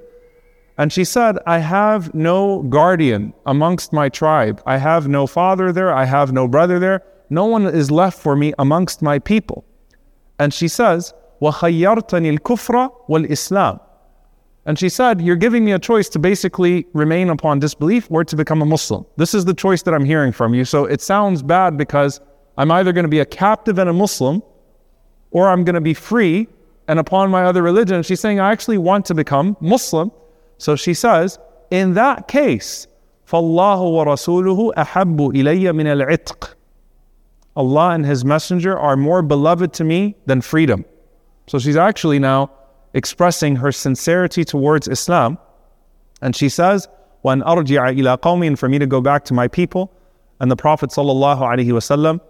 And 0.78 0.94
she 0.94 1.04
said, 1.04 1.38
I 1.48 1.60
have 1.60 2.14
no 2.14 2.62
guardian 2.64 3.34
amongst 3.46 3.94
my 3.94 4.10
tribe. 4.10 4.62
I 4.66 4.78
have 4.78 5.08
no 5.08 5.26
father 5.26 5.72
there. 5.72 5.94
I 5.94 6.06
have 6.06 6.32
no 6.32 6.48
brother 6.48 6.78
there. 6.78 7.04
No 7.30 7.46
one 7.46 7.66
is 7.66 7.90
left 7.90 8.20
for 8.20 8.36
me 8.36 8.54
amongst 8.60 9.02
my 9.02 9.18
people. 9.18 9.66
And 10.40 10.54
she 10.54 10.68
says, 10.68 11.14
وَخَيَّرْتَنِ 11.42 12.38
الْكُفْرَ 12.38 12.92
وَالْإِسْلَامِ 13.10 13.80
and 14.68 14.78
she 14.78 14.90
said, 14.90 15.22
You're 15.22 15.38
giving 15.38 15.64
me 15.64 15.72
a 15.72 15.80
choice 15.80 16.10
to 16.10 16.20
basically 16.20 16.86
remain 16.94 17.30
upon 17.30 17.60
disbelief 17.60 18.12
or 18.12 18.26
to 18.26 18.36
become 18.36 18.62
a 18.62 18.66
Muslim. 18.66 19.06
This 19.16 19.34
is 19.34 19.46
the 19.46 19.54
choice 19.54 19.82
that 19.84 19.94
I'm 19.94 20.04
hearing 20.04 20.34
from 20.34 20.54
you. 20.54 20.66
So 20.66 20.86
it 20.86 21.02
sounds 21.02 21.42
bad 21.42 21.78
because 21.78 22.20
I'm 22.58 22.70
either 22.72 22.92
going 22.92 23.06
to 23.06 23.10
be 23.10 23.22
a 23.22 23.26
captive 23.26 23.80
and 23.80 23.90
a 23.90 23.94
Muslim 23.94 24.44
or 25.32 25.48
I'm 25.48 25.64
going 25.64 25.76
to 25.76 25.82
be 25.82 25.94
free 25.94 26.48
and 26.90 27.00
upon 27.00 27.32
my 27.32 27.44
other 27.44 27.64
religion. 27.64 27.96
And 27.96 28.06
she's 28.06 28.20
saying, 28.20 28.42
I 28.42 28.52
actually 28.52 28.78
want 28.78 29.06
to 29.06 29.14
become 29.14 29.56
Muslim. 29.62 30.12
So 30.58 30.76
she 30.76 30.94
says, 30.94 31.40
In 31.72 31.94
that 31.94 32.28
case, 32.28 32.88
فالله 33.26 33.80
ورسوله 33.80 34.74
أحب 34.78 35.32
إلي 35.36 35.72
من 35.74 35.88
العتق. 35.88 36.56
Allah 37.56 37.92
and 37.92 38.06
His 38.06 38.26
Messenger 38.26 38.78
are 38.78 38.98
more 38.98 39.22
beloved 39.22 39.72
to 39.74 39.86
me 39.86 40.16
than 40.26 40.42
freedom. 40.42 40.84
So 41.48 41.58
she's 41.58 41.78
actually 41.78 42.20
now 42.20 42.52
expressing 42.95 43.57
her 43.57 43.73
sincerity 43.73 44.45
towards 44.45 44.89
Islam. 44.89 45.39
And 46.21 46.37
she 46.37 46.49
says, 46.49 46.89
"When 47.23 47.43
arji'a 47.43 47.97
ila 47.99 48.19
qawmin, 48.19 48.59
for 48.59 48.69
me 48.69 48.79
to 48.79 48.87
go 48.87 49.01
back 49.01 49.25
to 49.27 49.35
my 49.35 49.49
people." 49.49 49.93
And 50.41 50.51
the 50.51 50.57
Prophet 50.57 50.91
sallallahu 50.91 51.41
alaihi 51.41 51.73
wasallam, 51.79 52.21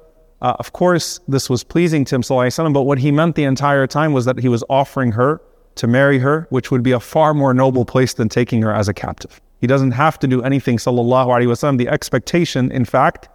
uh, 0.41 0.55
of 0.59 0.73
course, 0.73 1.21
this 1.29 1.49
was 1.49 1.65
pleasing 1.65 2.05
to 2.07 2.15
him 2.17 2.23
sallallahu 2.23 2.47
alaihi 2.47 2.59
wasallam. 2.59 2.75
But 2.75 2.83
what 2.83 2.99
he 2.99 3.11
meant 3.11 3.37
the 3.37 3.45
entire 3.45 3.87
time 3.87 4.13
was 4.13 4.25
that 4.25 4.39
he 4.39 4.49
was 4.49 4.65
offering 4.69 5.13
her 5.13 5.41
to 5.77 5.87
marry 5.87 6.19
her, 6.19 6.47
which 6.51 6.71
would 6.71 6.83
be 6.83 6.93
a 6.93 7.01
far 7.01 7.33
more 7.33 7.55
noble 7.55 7.85
place 7.85 8.13
than 8.15 8.29
taking 8.29 8.61
her 8.63 8.75
as 8.75 8.89
a 8.89 8.95
captive. 8.95 9.41
He 9.61 9.67
doesn't 9.67 9.93
have 9.93 10.19
to 10.19 10.27
do 10.27 10.43
anything 10.43 10.77
sallallahu 10.77 11.29
alaihi 11.29 11.47
wasallam. 11.47 11.79
The 11.79 11.89
expectation, 11.89 12.71
in 12.71 12.85
fact, 12.85 13.29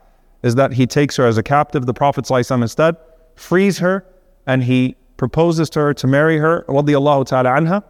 is 0.43 0.55
that 0.55 0.73
he 0.73 0.85
takes 0.85 1.15
her 1.15 1.25
as 1.25 1.37
a 1.37 1.43
captive. 1.43 1.85
The 1.85 1.93
Prophet 1.93 2.25
sallallahu 2.25 2.39
alaihi 2.39 2.57
wasallam 2.57 2.61
instead 2.61 2.95
frees 3.35 3.79
her, 3.79 4.05
and 4.45 4.63
he 4.63 4.95
proposes 5.16 5.70
to 5.70 5.80
her 5.80 5.94
to 5.94 6.06
marry 6.06 6.38
her, 6.38 6.64
radiallahu 6.68 7.26
ta'ala 7.26 7.50
anha. 7.50 7.84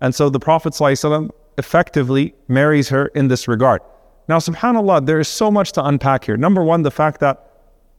And 0.00 0.14
so 0.14 0.30
the 0.30 0.40
Prophet 0.40 0.72
ﷺ 0.72 1.30
effectively 1.58 2.34
marries 2.46 2.88
her 2.88 3.06
in 3.08 3.28
this 3.28 3.48
regard. 3.48 3.82
Now, 4.28 4.38
subhanAllah, 4.38 5.06
there 5.06 5.18
is 5.18 5.28
so 5.28 5.50
much 5.50 5.72
to 5.72 5.84
unpack 5.84 6.24
here. 6.24 6.36
Number 6.36 6.62
one, 6.62 6.82
the 6.82 6.90
fact 6.90 7.20
that 7.20 7.50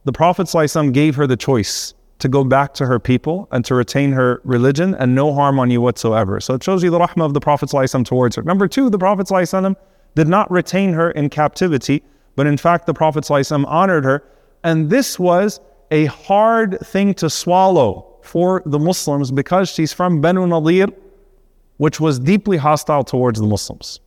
the 0.04 0.12
Prophet 0.12 0.46
ﷺ 0.46 0.92
gave 0.92 1.14
her 1.16 1.26
the 1.26 1.36
choice 1.36 1.94
to 2.20 2.28
go 2.28 2.44
back 2.44 2.74
to 2.74 2.86
her 2.86 2.98
people 2.98 3.48
and 3.50 3.64
to 3.64 3.74
retain 3.74 4.12
her 4.12 4.40
religion 4.44 4.94
and 4.94 5.14
no 5.14 5.32
harm 5.34 5.58
on 5.58 5.70
you 5.70 5.80
whatsoever. 5.80 6.40
So 6.40 6.54
it 6.54 6.62
shows 6.62 6.82
you 6.82 6.90
the 6.90 6.98
rahmah 6.98 7.24
of 7.24 7.34
the 7.34 7.40
Prophet 7.40 7.68
ﷺ 7.68 8.04
towards 8.04 8.36
her. 8.36 8.42
Number 8.42 8.68
two, 8.68 8.90
the 8.90 8.98
Prophet 8.98 9.26
ﷺ 9.26 9.74
did 10.14 10.28
not 10.28 10.50
retain 10.50 10.92
her 10.92 11.10
in 11.10 11.28
captivity, 11.30 12.02
but 12.36 12.46
in 12.46 12.56
fact, 12.56 12.86
the 12.86 12.94
Prophet 12.94 13.24
ﷺ 13.24 13.64
honored 13.66 14.04
her. 14.04 14.24
And 14.64 14.90
this 14.90 15.18
was 15.18 15.60
a 15.91 16.05
hard 16.05 16.79
thing 16.81 17.13
to 17.15 17.29
swallow 17.29 18.17
for 18.21 18.61
the 18.65 18.79
Muslims 18.79 19.31
because 19.31 19.69
she's 19.69 19.93
from 19.93 20.21
Banu 20.21 20.47
Nadir, 20.47 20.87
which 21.77 21.99
was 21.99 22.19
deeply 22.19 22.57
hostile 22.57 23.03
towards 23.03 23.39
the 23.39 23.45
Muslims. 23.45 23.99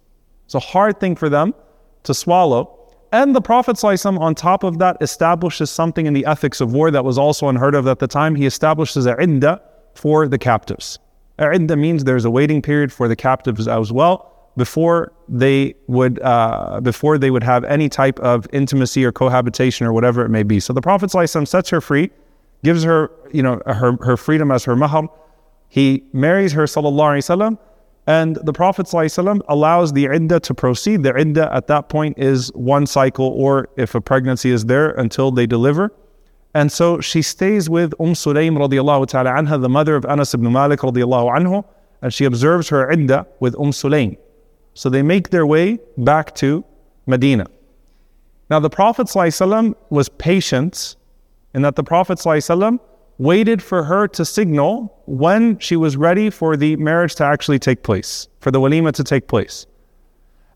It's 0.45 0.55
a 0.55 0.61
hard 0.61 0.99
thing 1.01 1.15
for 1.15 1.29
them 1.29 1.55
to 2.05 2.15
swallow. 2.15 2.75
And 3.13 3.35
the 3.35 3.41
Prophet 3.41 3.77
ﷺ, 3.77 4.19
on 4.19 4.35
top 4.35 4.65
of 4.65 4.79
that, 4.79 4.99
establishes 5.01 5.71
something 5.71 6.07
in 6.07 6.13
the 6.13 6.27
ethics 6.27 6.61
of 6.61 6.73
war 6.73 6.91
that 6.91 7.05
was 7.05 7.17
also 7.17 7.49
unheard 7.49 7.75
of 7.75 7.87
at 7.87 7.99
the 7.99 8.07
time. 8.07 8.35
He 8.35 8.45
establishes 8.45 9.07
a 9.07 9.15
idda 9.15 9.61
for 9.95 10.29
the 10.29 10.39
captives. 10.39 10.99
Idda 11.39 11.79
means 11.79 12.05
there's 12.05 12.25
a 12.25 12.31
waiting 12.31 12.61
period 12.61 12.93
for 12.93 13.09
the 13.09 13.17
captives 13.17 13.69
as 13.69 13.93
well 13.93 14.38
before 14.59 15.13
they 15.29 15.75
would 15.87 16.21
uh, 16.21 16.81
before 16.83 17.17
they 17.17 17.31
would 17.31 17.43
have 17.43 17.65
any 17.65 17.89
type 17.89 18.19
of 18.21 18.47
intimacy 18.53 19.05
or 19.05 19.13
cohabitation 19.13 19.87
or 19.87 19.93
whatever 19.95 20.25
it 20.25 20.29
may 20.29 20.43
be. 20.43 20.61
So 20.61 20.75
the 20.75 20.83
Prophet 20.83 21.11
sets 21.11 21.71
her 21.71 21.81
free, 21.81 22.11
gives 22.63 22.83
her 22.83 23.11
you 23.33 23.43
know 23.43 23.63
her 23.65 23.97
her 24.03 24.19
freedom 24.19 24.51
as 24.51 24.65
her 24.65 24.77
mahar. 24.77 25.09
He 25.71 26.05
marries 26.13 26.53
her 26.53 26.65
sallallahu 26.65 27.13
alaihi 27.15 27.27
wasallam, 27.29 27.59
and 28.07 28.37
the 28.37 28.53
Prophet 28.53 28.93
allows 29.49 29.93
the 29.93 30.07
idda 30.07 30.41
to 30.41 30.55
proceed. 30.55 31.03
The 31.03 31.13
idda 31.13 31.55
at 31.55 31.67
that 31.69 31.89
point 31.89 32.19
is 32.19 32.53
one 32.55 32.87
cycle, 32.87 33.27
or 33.27 33.69
if 33.77 33.95
a 33.95 34.01
pregnancy 34.01 34.51
is 34.51 34.67
there, 34.67 34.91
until 34.91 35.31
they 35.31 35.47
deliver. 35.47 35.93
And 36.55 36.73
so 36.73 37.01
she 37.01 37.21
stays 37.21 37.69
with 37.69 37.93
Umm 38.01 38.15
Sulaym 38.15 38.57
radiallahu 38.57 39.07
ta'ala 39.07 39.31
anha, 39.31 39.61
the 39.61 39.69
mother 39.69 39.95
of 39.95 40.07
Anas 40.07 40.33
ibn 40.35 40.51
Malik 40.51 40.81
radiallahu 40.81 41.37
anhu, 41.39 41.65
and 42.01 42.13
she 42.13 42.25
observes 42.25 42.71
her 42.71 42.89
idda 42.91 43.27
with 43.41 43.55
Umm 43.57 43.71
Sulaym. 43.71 44.17
So 44.78 44.90
they 44.90 45.02
make 45.02 45.30
their 45.30 45.46
way 45.46 45.80
back 45.98 46.34
to 46.36 46.64
Medina. 47.06 47.48
Now 48.50 48.60
the 48.60 48.70
Prophet 48.70 49.08
ﷺ 49.08 49.76
was 49.90 50.10
patient 50.10 50.96
in 51.54 51.62
that 51.62 51.76
the 51.76 51.84
Prophet 51.84 52.18
ﷺ 52.18 52.80
waited 53.18 53.62
for 53.62 53.84
her 53.84 54.08
to 54.08 54.26
signal 54.26 55.02
when 55.06 55.58
she 55.60 55.76
was 55.76 55.96
ready 55.96 56.30
for 56.30 56.58
the 56.58 56.76
marriage 56.78 57.16
to 57.16 57.24
actually 57.24 57.60
take 57.60 57.84
place, 57.84 58.28
for 58.40 58.52
the 58.52 58.60
walima 58.60 58.92
to 58.92 59.04
take 59.04 59.28
place. 59.28 59.68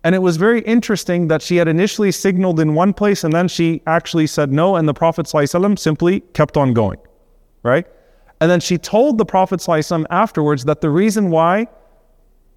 And 0.04 0.15
it 0.15 0.19
was 0.19 0.38
very 0.38 0.62
interesting 0.62 1.28
that 1.28 1.41
she 1.41 1.58
had 1.58 1.67
initially 1.67 2.12
signaled 2.12 2.60
in 2.60 2.73
one 2.73 2.93
place 2.93 3.23
and 3.23 3.34
then 3.34 3.47
she 3.47 3.82
actually 3.86 4.28
said 4.28 4.52
no, 4.52 4.76
and 4.76 4.88
the 4.88 4.93
Prophet 4.93 5.26
ﷺ 5.28 5.78
simply 5.78 6.21
kept 6.34 6.58
on 6.58 6.73
going, 6.73 7.00
right? 7.63 7.86
And 8.39 8.50
then 8.50 8.60
she 8.60 8.78
told 8.78 9.17
the 9.17 9.26
Prophet 9.26 9.60
ﷺ 9.60 10.06
afterwards 10.10 10.65
that 10.65 10.82
the 10.82 10.89
reason 10.89 11.30
why 11.30 11.67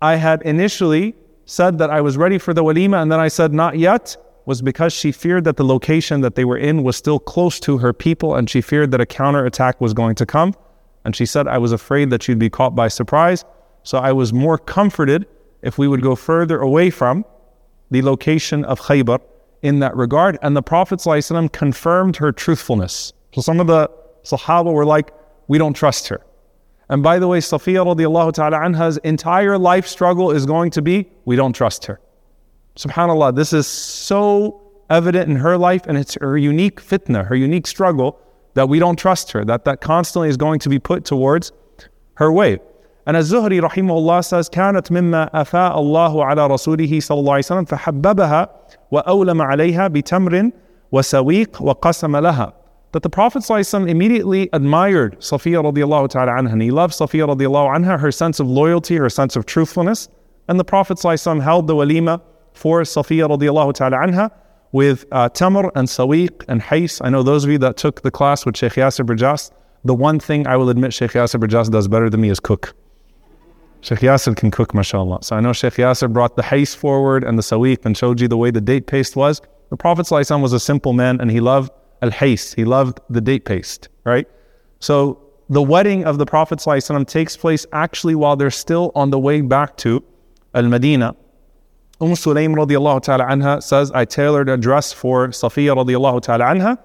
I 0.03 0.16
had 0.16 0.43
initially 0.43 1.14
said 1.46 1.78
that 1.78 1.90
I 1.90 2.02
was 2.02 2.18
ready 2.18 2.38
for 2.38 2.54
the 2.54 2.64
walima 2.64 3.02
and 3.02 3.12
then 3.12 3.20
I 3.20 3.28
said 3.28 3.54
not 3.54 3.78
yet 3.78 4.18
was 4.46 4.62
because 4.62 4.94
she 4.94 5.12
feared 5.12 5.44
that 5.46 5.58
the 5.58 5.66
location 5.66 6.22
that 6.22 6.36
they 6.36 6.46
were 6.46 6.58
in 6.58 6.84
was 6.84 6.96
still 6.96 7.20
close 7.20 7.60
to 7.62 7.78
her 7.80 7.94
people 7.94 8.36
and 8.36 8.50
she 8.50 8.62
feared 8.62 8.92
that 8.92 9.02
a 9.02 9.06
counterattack 9.06 9.82
was 9.82 9.94
going 9.94 10.16
to 10.16 10.26
come. 10.26 10.54
And 11.04 11.16
she 11.16 11.26
said, 11.26 11.48
I 11.48 11.58
was 11.58 11.72
afraid 11.72 12.10
that 12.12 12.24
she'd 12.24 12.40
be 12.40 12.50
caught 12.50 12.76
by 12.76 12.88
surprise. 12.88 13.44
So 13.84 13.98
I 13.98 14.12
was 14.12 14.34
more 14.34 14.58
comforted 14.58 15.28
if 15.62 15.78
we 15.78 15.88
would 15.88 16.02
go 16.02 16.16
further 16.16 16.60
away 16.60 16.90
from 16.90 17.26
the 17.92 18.02
location 18.02 18.66
of 18.66 18.80
Khaybar 18.80 19.20
in 19.62 19.80
that 19.80 19.96
regard. 19.96 20.38
And 20.42 20.56
the 20.56 20.64
Prophet 20.64 21.00
ﷺ 21.00 21.52
confirmed 21.52 22.16
her 22.18 22.32
truthfulness. 22.32 23.14
So 23.34 23.42
some 23.42 23.60
of 23.60 23.68
the 23.68 23.90
Sahaba 24.24 24.72
were 24.72 24.86
like, 24.86 25.12
we 25.48 25.58
don't 25.58 25.74
trust 25.74 26.08
her. 26.08 26.22
And 26.88 27.03
by 27.03 27.19
the 27.19 27.29
way, 27.29 27.38
Safiya 27.38 27.87
radiallahu 27.87 28.33
ta'ala 28.33 28.59
anha's 28.59 28.97
entire 28.99 29.57
life 29.57 29.87
struggle 29.87 30.33
is 30.33 30.45
going 30.45 30.71
to 30.73 30.83
be, 30.83 31.09
we 31.25 31.37
don't 31.37 31.53
trust 31.53 31.87
her. 31.87 32.01
SubhanAllah, 32.77 33.37
this 33.37 33.53
is 33.53 33.66
so 33.66 34.61
evident 34.90 35.31
in 35.31 35.37
her 35.37 35.57
life 35.57 35.83
and 35.87 35.97
it's 35.97 36.16
her 36.21 36.37
unique 36.37 36.83
fitna, 36.83 37.27
her 37.27 37.37
unique 37.37 37.66
struggle 37.66 38.19
that 38.55 38.69
we 38.69 38.81
don't 38.81 38.99
trust 38.99 39.31
her, 39.31 39.45
that 39.45 39.64
that 39.64 39.81
constantly 39.81 40.29
is 40.29 40.37
going 40.37 40.59
to 40.59 40.69
be 40.69 40.79
put 40.81 41.05
towards 41.05 41.53
her 42.14 42.33
way. 42.33 42.59
And 43.07 43.16
Az-Zuhri 43.16 43.61
rahimahullah 43.61 44.25
says, 44.25 44.49
كانت 44.49 44.90
مما 44.90 45.31
أفاء 45.33 45.79
الله 45.79 46.25
على 46.25 46.49
رسوله 46.49 47.01
صلى 47.01 47.21
الله 47.21 47.33
عليه 47.33 47.45
وسلم 47.45 47.64
فحببها 47.64 48.49
وأولم 48.90 49.43
عليها 49.43 49.88
بتمر 49.88 50.51
وسويق 50.93 51.62
وقسم 51.62 52.16
لها. 52.16 52.53
that 52.96 53.04
the 53.04 53.10
Prophet 53.10 53.40
ﷺ 53.44 53.90
immediately 53.90 54.50
admired 54.54 55.20
Safiya 55.20 55.62
radiallahu 55.62 56.08
ta'ala 56.08 56.32
anha. 56.32 56.54
And 56.54 56.62
he 56.62 56.72
loved 56.72 56.94
Safiya 56.94 57.28
radiallahu 57.28 57.76
anha, 57.76 58.00
her 58.00 58.10
sense 58.10 58.40
of 58.40 58.48
loyalty, 58.48 58.96
her 58.96 59.10
sense 59.10 59.36
of 59.36 59.46
truthfulness. 59.46 60.08
And 60.48 60.58
the 60.58 60.64
Prophet 60.64 60.98
ﷺ 60.98 61.44
held 61.44 61.68
the 61.68 61.76
walima 61.76 62.22
for 62.54 62.84
Safiya 62.84 63.28
radiallahu 63.28 63.74
ta'ala 63.74 63.98
anha 63.98 64.32
with 64.72 65.04
uh, 65.12 65.28
Tamr 65.28 65.72
and 65.76 65.90
Sawiq 65.90 66.46
and 66.48 66.62
Hais. 66.62 67.02
I 67.04 67.10
know 67.10 67.22
those 67.22 67.44
of 67.44 67.50
you 67.50 67.58
that 67.58 67.76
took 67.76 68.02
the 68.02 68.12
class 68.12 68.46
with 68.46 68.56
Sheikh 68.56 68.76
Yasir 68.76 69.06
Birjas, 69.06 69.52
the 69.84 69.94
one 69.94 70.18
thing 70.18 70.48
I 70.48 70.56
will 70.56 70.70
admit 70.70 70.94
Sheikh 70.94 71.12
Yasir 71.12 71.38
Birjas 71.38 71.70
does 71.70 71.90
better 71.90 72.10
than 72.10 72.22
me 72.22 72.30
is 72.30 72.40
cook. 72.40 72.74
Sheikh 73.82 74.00
Yasir 74.00 74.38
can 74.38 74.52
cook, 74.52 74.74
mashallah. 74.74 75.20
So 75.22 75.36
I 75.36 75.42
know 75.42 75.52
Sheikh 75.52 75.74
Yasir 75.74 76.14
brought 76.14 76.38
the 76.38 76.44
hais 76.44 76.74
forward 76.74 77.26
and 77.26 77.38
the 77.38 77.44
sawiq 77.44 77.84
and 77.84 77.98
showed 77.98 78.22
you 78.22 78.30
the 78.30 78.38
way 78.38 78.52
the 78.52 78.62
date 78.62 78.88
paste 78.88 79.18
was. 79.18 79.42
The 79.70 79.76
Prophet 79.76 80.06
ﷺ 80.06 80.42
was 80.42 80.54
a 80.54 80.62
simple 80.62 80.94
man 80.94 81.20
and 81.20 81.30
he 81.30 81.42
loved 81.42 81.74
al 82.06 82.12
hais. 82.12 82.54
He 82.56 82.63
loved 82.65 83.00
the 83.10 83.22
date 83.22 83.46
paste, 83.46 83.89
right? 84.04 84.28
So 84.80 84.98
the 85.50 85.62
wedding 85.62 86.06
of 86.06 86.18
the 86.18 86.26
Prophet 86.26 86.60
ﷺ 86.60 87.08
takes 87.08 87.38
place 87.38 87.65
actually 87.72 88.15
while 88.15 88.36
they're 88.36 88.58
still 88.65 88.91
on 88.96 89.10
the 89.10 89.20
way 89.20 89.41
back 89.41 89.78
to 89.78 90.04
Al 90.54 90.63
Medina. 90.63 91.15
Umm 92.02 92.12
Sulaym 92.12 92.56
radiallahu 92.56 93.02
ta'ala 93.04 93.26
anha 93.26 93.62
says, 93.62 93.91
I 93.91 94.06
tailored 94.06 94.50
a 94.50 94.58
dress 94.58 94.91
for 94.91 95.30
Safiya 95.30 95.76
radiallahu 95.76 96.22
ta'ala 96.22 96.46
anha. 96.46 96.78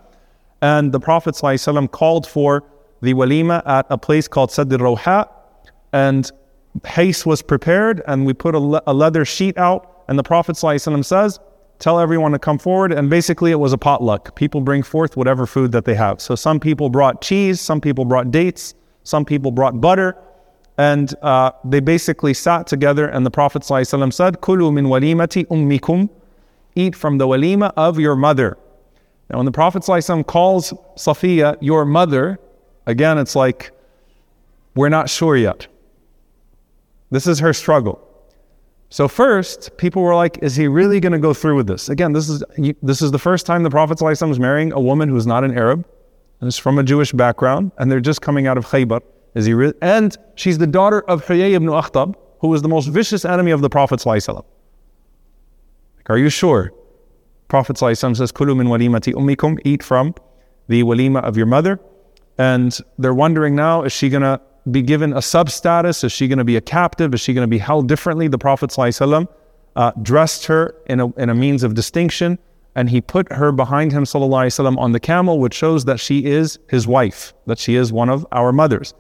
And 0.63 0.93
the 0.93 1.01
Prophet 1.01 1.35
ﷺ 1.35 1.91
called 1.91 2.27
for 2.27 2.65
the 3.01 3.15
walima 3.15 3.63
at 3.67 3.87
a 3.89 3.97
place 3.97 4.29
called 4.29 4.51
Sadir 4.51 4.81
al 4.81 5.27
And 5.93 6.31
hais 6.85 7.25
was 7.25 7.41
prepared, 7.43 8.03
and 8.07 8.27
we 8.27 8.35
put 8.35 8.55
a, 8.55 8.59
le- 8.59 8.83
a 8.87 8.93
leather 8.93 9.25
sheet 9.25 9.57
out. 9.57 10.05
And 10.09 10.19
the 10.19 10.23
Prophet 10.23 10.57
ﷺ 10.57 11.05
says, 11.05 11.41
Tell 11.81 11.99
everyone 11.99 12.33
to 12.33 12.39
come 12.39 12.59
forward. 12.59 12.93
And 12.93 13.11
basically, 13.11 13.51
it 13.51 13.59
was 13.59 13.73
a 13.73 13.79
potluck. 13.79 14.37
People 14.37 14.61
bring 14.61 14.83
forth 14.83 15.17
whatever 15.17 15.47
food 15.47 15.73
that 15.73 15.87
they 15.87 15.95
have. 15.95 16.21
So 16.21 16.35
some 16.35 16.61
people 16.61 16.91
brought 16.91 17.23
cheese, 17.23 17.61
some 17.61 17.81
people 17.81 18.05
brought 18.05 18.31
dates, 18.31 18.75
some 19.03 19.25
people 19.25 19.51
brought 19.51 19.81
butter. 19.81 20.17
And 20.77 21.15
uh, 21.23 21.53
they 21.65 21.81
basically 21.81 22.35
sat 22.35 22.67
together, 22.67 23.09
and 23.09 23.25
the 23.27 23.31
Prophet 23.31 23.63
ﷺ 23.63 24.13
said, 24.13 24.41
Kulu 24.41 24.71
min 24.73 24.87
walimati 24.87 25.47
ummikum, 25.47 26.09
eat 26.77 26.95
from 26.95 27.19
the 27.19 27.27
walima 27.27 27.73
of 27.77 27.99
your 27.99 28.15
mother. 28.15 28.57
Now, 29.31 29.39
when 29.39 29.47
the 29.47 29.53
Prophet 29.53 29.83
ﷺ 29.83 30.27
calls 30.27 30.73
Safiya 30.97 31.57
your 31.61 31.85
mother, 31.85 32.39
again, 32.87 33.19
it's 33.19 33.35
like, 33.35 33.73
we're 34.75 34.89
not 34.89 35.09
sure 35.11 35.37
yet. 35.37 35.67
This 37.11 37.27
is 37.27 37.39
her 37.41 37.53
struggle. 37.53 38.07
So 38.90 39.08
first, 39.08 39.76
people 39.78 40.02
were 40.02 40.16
like, 40.16 40.38
"Is 40.42 40.56
he 40.56 40.68
really 40.68 41.00
going 41.00 41.12
to 41.12 41.20
go 41.20 41.34
through 41.34 41.56
with 41.56 41.68
this?" 41.68 41.90
Again, 41.90 42.14
this 42.14 42.30
is 42.30 42.44
this 42.82 43.02
is 43.02 43.12
the 43.12 43.20
first 43.20 43.46
time 43.46 43.64
the 43.64 43.70
Prophet 43.70 43.98
ﷺ 43.98 44.32
is 44.32 44.40
marrying 44.40 44.72
a 44.72 44.80
woman 44.80 45.10
who's 45.10 45.28
not 45.28 45.44
an 45.44 45.58
Arab 45.58 45.86
and 46.40 46.48
is 46.48 46.58
from 46.58 46.78
a 46.78 46.84
Jewish 46.84 47.12
background, 47.12 47.72
and 47.78 47.92
they're 47.92 48.00
just 48.00 48.22
coming 48.22 48.48
out 48.48 48.58
of 48.58 48.66
Khaybar. 48.66 49.02
Is 49.34 49.46
he 49.46 49.54
really? 49.54 49.74
And 49.82 50.16
she's 50.36 50.58
the 50.58 50.68
daughter 50.68 51.02
of 51.10 51.26
Huyay 51.26 51.54
ibn 51.54 51.68
Akhtab, 51.68 52.16
who 52.40 52.48
was 52.48 52.62
the 52.62 52.70
most 52.70 52.88
vicious 52.88 53.26
enemy 53.26 53.52
of 53.52 53.62
the 53.62 53.70
Prophet 53.70 54.00
ﷺ. 54.00 54.36
Like, 54.36 56.10
are 56.10 56.18
you 56.18 56.30
sure? 56.30 56.72
Prophet 57.48 57.76
ﷺ 57.76 58.16
says, 58.18 58.32
"Kulu 58.32 58.56
min 58.56 58.68
walimati 58.68 59.14
ummikum," 59.14 59.60
eat 59.66 59.84
from 59.84 60.16
the 60.68 60.84
walima 60.84 61.22
of 61.24 61.36
your 61.36 61.48
mother. 61.48 61.80
And 62.38 62.78
they're 62.98 63.14
wondering 63.14 63.56
now, 63.56 63.84
is 63.84 63.92
she 63.92 64.10
going 64.10 64.24
to 64.24 64.40
be 64.72 64.82
given 64.82 65.14
a 65.14 65.18
substatus? 65.18 66.04
Is 66.04 66.12
she 66.12 66.28
going 66.28 66.40
to 66.40 66.44
be 66.44 66.58
a 66.58 66.62
captive? 66.62 67.14
Is 67.14 67.22
she 67.22 67.34
going 67.34 67.44
to 67.44 67.50
be 67.50 67.58
held 67.58 67.88
differently? 67.88 68.28
The 68.28 68.38
Prophet 68.38 68.70
ﷺ, 68.70 69.28
uh, 69.76 69.92
dressed 70.02 70.46
her 70.46 70.76
in 70.88 71.00
a, 71.00 71.14
in 71.14 71.30
a 71.30 71.36
means 71.36 71.64
of 71.64 71.74
distinction, 71.74 72.40
and 72.76 72.90
he 72.90 73.02
put 73.02 73.32
her 73.32 73.52
behind 73.52 73.92
him 73.92 74.04
ﷺ, 74.04 74.78
on 74.78 74.92
the 74.92 75.00
camel, 75.00 75.40
which 75.40 75.54
shows 75.54 75.86
that 75.86 76.00
she 76.00 76.26
is 76.26 76.60
his 76.70 76.88
wife, 76.88 77.34
that 77.46 77.60
she 77.60 77.76
is 77.76 77.94
one 77.94 78.10
of 78.10 78.26
our 78.32 78.52
mothers. 78.52 78.94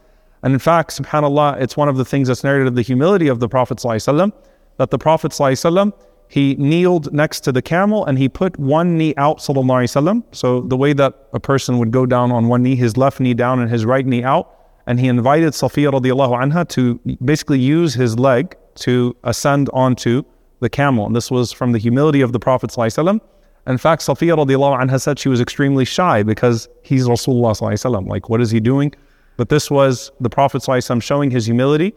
And 0.43 0.53
in 0.53 0.59
fact, 0.59 0.91
subhanAllah, 0.91 1.59
it's 1.59 1.75
one 1.75 1.89
of 1.89 1.97
the 1.97 2.05
things 2.05 2.27
that's 2.27 2.43
narrated 2.43 2.67
of 2.67 2.75
the 2.75 2.83
humility 2.83 3.27
of 3.27 3.39
the 3.39 3.49
Prophet 3.49 3.79
ﷺ, 3.79 4.31
that 4.77 4.91
the 4.91 4.97
Prophet 4.97 5.31
ﷺ, 5.31 5.93
he 6.27 6.55
kneeled 6.55 7.13
next 7.13 7.41
to 7.41 7.51
the 7.51 7.61
camel 7.61 8.05
and 8.05 8.17
he 8.17 8.27
put 8.27 8.57
one 8.59 8.97
knee 8.97 9.13
out, 9.17 9.39
sallallahu 9.39 10.23
So 10.31 10.61
the 10.61 10.77
way 10.77 10.93
that 10.93 11.27
a 11.33 11.39
person 11.39 11.77
would 11.77 11.91
go 11.91 12.05
down 12.05 12.31
on 12.31 12.47
one 12.47 12.63
knee, 12.63 12.75
his 12.75 12.97
left 12.97 13.19
knee 13.19 13.33
down 13.33 13.59
and 13.59 13.69
his 13.69 13.85
right 13.85 14.05
knee 14.05 14.23
out, 14.23 14.51
and 14.89 14.99
he 14.99 15.07
invited 15.07 15.53
Safiya 15.53 15.91
radiallahu 15.91 16.37
anha 16.43 16.67
to 16.69 16.99
basically 17.23 17.59
use 17.59 17.93
his 17.93 18.19
leg 18.19 18.55
to 18.75 19.15
ascend 19.23 19.69
onto 19.73 20.23
the 20.59 20.69
camel. 20.69 21.05
And 21.05 21.15
this 21.15 21.31
was 21.31 21.51
from 21.51 21.71
the 21.71 21.79
humility 21.79 22.21
of 22.21 22.33
the 22.33 22.39
Prophet 22.39 22.69
ﷺ. 22.69 23.19
In 23.67 23.77
fact, 23.77 24.03
Safiya 24.03 24.37
radiallahu 24.37 24.79
anha 24.79 25.01
said 25.01 25.17
she 25.17 25.29
was 25.29 25.41
extremely 25.41 25.85
shy 25.85 26.21
because 26.21 26.69
he's 26.83 27.07
Rasulullah 27.07 27.59
ﷺ. 27.59 28.07
Like, 28.07 28.29
what 28.29 28.41
is 28.41 28.51
he 28.51 28.59
doing? 28.59 28.93
But 29.37 29.49
this 29.49 29.71
was 29.71 30.11
the 30.19 30.29
Prophet 30.29 30.61
ﷺ 30.61 31.01
showing 31.01 31.31
his 31.31 31.45
humility 31.45 31.93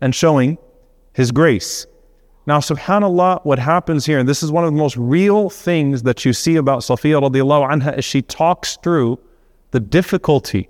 and 0.00 0.14
showing 0.14 0.58
his 1.12 1.30
grace. 1.30 1.86
Now, 2.46 2.58
subhanAllah, 2.58 3.44
what 3.44 3.58
happens 3.58 4.04
here, 4.04 4.18
and 4.18 4.28
this 4.28 4.42
is 4.42 4.50
one 4.50 4.64
of 4.64 4.72
the 4.72 4.78
most 4.78 4.96
real 4.96 5.48
things 5.48 6.02
that 6.02 6.24
you 6.24 6.32
see 6.32 6.56
about 6.56 6.80
Safiya 6.80 7.22
radiallahu 7.22 7.70
anha, 7.70 7.96
is 7.96 8.04
she 8.04 8.20
talks 8.20 8.76
through 8.82 9.18
the 9.70 9.80
difficulty 9.80 10.68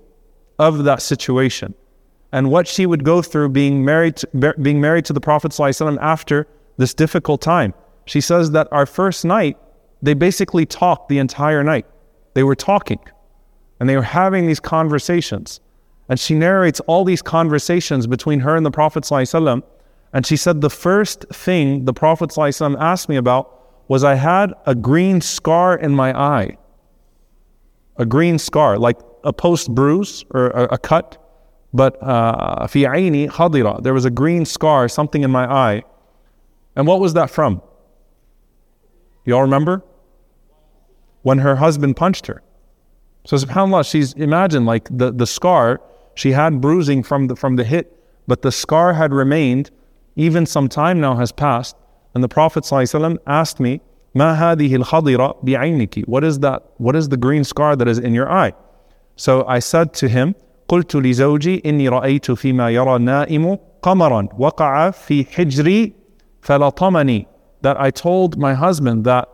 of 0.59 0.83
that 0.85 1.01
situation 1.01 1.73
and 2.31 2.51
what 2.51 2.67
she 2.67 2.85
would 2.85 3.03
go 3.03 3.21
through 3.21 3.49
being 3.49 3.85
married 3.85 4.17
to, 4.17 4.53
being 4.61 4.81
married 4.81 5.05
to 5.05 5.13
the 5.13 5.21
Prophet 5.21 5.51
ﷺ 5.51 5.97
after 6.01 6.47
this 6.77 6.93
difficult 6.93 7.41
time. 7.41 7.73
She 8.05 8.21
says 8.21 8.51
that 8.51 8.67
our 8.71 8.85
first 8.85 9.25
night, 9.25 9.57
they 10.01 10.13
basically 10.13 10.65
talked 10.65 11.09
the 11.09 11.17
entire 11.17 11.63
night. 11.63 11.85
They 12.33 12.43
were 12.43 12.55
talking 12.55 12.99
and 13.79 13.89
they 13.89 13.95
were 13.95 14.03
having 14.03 14.47
these 14.47 14.59
conversations. 14.59 15.59
And 16.07 16.19
she 16.19 16.35
narrates 16.35 16.79
all 16.81 17.03
these 17.03 17.21
conversations 17.21 18.05
between 18.05 18.41
her 18.41 18.55
and 18.55 18.65
the 18.65 18.71
Prophet 18.71 19.03
ﷺ. 19.05 19.63
And 20.13 20.25
she 20.25 20.37
said, 20.37 20.61
The 20.61 20.69
first 20.69 21.25
thing 21.31 21.85
the 21.85 21.93
Prophet 21.93 22.29
ﷺ 22.29 22.77
asked 22.79 23.09
me 23.09 23.15
about 23.15 23.51
was 23.87 24.03
I 24.03 24.15
had 24.15 24.53
a 24.65 24.75
green 24.75 25.21
scar 25.21 25.75
in 25.77 25.95
my 25.95 26.17
eye. 26.17 26.57
A 27.97 28.05
green 28.05 28.37
scar, 28.37 28.77
like 28.77 28.97
a 29.24 29.32
post 29.32 29.74
bruise 29.74 30.24
or 30.30 30.48
a, 30.48 30.74
a 30.74 30.78
cut. 30.78 31.16
But 31.72 32.02
uh, 32.02 32.66
fi 32.66 32.82
aini 32.82 33.28
khadira, 33.28 33.82
there 33.82 33.94
was 33.94 34.04
a 34.04 34.10
green 34.10 34.44
scar, 34.44 34.88
something 34.88 35.22
in 35.22 35.30
my 35.30 35.50
eye. 35.50 35.84
And 36.74 36.86
what 36.86 37.00
was 37.00 37.14
that 37.14 37.30
from? 37.30 37.62
Y'all 39.24 39.42
remember? 39.42 39.84
When 41.22 41.38
her 41.38 41.56
husband 41.56 41.96
punched 41.96 42.26
her. 42.26 42.42
So 43.24 43.36
subhanAllah, 43.36 43.88
she's 43.88 44.14
imagine 44.14 44.64
like 44.64 44.88
the, 44.90 45.12
the 45.12 45.26
scar, 45.26 45.80
she 46.14 46.32
had 46.32 46.60
bruising 46.60 47.02
from 47.02 47.26
the 47.28 47.36
from 47.36 47.56
the 47.56 47.64
hit, 47.64 47.96
but 48.26 48.42
the 48.42 48.50
scar 48.50 48.94
had 48.94 49.12
remained, 49.12 49.70
even 50.16 50.46
some 50.46 50.68
time 50.68 51.00
now 51.00 51.16
has 51.16 51.30
passed. 51.30 51.76
And 52.14 52.24
the 52.24 52.28
Prophet 52.28 52.64
ﷺ 52.64 53.18
asked 53.26 53.60
me, 53.60 53.80
Ma 54.14 54.34
hadihi 54.34 54.74
al 54.74 55.34
bi'ayniki. 55.44 56.06
What 56.08 56.24
is 56.24 56.40
that? 56.40 56.64
What 56.78 56.96
is 56.96 57.08
the 57.08 57.16
green 57.16 57.44
scar 57.44 57.76
that 57.76 57.86
is 57.86 57.98
in 57.98 58.14
your 58.14 58.30
eye? 58.30 58.52
So 59.19 59.45
I 59.47 59.59
said 59.59 59.93
to 59.95 60.07
him, 60.07 60.35
قلت 60.67 60.95
لزوجي 60.95 61.61
إني 61.65 61.89
رأيت 61.89 62.31
فيما 62.31 62.69
يرى 62.69 62.95
النائم 62.95 63.57
قمرا 63.81 64.27
وقع 64.37 64.91
في 64.91 65.25
حجري 65.25 65.93
فلطمني 66.41 67.27
that 67.61 67.79
I 67.79 67.91
told 67.91 68.37
my 68.37 68.53
husband 68.53 69.05
that 69.05 69.29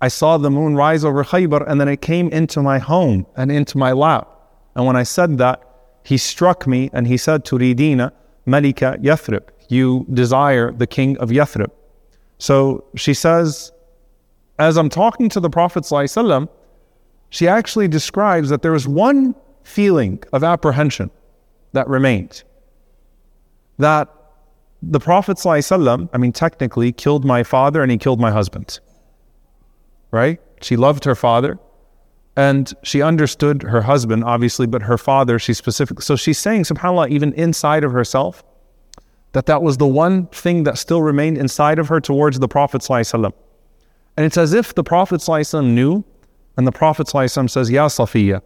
I 0.00 0.08
saw 0.08 0.36
the 0.36 0.50
moon 0.50 0.74
rise 0.74 1.04
over 1.04 1.24
Khaybar 1.24 1.66
and 1.66 1.80
then 1.80 1.88
it 1.88 2.02
came 2.02 2.28
into 2.28 2.62
my 2.62 2.78
home 2.78 3.26
and 3.36 3.50
into 3.50 3.78
my 3.78 3.92
lap. 3.92 4.28
And 4.74 4.86
when 4.86 4.96
I 4.96 5.04
said 5.04 5.38
that, 5.38 5.62
he 6.04 6.18
struck 6.18 6.66
me 6.66 6.90
and 6.92 7.06
he 7.06 7.16
said, 7.16 7.44
Turidina 7.44 8.12
Malika 8.44 8.96
Yathrib, 9.00 9.48
you 9.68 10.06
desire 10.12 10.70
the 10.72 10.86
king 10.86 11.16
of 11.18 11.30
Yathrib. 11.30 11.70
So 12.38 12.84
she 12.94 13.14
says, 13.14 13.72
as 14.58 14.76
I'm 14.76 14.88
talking 14.88 15.28
to 15.30 15.40
the 15.40 15.50
Prophet, 15.50 15.84
ﷺ, 15.84 16.48
she 17.30 17.48
actually 17.48 17.88
describes 17.88 18.48
that 18.48 18.62
there 18.62 18.72
was 18.72 18.86
one 18.86 19.34
feeling 19.62 20.22
of 20.32 20.44
apprehension 20.44 21.10
that 21.72 21.88
remained. 21.88 22.44
That 23.78 24.08
the 24.82 25.00
Prophet, 25.00 25.36
ﷺ, 25.36 26.08
I 26.12 26.18
mean, 26.18 26.32
technically 26.32 26.92
killed 26.92 27.24
my 27.24 27.42
father 27.42 27.82
and 27.82 27.90
he 27.90 27.98
killed 27.98 28.20
my 28.20 28.30
husband. 28.30 28.78
Right? 30.10 30.40
She 30.62 30.76
loved 30.76 31.04
her 31.04 31.14
father 31.14 31.58
and 32.36 32.72
she 32.82 33.02
understood 33.02 33.62
her 33.62 33.82
husband, 33.82 34.24
obviously, 34.24 34.66
but 34.66 34.82
her 34.82 34.98
father, 34.98 35.38
she 35.38 35.54
specifically. 35.54 36.02
So 36.02 36.16
she's 36.16 36.38
saying, 36.38 36.64
subhanAllah, 36.64 37.08
even 37.10 37.32
inside 37.32 37.82
of 37.82 37.92
herself, 37.92 38.44
that 39.32 39.46
that 39.46 39.62
was 39.62 39.78
the 39.78 39.86
one 39.86 40.26
thing 40.28 40.62
that 40.64 40.78
still 40.78 41.02
remained 41.02 41.38
inside 41.38 41.78
of 41.78 41.88
her 41.88 42.00
towards 42.00 42.38
the 42.38 42.48
Prophet. 42.48 42.82
ﷺ. 42.82 43.32
And 44.16 44.24
it's 44.24 44.38
as 44.38 44.52
if 44.52 44.74
the 44.74 44.84
Prophet 44.84 45.20
ﷺ 45.20 45.74
knew, 45.74 46.04
and 46.57 46.67
the 46.67 46.71
Prophet 46.71 47.07
ﷺ 47.07 47.49
says, 47.49 47.71
Ya 47.71 47.87
Safiya, 47.87 48.41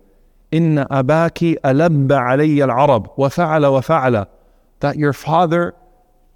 inna 0.51 0.87
abaki 0.89 1.55
alabba 1.63 2.19
alayya 2.19 2.69
al-Arab 2.69 3.11
wa 3.17 3.29
fa'ala 3.29 3.71
wa 3.71 3.81
fa'ala. 3.81 4.27
That 4.81 4.97
your 4.97 5.13
father 5.13 5.73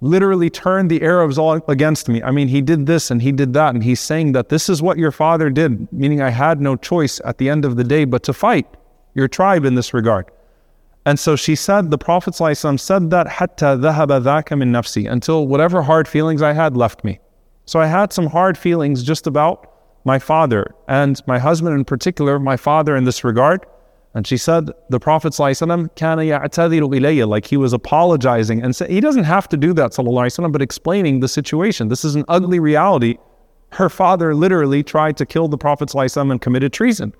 literally 0.00 0.50
turned 0.50 0.90
the 0.90 1.02
Arabs 1.02 1.38
all 1.38 1.60
against 1.68 2.08
me. 2.08 2.22
I 2.22 2.30
mean, 2.30 2.48
he 2.48 2.62
did 2.62 2.86
this 2.86 3.10
and 3.10 3.20
he 3.22 3.32
did 3.32 3.52
that. 3.52 3.74
And 3.74 3.84
he's 3.84 4.00
saying 4.00 4.32
that 4.32 4.48
this 4.48 4.68
is 4.68 4.82
what 4.82 4.98
your 4.98 5.12
father 5.12 5.50
did, 5.50 5.92
meaning 5.92 6.22
I 6.22 6.30
had 6.30 6.60
no 6.60 6.74
choice 6.74 7.20
at 7.24 7.38
the 7.38 7.48
end 7.48 7.64
of 7.64 7.76
the 7.76 7.84
day 7.84 8.04
but 8.04 8.22
to 8.24 8.32
fight 8.32 8.66
your 9.14 9.28
tribe 9.28 9.64
in 9.64 9.74
this 9.74 9.92
regard. 9.92 10.30
And 11.06 11.18
so 11.18 11.36
she 11.36 11.54
said, 11.54 11.90
the 11.90 11.98
Prophet 11.98 12.34
ﷺ 12.34 12.80
said 12.80 13.10
that, 13.10 13.26
hatta 13.26 13.76
dhahaba 13.76 14.22
dhaka 14.22 14.56
min 14.56 14.72
nafsi, 14.72 15.10
until 15.10 15.46
whatever 15.46 15.82
hard 15.82 16.06
feelings 16.06 16.42
I 16.42 16.52
had 16.52 16.76
left 16.76 17.04
me. 17.04 17.20
So 17.64 17.80
I 17.80 17.86
had 17.86 18.12
some 18.12 18.26
hard 18.26 18.58
feelings 18.58 19.02
just 19.02 19.26
about 19.26 19.69
my 20.03 20.19
father 20.19 20.73
and 20.87 21.19
my 21.27 21.39
husband 21.39 21.75
in 21.75 21.83
particular, 21.83 22.39
my 22.39 22.57
father 22.57 22.95
in 22.95 23.03
this 23.03 23.23
regard. 23.23 23.65
And 24.13 24.25
she 24.25 24.37
said, 24.37 24.69
the 24.89 24.99
Prophet 24.99 25.33
ﷺ, 25.33 25.91
كَانَ 25.95 26.19
يَعْتَذِرُ 26.19 26.81
إِلَيَّ 26.81 27.27
Like 27.27 27.45
he 27.45 27.57
was 27.57 27.73
apologizing 27.73 28.63
and 28.63 28.73
said, 28.73 28.89
he 28.89 29.01
doesn't 29.01 29.25
have 29.25 29.49
to 29.49 29.57
do 29.57 29.73
that, 29.73 29.91
وسلم, 29.91 30.53
but 30.53 30.61
explaining 30.61 31.19
the 31.19 31.27
situation. 31.27 31.89
This 31.89 32.05
is 32.05 32.15
an 32.15 32.23
ugly 32.29 32.59
reality. 32.59 33.17
Her 33.73 33.89
father 33.89 34.33
literally 34.33 34.83
tried 34.83 35.17
to 35.17 35.25
kill 35.25 35.49
the 35.49 35.57
Prophet 35.57 35.89
ﷺ 35.89 36.31
and 36.31 36.39
committed 36.39 36.71
treason. 36.71 37.13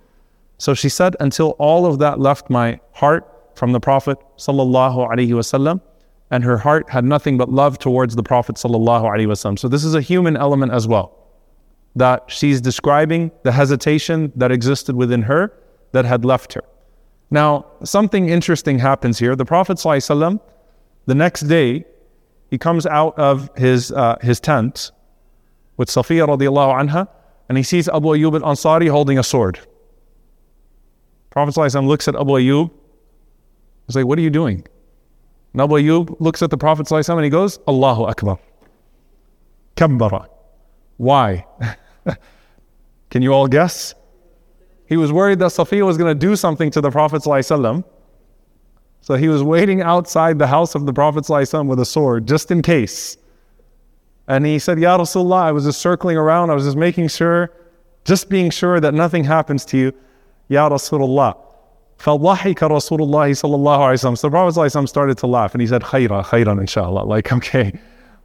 So 0.57 0.73
she 0.73 0.87
said, 0.87 1.17
until 1.19 1.49
all 1.59 1.85
of 1.85 1.99
that 1.99 2.21
left 2.21 2.49
my 2.49 2.79
heart 2.93 3.27
from 3.55 3.73
the 3.73 3.81
Prophet 3.81 4.17
ﷺ, 4.37 5.81
and 6.31 6.43
her 6.45 6.57
heart 6.57 6.89
had 6.89 7.03
nothing 7.03 7.37
but 7.37 7.51
love 7.51 7.77
towards 7.77 8.15
the 8.15 8.23
Prophet 8.23 8.55
ﷺ. 8.55 9.59
So 9.59 9.67
this 9.67 9.83
is 9.83 9.95
a 9.95 10.01
human 10.01 10.37
element 10.37 10.71
as 10.71 10.87
well. 10.87 11.18
That 11.95 12.25
she's 12.27 12.59
describing 12.59 13.31
the 13.43 13.51
hesitation 13.51 14.31
that 14.35 14.51
existed 14.51 14.95
within 14.95 15.21
her 15.23 15.53
that 15.93 16.05
had 16.05 16.25
left 16.25 16.53
her. 16.53 16.63
Now, 17.31 17.65
something 17.83 18.29
interesting 18.29 18.79
happens 18.79 19.17
here. 19.17 19.35
The 19.35 19.45
Prophet 19.45 19.77
ﷺ, 19.77 20.39
the 21.05 21.15
next 21.15 21.41
day, 21.41 21.85
he 22.51 22.57
comes 22.57 22.85
out 22.85 23.17
of 23.17 23.49
his, 23.57 23.91
uh, 23.91 24.17
his 24.21 24.39
tent 24.39 24.91
with 25.77 25.89
Safiya 25.89 26.27
radiallahu 26.27 26.89
anha, 26.89 27.07
and 27.49 27.57
he 27.57 27.63
sees 27.63 27.87
Abu 27.89 28.09
Ayyub 28.09 28.41
al-Ansari 28.41 28.89
holding 28.89 29.17
a 29.17 29.23
sword. 29.23 29.59
Prophet 31.29 31.55
ﷺ 31.55 31.87
looks 31.87 32.07
at 32.07 32.15
Abu 32.15 32.31
Ayyub. 32.33 32.71
He's 33.87 33.95
like, 33.95 34.05
what 34.05 34.17
are 34.17 34.21
you 34.21 34.29
doing? 34.29 34.65
And 35.53 35.61
Abu 35.61 35.75
Ayyub 35.75 36.15
looks 36.19 36.41
at 36.41 36.49
the 36.49 36.57
Prophet 36.57 36.87
ﷺ 36.87 37.15
and 37.15 37.23
he 37.23 37.29
goes, 37.29 37.59
Allahu 37.67 38.03
Akbar. 38.03 38.39
Kabbara. 39.75 40.27
Why? 40.97 41.45
Can 43.09 43.21
you 43.21 43.31
all 43.31 43.47
guess? 43.47 43.95
He 44.87 44.97
was 44.97 45.11
worried 45.11 45.39
that 45.39 45.51
Safiya 45.51 45.85
was 45.85 45.97
going 45.97 46.13
to 46.13 46.19
do 46.19 46.35
something 46.35 46.69
to 46.71 46.81
the 46.81 46.91
Prophet. 46.91 47.23
ﷺ. 47.23 47.83
So 49.01 49.15
he 49.15 49.27
was 49.27 49.43
waiting 49.43 49.81
outside 49.81 50.39
the 50.39 50.47
house 50.47 50.75
of 50.75 50.85
the 50.85 50.93
Prophet 50.93 51.23
ﷺ 51.23 51.67
with 51.67 51.79
a 51.79 51.85
sword 51.85 52.27
just 52.27 52.51
in 52.51 52.61
case. 52.61 53.17
And 54.27 54.45
he 54.45 54.57
said, 54.57 54.79
Ya 54.79 54.97
Rasulullah, 54.97 55.43
I 55.43 55.51
was 55.51 55.65
just 55.65 55.79
circling 55.79 56.17
around, 56.17 56.49
I 56.49 56.55
was 56.55 56.65
just 56.65 56.77
making 56.77 57.09
sure, 57.09 57.51
just 58.03 58.29
being 58.29 58.49
sure 58.49 58.79
that 58.79 58.93
nothing 58.93 59.23
happens 59.23 59.63
to 59.65 59.77
you. 59.77 59.93
Ya 60.49 60.67
Rasulullah. 60.69 61.37
فَضَحِكَ 61.99 62.55
رَسُولُ 62.55 62.99
اللَّهِ 62.99 63.29
صَلَّى 63.31 63.55
اللَّهُ 63.55 63.77
عَلَيْهِ 63.79 63.93
وسلم. 63.93 64.17
So 64.17 64.27
the 64.27 64.31
Prophet 64.31 64.59
ﷺ 64.59 64.89
started 64.89 65.17
to 65.19 65.27
laugh 65.27 65.53
and 65.53 65.61
he 65.61 65.67
said, 65.67 65.81
خَيْرًا 65.81 66.25
خَيْرًا 66.25 66.59
inshallah. 66.59 67.03
Like, 67.05 67.31
okay, 67.31 67.79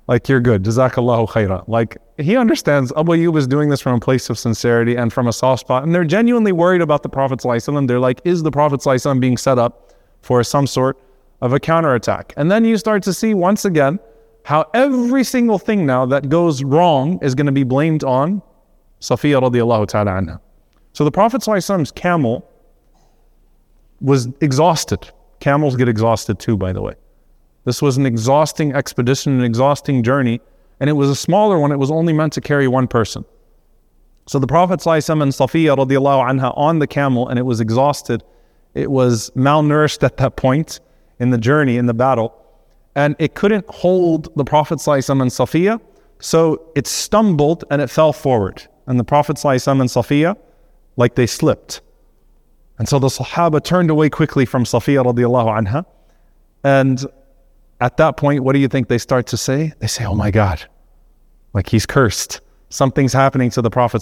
like 0.07 0.29
you're 0.29 0.39
good. 0.39 0.63
Jazakallahu 0.63 1.27
khaira. 1.29 1.67
Like 1.67 1.97
he 2.17 2.37
understands 2.37 2.91
Abu 2.95 3.13
Ayyub 3.13 3.37
is 3.37 3.47
doing 3.47 3.69
this 3.69 3.81
from 3.81 3.95
a 3.95 3.99
place 3.99 4.29
of 4.29 4.37
sincerity 4.37 4.95
and 4.95 5.11
from 5.11 5.27
a 5.27 5.33
soft 5.33 5.61
spot. 5.61 5.83
And 5.83 5.93
they're 5.93 6.03
genuinely 6.03 6.51
worried 6.51 6.81
about 6.81 7.03
the 7.03 7.09
Prophet. 7.09 7.41
They're 7.41 7.99
like, 7.99 8.21
is 8.23 8.43
the 8.43 8.51
Prophet 8.51 8.81
being 9.19 9.37
set 9.37 9.57
up 9.57 9.93
for 10.21 10.43
some 10.43 10.67
sort 10.67 10.99
of 11.41 11.53
a 11.53 11.59
counterattack? 11.59 12.33
And 12.37 12.51
then 12.51 12.65
you 12.65 12.77
start 12.77 13.03
to 13.03 13.13
see 13.13 13.33
once 13.33 13.65
again 13.65 13.99
how 14.43 14.65
every 14.75 15.23
single 15.23 15.57
thing 15.57 15.85
now 15.87 16.05
that 16.05 16.29
goes 16.29 16.63
wrong 16.63 17.19
is 17.23 17.33
going 17.33 17.47
to 17.47 17.51
be 17.51 17.63
blamed 17.63 18.03
on 18.03 18.43
Safiya 19.01 19.41
radiallahu 19.41 19.87
ta'ala 19.87 20.11
anha. 20.11 20.39
So 20.93 21.03
the 21.03 21.11
Prophet's 21.11 21.47
camel 21.91 22.47
was 24.01 24.27
exhausted. 24.41 25.09
Camels 25.39 25.75
get 25.75 25.89
exhausted 25.89 26.37
too, 26.39 26.55
by 26.57 26.71
the 26.71 26.81
way. 26.81 26.93
This 27.64 27.82
was 27.82 27.96
an 27.96 28.06
exhausting 28.06 28.72
expedition, 28.74 29.38
an 29.38 29.44
exhausting 29.44 30.02
journey, 30.02 30.40
and 30.80 30.88
it 30.88 30.94
was 30.94 31.10
a 31.10 31.16
smaller 31.16 31.58
one. 31.58 31.72
It 31.72 31.78
was 31.78 31.90
only 31.90 32.12
meant 32.12 32.32
to 32.34 32.40
carry 32.40 32.66
one 32.66 32.88
person. 32.88 33.24
So 34.26 34.38
the 34.38 34.46
Prophet 34.46 34.80
ﷺ 34.80 35.22
and 35.22 35.32
Safiya 35.32 35.76
radiallahu 35.76 36.30
anha 36.30 36.56
on 36.56 36.78
the 36.78 36.86
camel, 36.86 37.28
and 37.28 37.38
it 37.38 37.42
was 37.42 37.60
exhausted. 37.60 38.22
It 38.74 38.90
was 38.90 39.30
malnourished 39.30 40.02
at 40.02 40.16
that 40.18 40.36
point 40.36 40.80
in 41.18 41.30
the 41.30 41.38
journey, 41.38 41.76
in 41.76 41.86
the 41.86 41.94
battle, 41.94 42.34
and 42.94 43.14
it 43.18 43.34
couldn't 43.34 43.66
hold 43.68 44.34
the 44.36 44.44
Prophet 44.44 44.78
ﷺ 44.78 45.20
and 45.20 45.30
Safiya, 45.30 45.80
so 46.18 46.70
it 46.74 46.86
stumbled 46.86 47.64
and 47.70 47.82
it 47.82 47.88
fell 47.88 48.12
forward. 48.12 48.66
And 48.86 48.98
the 48.98 49.04
Prophet 49.04 49.36
ﷺ 49.36 49.80
and 49.80 49.90
Safiya, 49.90 50.36
like 50.96 51.14
they 51.14 51.26
slipped. 51.26 51.80
And 52.78 52.88
so 52.88 52.98
the 52.98 53.08
Sahaba 53.08 53.62
turned 53.62 53.90
away 53.90 54.08
quickly 54.08 54.46
from 54.46 54.64
Safiya 54.64 55.04
radiallahu 55.04 55.66
anha, 55.66 55.84
and 56.64 57.04
at 57.81 57.97
that 57.97 58.17
point, 58.17 58.43
what 58.43 58.53
do 58.53 58.59
you 58.59 58.67
think 58.67 58.87
they 58.87 58.97
start 58.97 59.27
to 59.27 59.37
say? 59.37 59.73
They 59.79 59.87
say, 59.87 60.05
Oh 60.05 60.15
my 60.15 60.31
God, 60.31 60.65
like 61.53 61.69
he's 61.69 61.85
cursed. 61.85 62.41
Something's 62.69 63.13
happening 63.13 63.49
to 63.51 63.61
the 63.61 63.69
Prophet. 63.69 64.01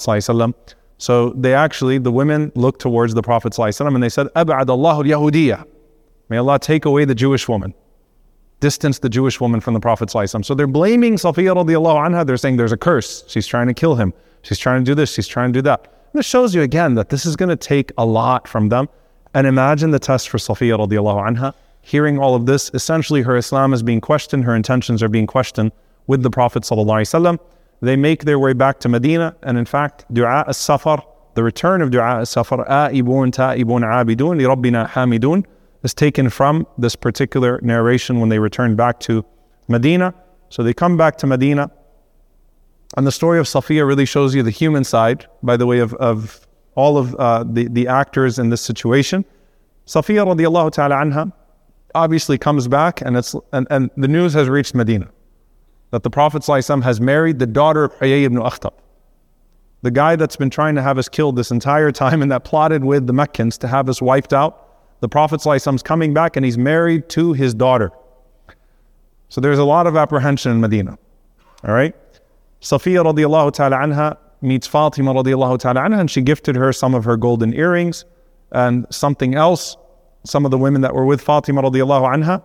So 0.98 1.30
they 1.32 1.54
actually, 1.54 1.98
the 1.98 2.12
women 2.12 2.52
looked 2.56 2.82
towards 2.82 3.14
the 3.14 3.22
Prophet 3.22 3.58
and 3.58 4.04
they 4.04 4.10
said, 4.10 4.28
Ab'ad 4.36 4.70
Allahu 4.70 5.04
Yahudiyah. 5.04 5.68
May 6.30 6.38
Allah 6.38 6.60
take 6.60 6.86
away 6.86 7.06
the 7.06 7.16
Jewish 7.16 7.48
woman, 7.48 7.74
distance 8.60 9.00
the 9.00 9.10
Jewish 9.10 9.42
woman 9.42 9.60
from 9.60 9.74
the 9.74 9.80
Prophet. 9.80 10.10
So 10.10 10.56
they're 10.56 10.68
blaming 10.68 11.16
Safiya 11.16 11.56
radiallahu 11.56 12.08
anha. 12.08 12.26
They're 12.26 12.38
saying 12.38 12.58
there's 12.58 12.72
a 12.72 12.78
curse. 12.78 13.24
She's 13.28 13.46
trying 13.46 13.68
to 13.68 13.74
kill 13.74 13.96
him. 13.96 14.14
She's 14.44 14.60
trying 14.60 14.84
to 14.84 14.90
do 14.90 14.96
this. 14.96 15.14
She's 15.14 15.28
trying 15.28 15.52
to 15.52 15.58
do 15.58 15.62
that. 15.64 15.82
And 16.14 16.20
this 16.20 16.26
shows 16.26 16.56
you 16.56 16.62
again 16.62 16.96
that 16.96 17.10
this 17.10 17.26
is 17.26 17.36
going 17.36 17.50
to 17.50 17.56
take 17.56 17.92
a 17.98 18.06
lot 18.06 18.48
from 18.48 18.70
them. 18.70 18.88
And 19.34 19.46
imagine 19.46 19.92
the 19.92 20.00
test 20.00 20.30
for 20.30 20.38
Safiya 20.38 20.78
radiallahu 20.80 21.38
anha 21.38 21.54
Hearing 21.86 22.18
all 22.18 22.34
of 22.34 22.46
this, 22.46 22.72
essentially 22.74 23.24
her 23.24 23.36
Islam 23.36 23.74
is 23.74 23.84
being 23.84 24.00
questioned, 24.00 24.46
her 24.46 24.56
intentions 24.56 25.04
are 25.04 25.10
being 25.10 25.28
questioned 25.28 25.74
with 26.08 26.24
the 26.24 26.30
Prophet 26.30 26.64
wasallam. 26.64 27.38
They 27.82 27.98
make 27.98 28.24
their 28.24 28.40
way 28.40 28.54
back 28.54 28.80
to 28.80 28.90
Medina, 28.90 29.36
and 29.44 29.58
in 29.58 29.66
fact, 29.66 30.06
dua 30.14 30.46
as-safar, 30.48 31.04
the 31.34 31.44
return 31.44 31.82
of 31.82 31.92
dua 31.92 32.22
as-safar, 32.22 32.66
aibun 32.70 33.34
ta'ibun 33.34 33.84
abidun 33.84 34.40
rabbina 34.40 34.90
hamidun, 34.90 35.46
is 35.84 35.94
taken 35.94 36.30
from 36.30 36.66
this 36.78 36.96
particular 36.96 37.60
narration 37.62 38.22
when 38.22 38.30
they 38.30 38.40
return 38.40 38.78
back 38.78 39.02
to 39.02 39.26
Medina. 39.68 40.14
So 40.48 40.64
they 40.64 40.74
come 40.74 40.96
back 40.96 41.18
to 41.18 41.28
Medina, 41.28 41.70
and 42.96 43.06
the 43.06 43.12
story 43.12 43.40
of 43.40 43.46
Safiya 43.46 43.86
really 43.86 44.06
shows 44.06 44.34
you 44.34 44.42
the 44.42 44.52
human 44.52 44.86
side, 44.86 45.26
by 45.44 45.58
the 45.58 45.66
way 45.66 45.80
of, 45.80 45.94
of 45.96 46.48
all 46.76 46.98
of 46.98 47.14
uh, 47.16 47.44
the, 47.44 47.68
the 47.68 47.90
actors 47.90 48.40
in 48.40 48.52
this 48.52 48.62
situation. 48.62 49.26
Safiya 49.86 50.26
radiallahu 50.26 50.72
ta'ala 50.72 50.96
anha 50.96 51.34
obviously 51.96 52.38
comes 52.38 52.68
back, 52.68 53.02
and, 53.02 53.18
it's, 53.18 53.36
and, 53.52 53.68
and 53.70 53.90
the 53.98 54.08
news 54.08 54.34
has 54.34 54.50
reached 54.50 54.76
Medina 54.76 55.10
that 55.92 56.02
the 56.02 56.10
Prophet 56.10 56.42
ﷺ 56.42 56.82
has 56.82 57.00
married 57.00 57.38
the 57.38 57.46
daughter 57.46 57.84
of 57.84 57.94
Huyay 58.00 58.24
ibn 58.24 58.40
Akhtab, 58.40 58.74
the 59.84 59.92
guy 59.92 60.16
that's 60.16 60.36
been 60.36 60.50
trying 60.50 60.74
to 60.74 60.82
have 60.82 60.98
us 60.98 61.08
killed 61.08 61.36
this 61.36 61.52
entire 61.52 61.92
time 61.92 62.24
and 62.24 62.32
that 62.32 62.44
plotted 62.44 62.84
with 62.84 63.06
the 63.06 63.14
Meccans 63.14 63.60
to 63.60 63.68
have 63.68 63.88
us 63.88 64.02
wiped 64.02 64.34
out. 64.34 65.00
The 65.02 65.10
Prophet 65.10 65.42
ﷺ 65.42 65.76
is 65.76 65.84
coming 65.84 66.12
back 66.12 66.36
and 66.36 66.44
he's 66.44 66.58
married 66.58 67.10
to 67.10 67.34
his 67.34 67.54
daughter. 67.54 67.92
So 69.30 69.40
there's 69.40 69.60
a 69.60 69.64
lot 69.64 69.86
of 69.86 69.96
apprehension 69.96 70.52
in 70.52 70.62
Medina. 70.62 70.98
All 71.64 71.74
right? 71.76 71.96
Safiya 72.62 73.04
radiallahu 73.04 73.54
ta'ala 73.54 73.78
anha 73.78 74.18
meets 74.42 74.66
Fatima 74.66 75.14
radiallahu 75.14 75.60
ta'ala 75.60 75.82
anha 75.82 76.00
and 76.00 76.10
she 76.10 76.22
gifted 76.22 76.56
her 76.56 76.74
some 76.74 76.96
of 76.96 77.04
her 77.04 77.18
golden 77.18 77.54
earrings 77.54 78.06
and 78.52 78.88
something 78.90 79.36
else, 79.36 79.78
some 80.26 80.46
of 80.46 80.52
the 80.52 80.58
women 80.58 80.82
that 80.82 80.94
were 80.94 81.06
with 81.06 81.22
Fatima 81.22 81.62
radiallahu 81.62 82.14
anha. 82.16 82.44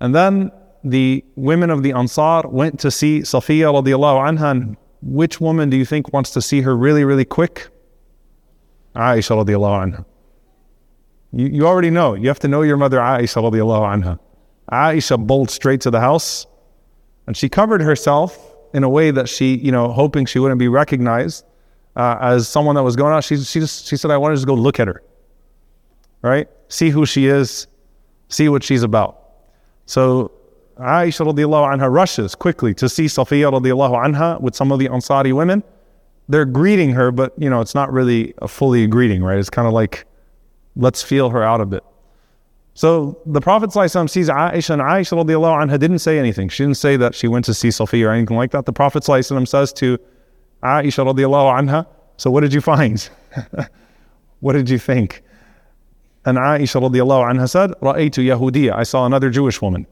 And 0.00 0.14
then 0.14 0.50
the 0.82 1.24
women 1.36 1.70
of 1.70 1.82
the 1.82 1.92
Ansar 1.92 2.48
went 2.48 2.80
to 2.80 2.90
see 2.90 3.20
Safiya 3.20 3.72
radiallahu 3.72 4.38
anha. 4.38 4.50
And 4.50 4.76
which 5.02 5.40
woman 5.40 5.70
do 5.70 5.76
you 5.76 5.84
think 5.84 6.12
wants 6.12 6.30
to 6.32 6.42
see 6.42 6.60
her 6.62 6.76
really, 6.76 7.04
really 7.04 7.24
quick? 7.24 7.68
Aisha 8.94 9.44
radiallahu 9.44 9.92
anha. 9.92 10.04
You, 11.32 11.46
you 11.46 11.66
already 11.66 11.90
know. 11.90 12.14
You 12.14 12.28
have 12.28 12.40
to 12.40 12.48
know 12.48 12.62
your 12.62 12.76
mother 12.76 12.98
Aisha 12.98 13.42
radiallahu 13.42 14.02
anha. 14.02 14.18
Aisha 14.70 15.24
bolted 15.24 15.54
straight 15.54 15.80
to 15.82 15.90
the 15.90 16.00
house 16.00 16.46
and 17.26 17.36
she 17.36 17.48
covered 17.48 17.80
herself 17.80 18.54
in 18.72 18.84
a 18.84 18.88
way 18.88 19.10
that 19.10 19.28
she, 19.28 19.56
you 19.56 19.72
know, 19.72 19.92
hoping 19.92 20.26
she 20.26 20.38
wouldn't 20.38 20.58
be 20.58 20.68
recognized 20.68 21.44
uh, 21.96 22.18
as 22.20 22.48
someone 22.48 22.74
that 22.74 22.82
was 22.82 22.96
going 22.96 23.12
out. 23.12 23.24
She, 23.24 23.36
she, 23.38 23.60
just, 23.60 23.86
she 23.86 23.96
said, 23.96 24.10
I 24.10 24.16
wanted 24.16 24.40
to 24.40 24.46
go 24.46 24.54
look 24.54 24.80
at 24.80 24.88
her, 24.88 25.02
right? 26.24 26.48
See 26.68 26.90
who 26.90 27.06
she 27.06 27.26
is, 27.26 27.66
see 28.28 28.48
what 28.48 28.62
she's 28.62 28.82
about. 28.82 29.20
So 29.86 30.32
Aisha 30.78 31.24
radiallahu 31.30 31.76
anha 31.76 31.92
rushes 31.92 32.34
quickly 32.34 32.74
to 32.74 32.88
see 32.88 33.04
Safiya 33.04 33.52
radiallahu 33.52 33.94
anha 34.04 34.40
with 34.40 34.56
some 34.56 34.72
of 34.72 34.78
the 34.78 34.88
Ansari 34.88 35.32
women. 35.32 35.62
They're 36.28 36.46
greeting 36.46 36.90
her, 36.90 37.12
but 37.12 37.34
you 37.36 37.50
know, 37.50 37.60
it's 37.60 37.74
not 37.74 37.92
really 37.92 38.34
a 38.38 38.48
fully 38.48 38.86
greeting, 38.86 39.22
right? 39.22 39.38
It's 39.38 39.50
kind 39.50 39.68
of 39.68 39.74
like, 39.74 40.06
let's 40.74 41.02
feel 41.02 41.28
her 41.30 41.42
out 41.42 41.60
a 41.60 41.66
bit. 41.66 41.84
So 42.72 43.20
the 43.26 43.40
Prophet 43.40 43.70
ﷺ 43.70 44.10
sees 44.10 44.28
Aisha 44.28 44.70
and 44.70 44.82
Aisha 44.82 45.22
radiallahu 45.22 45.64
anha 45.64 45.78
didn't 45.78 46.00
say 46.00 46.18
anything. 46.18 46.48
She 46.48 46.64
didn't 46.64 46.78
say 46.78 46.96
that 46.96 47.14
she 47.14 47.28
went 47.28 47.44
to 47.44 47.54
see 47.54 47.68
Safiya 47.68 48.08
or 48.08 48.10
anything 48.10 48.36
like 48.36 48.50
that. 48.50 48.64
The 48.64 48.72
Prophet 48.72 49.04
says 49.04 49.28
to 49.28 49.98
Aisha 50.62 51.04
radiallahu 51.04 51.68
anha, 51.68 51.86
so 52.16 52.30
what 52.30 52.40
did 52.40 52.52
you 52.52 52.60
find? 52.60 53.08
what 54.40 54.54
did 54.54 54.70
you 54.70 54.78
think? 54.78 55.22
And 56.25 56.37
Aisha 56.37 56.81
radiallahu 56.81 57.31
anha 57.31 57.49
said, 57.49 57.71
Ra'aytu 57.81 58.23
Yahudiya. 58.23 58.75
I 58.75 58.83
saw 58.83 59.05
another 59.05 59.29
Jewish 59.29 59.61
woman. 59.61 59.87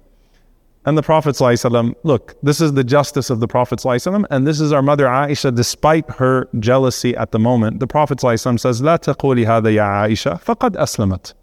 And 0.85 0.97
the 0.97 1.03
Prophet 1.03 1.35
ﷺ, 1.35 1.95
look, 2.03 2.35
this 2.41 2.61
is 2.61 2.71
the 2.73 2.83
justice 2.83 3.29
of 3.29 3.41
the 3.41 3.47
Prophet 3.47 3.79
ﷺ, 3.79 4.25
and 4.29 4.47
this 4.47 4.61
is 4.61 4.71
our 4.71 4.81
mother 4.81 5.05
Aisha, 5.05 5.53
despite 5.53 6.09
her 6.11 6.47
jealousy 6.59 7.13
at 7.17 7.31
the 7.33 7.39
moment. 7.39 7.81
The 7.81 7.87
Prophet 7.87 8.19
ﷺ 8.19 8.57
says, 8.57 8.81
لا 8.81 8.97
تقولي 8.97 9.45
هذا 9.45 9.69
يا 9.73 9.83
عائشة 9.83 10.39
فقد 10.39 10.77
أسلمت. 10.77 11.33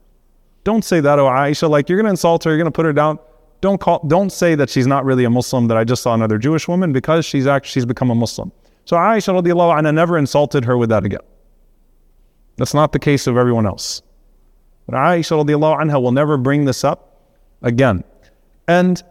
Don't 0.64 0.82
say 0.82 1.00
that, 1.00 1.18
oh 1.18 1.26
Aisha, 1.26 1.68
like 1.68 1.90
you're 1.90 1.98
going 1.98 2.06
to 2.06 2.10
insult 2.10 2.44
her, 2.44 2.50
you're 2.52 2.58
going 2.58 2.64
to 2.64 2.70
put 2.70 2.86
her 2.86 2.94
down. 2.94 3.18
Don't 3.60 3.78
call, 3.78 3.98
don't 4.06 4.30
say 4.30 4.54
that 4.54 4.70
she's 4.70 4.86
not 4.86 5.04
really 5.04 5.24
a 5.24 5.30
Muslim, 5.30 5.68
that 5.68 5.76
I 5.76 5.84
just 5.84 6.02
saw 6.02 6.14
another 6.14 6.38
Jewish 6.38 6.66
woman, 6.66 6.92
because 6.94 7.26
she's 7.26 7.46
actually, 7.46 7.72
she's 7.72 7.86
become 7.86 8.10
a 8.10 8.14
Muslim. 8.14 8.50
So 8.86 8.96
Aisha 8.96 9.38
radiallahu 9.38 9.78
anha 9.78 9.92
never 9.92 10.16
insulted 10.16 10.64
her 10.64 10.78
with 10.78 10.88
that 10.88 11.04
again. 11.04 11.20
That's 12.56 12.72
not 12.72 12.92
the 12.92 12.98
case 12.98 13.26
of 13.26 13.36
everyone 13.36 13.66
else. 13.66 14.00
But 14.89 14.97
Aisha 14.97 15.45
anha 15.45 16.01
will 16.01 16.11
never 16.11 16.35
bring 16.35 16.65
this 16.65 16.83
up 16.83 17.21
again. 17.61 18.03
And 18.67 19.03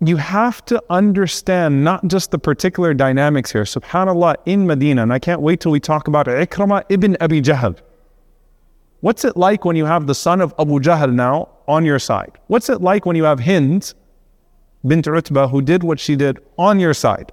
you 0.00 0.16
have 0.16 0.64
to 0.64 0.82
understand 0.90 1.84
not 1.84 2.08
just 2.08 2.32
the 2.32 2.38
particular 2.38 2.94
dynamics 2.94 3.52
here. 3.52 3.62
SubhanAllah, 3.62 4.34
in 4.46 4.66
Medina, 4.66 5.04
and 5.04 5.12
I 5.12 5.20
can't 5.20 5.40
wait 5.40 5.60
till 5.60 5.70
we 5.70 5.78
talk 5.78 6.08
about 6.08 6.26
Ikramah 6.26 6.82
ibn 6.88 7.16
Abi 7.20 7.42
Jahl. 7.42 7.78
What's 9.02 9.24
it 9.24 9.36
like 9.36 9.64
when 9.64 9.76
you 9.76 9.84
have 9.84 10.08
the 10.08 10.16
son 10.16 10.40
of 10.40 10.52
Abu 10.58 10.80
Jahl 10.80 11.12
now 11.12 11.48
on 11.68 11.84
your 11.84 12.00
side? 12.00 12.32
What's 12.48 12.68
it 12.68 12.80
like 12.80 13.06
when 13.06 13.14
you 13.14 13.22
have 13.22 13.38
Hind 13.38 13.94
bint 14.84 15.06
Utbah 15.06 15.46
who 15.46 15.62
did 15.62 15.84
what 15.84 16.00
she 16.00 16.16
did 16.16 16.40
on 16.58 16.80
your 16.80 16.92
side? 16.92 17.30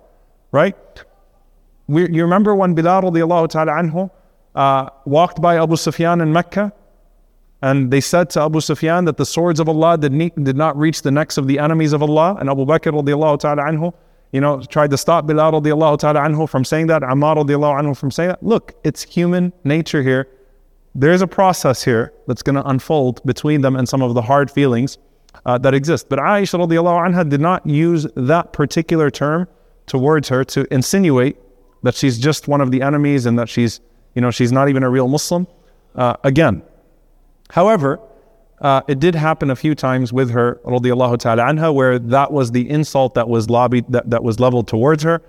Right? 0.51 0.75
We, 1.87 2.07
you 2.11 2.21
remember 2.21 2.53
when 2.53 2.75
Bilal 2.75 3.01
radiallahu 3.01 3.49
ta'ala 3.49 3.71
anhu 3.71 4.11
uh, 4.53 4.89
walked 5.05 5.41
by 5.41 5.57
Abu 5.57 5.77
Sufyan 5.77 6.21
in 6.21 6.31
Mecca 6.31 6.71
and 7.61 7.91
they 7.91 8.01
said 8.01 8.29
to 8.31 8.41
Abu 8.41 8.61
Sufyan 8.61 9.05
that 9.05 9.17
the 9.17 9.25
swords 9.25 9.59
of 9.59 9.67
Allah 9.67 9.97
did, 9.97 10.13
ne- 10.13 10.31
did 10.43 10.55
not 10.55 10.77
reach 10.77 11.01
the 11.01 11.11
necks 11.11 11.37
of 11.37 11.47
the 11.47 11.57
enemies 11.57 11.91
of 11.93 12.03
Allah. 12.03 12.37
And 12.39 12.49
Abu 12.49 12.65
Bakr 12.65 12.91
radiallahu 12.93 13.39
ta'ala 13.39 13.63
anhu, 13.63 13.93
you 14.31 14.41
know, 14.41 14.61
tried 14.61 14.91
to 14.91 14.97
stop 14.97 15.25
Bilal 15.25 15.53
radiallahu 15.53 15.97
ta'ala 15.97 16.19
anhu 16.19 16.47
from 16.47 16.63
saying 16.63 16.87
that, 16.87 17.01
Ammar 17.01 17.37
radiallahu 17.37 17.81
anhu 17.81 17.97
from 17.97 18.11
saying 18.11 18.29
that. 18.29 18.43
Look, 18.43 18.75
it's 18.83 19.01
human 19.01 19.53
nature 19.63 20.03
here. 20.03 20.27
There's 20.93 21.21
a 21.21 21.27
process 21.27 21.83
here 21.83 22.13
that's 22.27 22.43
going 22.43 22.55
to 22.55 22.67
unfold 22.67 23.23
between 23.25 23.61
them 23.61 23.75
and 23.75 23.89
some 23.89 24.03
of 24.03 24.13
the 24.13 24.21
hard 24.21 24.51
feelings 24.51 24.99
uh, 25.45 25.57
that 25.59 25.73
exist. 25.73 26.09
But 26.09 26.19
Aisha 26.19 26.59
radiallahu 26.59 27.09
anha 27.09 27.27
did 27.27 27.41
not 27.41 27.65
use 27.65 28.05
that 28.15 28.53
particular 28.53 29.09
term 29.09 29.47
towards 29.87 30.29
her 30.29 30.43
to 30.43 30.71
insinuate 30.71 31.37
that 31.81 31.95
she's 31.95 32.19
just 32.19 32.47
one 32.47 32.61
of 32.61 32.69
the 32.69 32.81
enemies 32.83 33.25
and 33.25 33.39
that 33.39 33.49
she's, 33.49 33.79
you 34.13 34.21
know, 34.21 34.29
she's 34.29 34.51
not 34.51 34.69
even 34.69 34.83
a 34.83 34.89
real 34.89 35.07
Muslim. 35.07 35.47
Uh, 35.95 36.15
again, 36.23 36.61
However, 37.50 38.00
uh, 38.60 38.80
it 38.86 39.00
did 39.00 39.14
happen 39.14 39.50
a 39.50 39.56
few 39.56 39.74
times 39.74 40.12
with 40.12 40.30
her, 40.30 40.60
radiallahu 40.64 41.18
ta'ala 41.18 41.42
anha, 41.42 41.74
where 41.74 41.98
that 41.98 42.32
was 42.32 42.52
the 42.52 42.68
insult 42.70 43.14
that 43.14 43.28
was 43.28 43.50
lobbied, 43.50 43.84
that, 43.88 44.08
that 44.10 44.22
was 44.22 44.38
leveled 44.38 44.68
towards 44.68 45.02
her. 45.02 45.20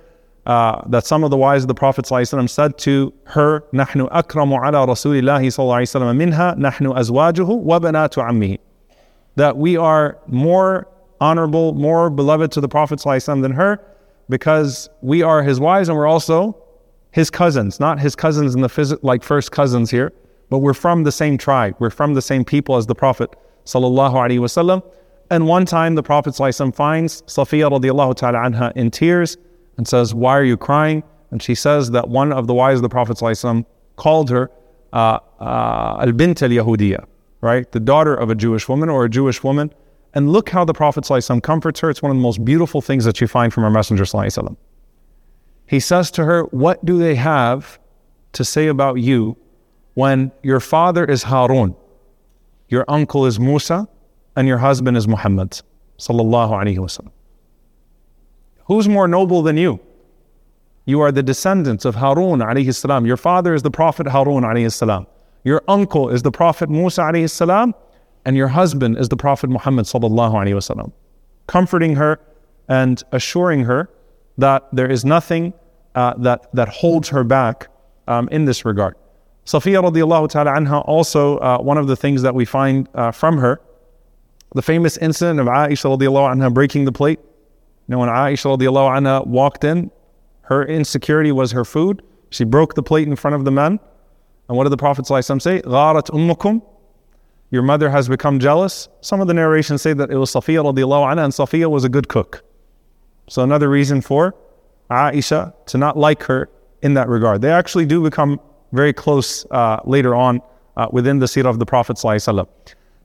Uh, 0.46 0.82
that 0.90 1.06
some 1.06 1.24
of 1.24 1.32
the 1.32 1.38
wives 1.38 1.64
of 1.64 1.70
the 1.70 1.74
Prophet 1.74 2.04
ﷺ 2.04 2.50
said 2.50 2.78
to 2.78 3.14
her, 3.24 3.62
نحن 3.74 4.10
أكرم 4.10 4.60
على 4.60 4.86
رسول 4.86 5.18
الله 5.18 5.40
صلى 5.40 5.60
الله 5.60 5.76
عليه 5.76 5.82
وسلم 5.84 6.16
منها 6.18 6.56
نحن 6.58 6.86
أزواجه 6.94 7.48
وبنات 7.48 8.18
عمه. 8.18 8.58
That 9.38 9.58
we 9.58 9.78
are 9.78 10.20
more 10.28 10.90
honorable, 11.22 11.74
more 11.74 12.10
beloved 12.10 12.52
to 12.52 12.62
the 12.62 12.68
Prophet 12.68 13.00
ﷺ 13.00 13.42
than 13.42 13.54
her 13.54 13.80
because 14.30 14.90
we 15.02 15.24
are 15.24 15.42
his 15.44 15.60
wives 15.60 15.88
and 15.88 15.98
we're 15.98 16.08
also 16.08 16.58
his 17.12 17.30
cousins, 17.30 17.80
not 17.80 18.00
his 18.00 18.16
cousins 18.16 18.54
in 18.54 18.62
the 18.62 18.68
phys- 18.68 19.00
like 19.02 19.24
first 19.24 19.52
cousins 19.52 19.90
here, 19.90 20.12
but 20.50 20.60
we're 20.60 20.74
from 20.74 21.04
the 21.04 21.12
same 21.12 21.38
tribe. 21.38 21.76
We're 21.80 21.90
from 21.90 22.14
the 22.14 22.22
same 22.22 22.46
people 22.46 22.76
as 22.76 22.86
the 22.88 22.96
Prophet 22.96 23.36
sallallahu 23.66 24.14
alaihi 24.14 24.40
wasallam. 24.40 24.84
And 25.34 25.48
one 25.48 25.66
time 25.66 25.96
the 25.96 26.04
Prophet 26.04 26.34
ﷺ 26.34 26.76
finds 26.76 27.24
Safiya 27.24 27.72
radiallahu 27.72 28.16
ta'ala 28.16 28.38
anha 28.38 28.72
in 28.76 28.92
tears 28.92 29.38
and 29.78 29.88
says, 29.88 30.14
Why 30.14 30.38
are 30.38 30.44
you 30.44 30.58
crying? 30.58 31.02
And 31.32 31.42
she 31.42 31.56
says 31.56 31.90
that 31.92 32.08
one 32.08 32.32
of 32.32 32.46
the 32.46 32.54
wives 32.54 32.78
of 32.78 32.84
the 32.84 32.90
Prophet 32.90 33.18
ﷺ 33.18 33.66
called 33.96 34.30
her 34.30 34.52
uh, 34.92 35.20
uh, 35.40 35.98
al-bint 36.02 36.44
al-Yahudiya, 36.44 37.06
right? 37.42 37.72
The 37.72 37.80
daughter 37.80 38.14
of 38.14 38.30
a 38.30 38.36
Jewish 38.36 38.70
woman 38.70 38.90
or 38.90 39.06
a 39.06 39.10
Jewish 39.10 39.44
woman. 39.44 39.74
And 40.14 40.32
look 40.32 40.50
how 40.50 40.64
the 40.64 40.74
Prophet 40.74 41.04
ﷺ 41.06 41.42
comforts 41.42 41.80
her. 41.80 41.90
It's 41.90 42.04
one 42.04 42.12
of 42.12 42.18
the 42.18 42.22
most 42.22 42.46
beautiful 42.46 42.82
things 42.82 43.04
that 43.06 43.20
you 43.20 43.26
find 43.26 43.52
from 43.52 43.64
our 43.64 43.72
Messenger 43.72 44.04
ﷺ. 44.04 44.56
He 45.66 45.80
says 45.80 46.12
to 46.12 46.26
her, 46.26 46.44
What 46.44 46.86
do 46.86 47.00
they 47.00 47.16
have 47.16 47.80
to 48.34 48.46
say 48.46 48.68
about 48.68 49.00
you 49.00 49.36
when 49.99 50.31
your 50.45 50.61
father 50.61 51.05
is 51.05 51.25
Harun, 51.25 51.75
your 52.69 52.85
uncle 52.87 53.27
is 53.27 53.41
Musa, 53.41 53.89
and 54.37 54.47
your 54.47 54.59
husband 54.59 54.97
is 54.97 55.09
Muhammad 55.09 55.61
sallallahu 55.99 56.53
alaihi 56.59 56.77
wasallam. 56.77 57.11
Who's 58.67 58.87
more 58.89 59.09
noble 59.09 59.43
than 59.43 59.57
you? 59.57 59.81
You 60.85 61.01
are 61.01 61.11
the 61.11 61.25
descendants 61.25 61.85
of 61.85 61.97
Harun 61.97 62.39
alayhi 62.39 62.73
salam. 62.73 63.07
Your 63.07 63.17
father 63.17 63.55
is 63.55 63.63
the 63.65 63.73
Prophet 63.73 64.07
Harun 64.07 64.45
alayhi 64.45 64.73
salam. 64.73 65.09
Your 65.43 65.65
uncle 65.67 66.11
is 66.11 66.23
the 66.23 66.31
Prophet 66.31 66.71
Musa 66.71 67.01
alayhi 67.01 67.29
salam, 67.29 67.75
and 68.25 68.37
your 68.37 68.47
husband 68.61 68.99
is 68.99 69.09
the 69.09 69.17
Prophet 69.17 69.51
Muhammad 69.51 69.87
sallallahu 69.87 70.33
wasallam. 70.61 70.93
Comforting 71.49 71.97
her 71.97 72.21
and 72.69 73.03
assuring 73.11 73.65
her 73.65 73.91
that 74.47 74.69
there 74.73 74.89
is 74.89 75.05
nothing 75.05 75.53
uh, 75.97 76.15
that 76.19 76.55
that 76.55 76.69
holds 76.69 77.09
her 77.09 77.25
back 77.25 77.67
um, 78.07 78.29
in 78.31 78.45
this 78.45 78.65
regard. 78.65 78.95
Safiya 79.48 79.84
radiallahu 79.84 80.30
ta'ala 80.30 80.52
anha, 80.52 80.88
also 80.88 81.38
uh, 81.38 81.58
one 81.60 81.78
of 81.78 81.88
the 81.88 81.96
things 81.96 82.22
that 82.22 82.34
we 82.34 82.46
find 82.46 82.88
uh, 82.94 83.12
from 83.12 83.38
her, 83.38 83.62
the 84.56 84.62
famous 84.62 84.98
incident 84.98 85.40
of 85.40 85.48
Aisha 85.48 85.98
radiallahu 85.98 86.36
anha 86.36 86.54
breaking 86.54 86.86
the 86.86 86.92
plate. 86.92 87.20
You 87.88 87.94
know, 87.94 88.00
when 88.00 88.10
Aisha 88.10 88.58
radiallahu 88.58 88.98
anha 88.98 89.28
walked 89.28 89.64
in, 89.64 89.92
her 90.44 90.66
insecurity 90.66 91.32
was 91.32 91.52
her 91.52 91.66
food. 91.66 92.02
She 92.30 92.44
broke 92.44 92.76
the 92.76 92.84
plate 92.84 93.08
in 93.08 93.16
front 93.16 93.36
of 93.36 93.46
the 93.46 93.52
men. 93.52 93.80
And 94.48 94.58
what 94.58 94.64
did 94.64 94.72
the 94.72 94.78
Prophet 94.78 95.06
ﷺ 95.06 95.42
say? 95.42 95.62
غَارَتْ 95.62 96.10
أُمُّكُمْ 96.10 96.62
Your 97.52 97.64
mother 97.64 97.90
has 97.90 98.08
become 98.08 98.40
jealous. 98.40 98.88
Some 99.02 99.22
of 99.22 99.28
the 99.28 99.34
narrations 99.34 99.82
say 99.82 99.94
that 99.94 100.12
it 100.12 100.18
was 100.18 100.32
Safiya 100.32 100.64
radiallahu 100.64 101.14
anha, 101.14 101.24
and 101.24 101.34
Safiya 101.34 101.70
was 101.70 101.84
a 101.84 101.90
good 101.90 102.08
cook. 102.08 102.44
So 103.30 103.42
another 103.42 103.70
reason 103.70 104.02
for 104.02 104.36
Aisha 104.90 105.54
to 105.68 105.78
not 105.78 105.98
like 105.98 106.24
her 106.24 106.50
in 106.82 106.94
that 106.96 107.08
regard. 107.08 107.42
They 107.42 107.52
actually 107.52 107.86
do 107.86 108.02
become 108.02 108.40
very 108.73 108.93
close 108.93 109.47
uh, 109.51 109.81
later 109.85 110.15
on 110.15 110.41
uh, 110.77 110.87
within 110.93 111.19
the 111.19 111.27
seerah 111.27 111.47
of 111.47 111.59
the 111.59 111.67
Prophet 111.67 111.97
ﷺ. 111.97 112.47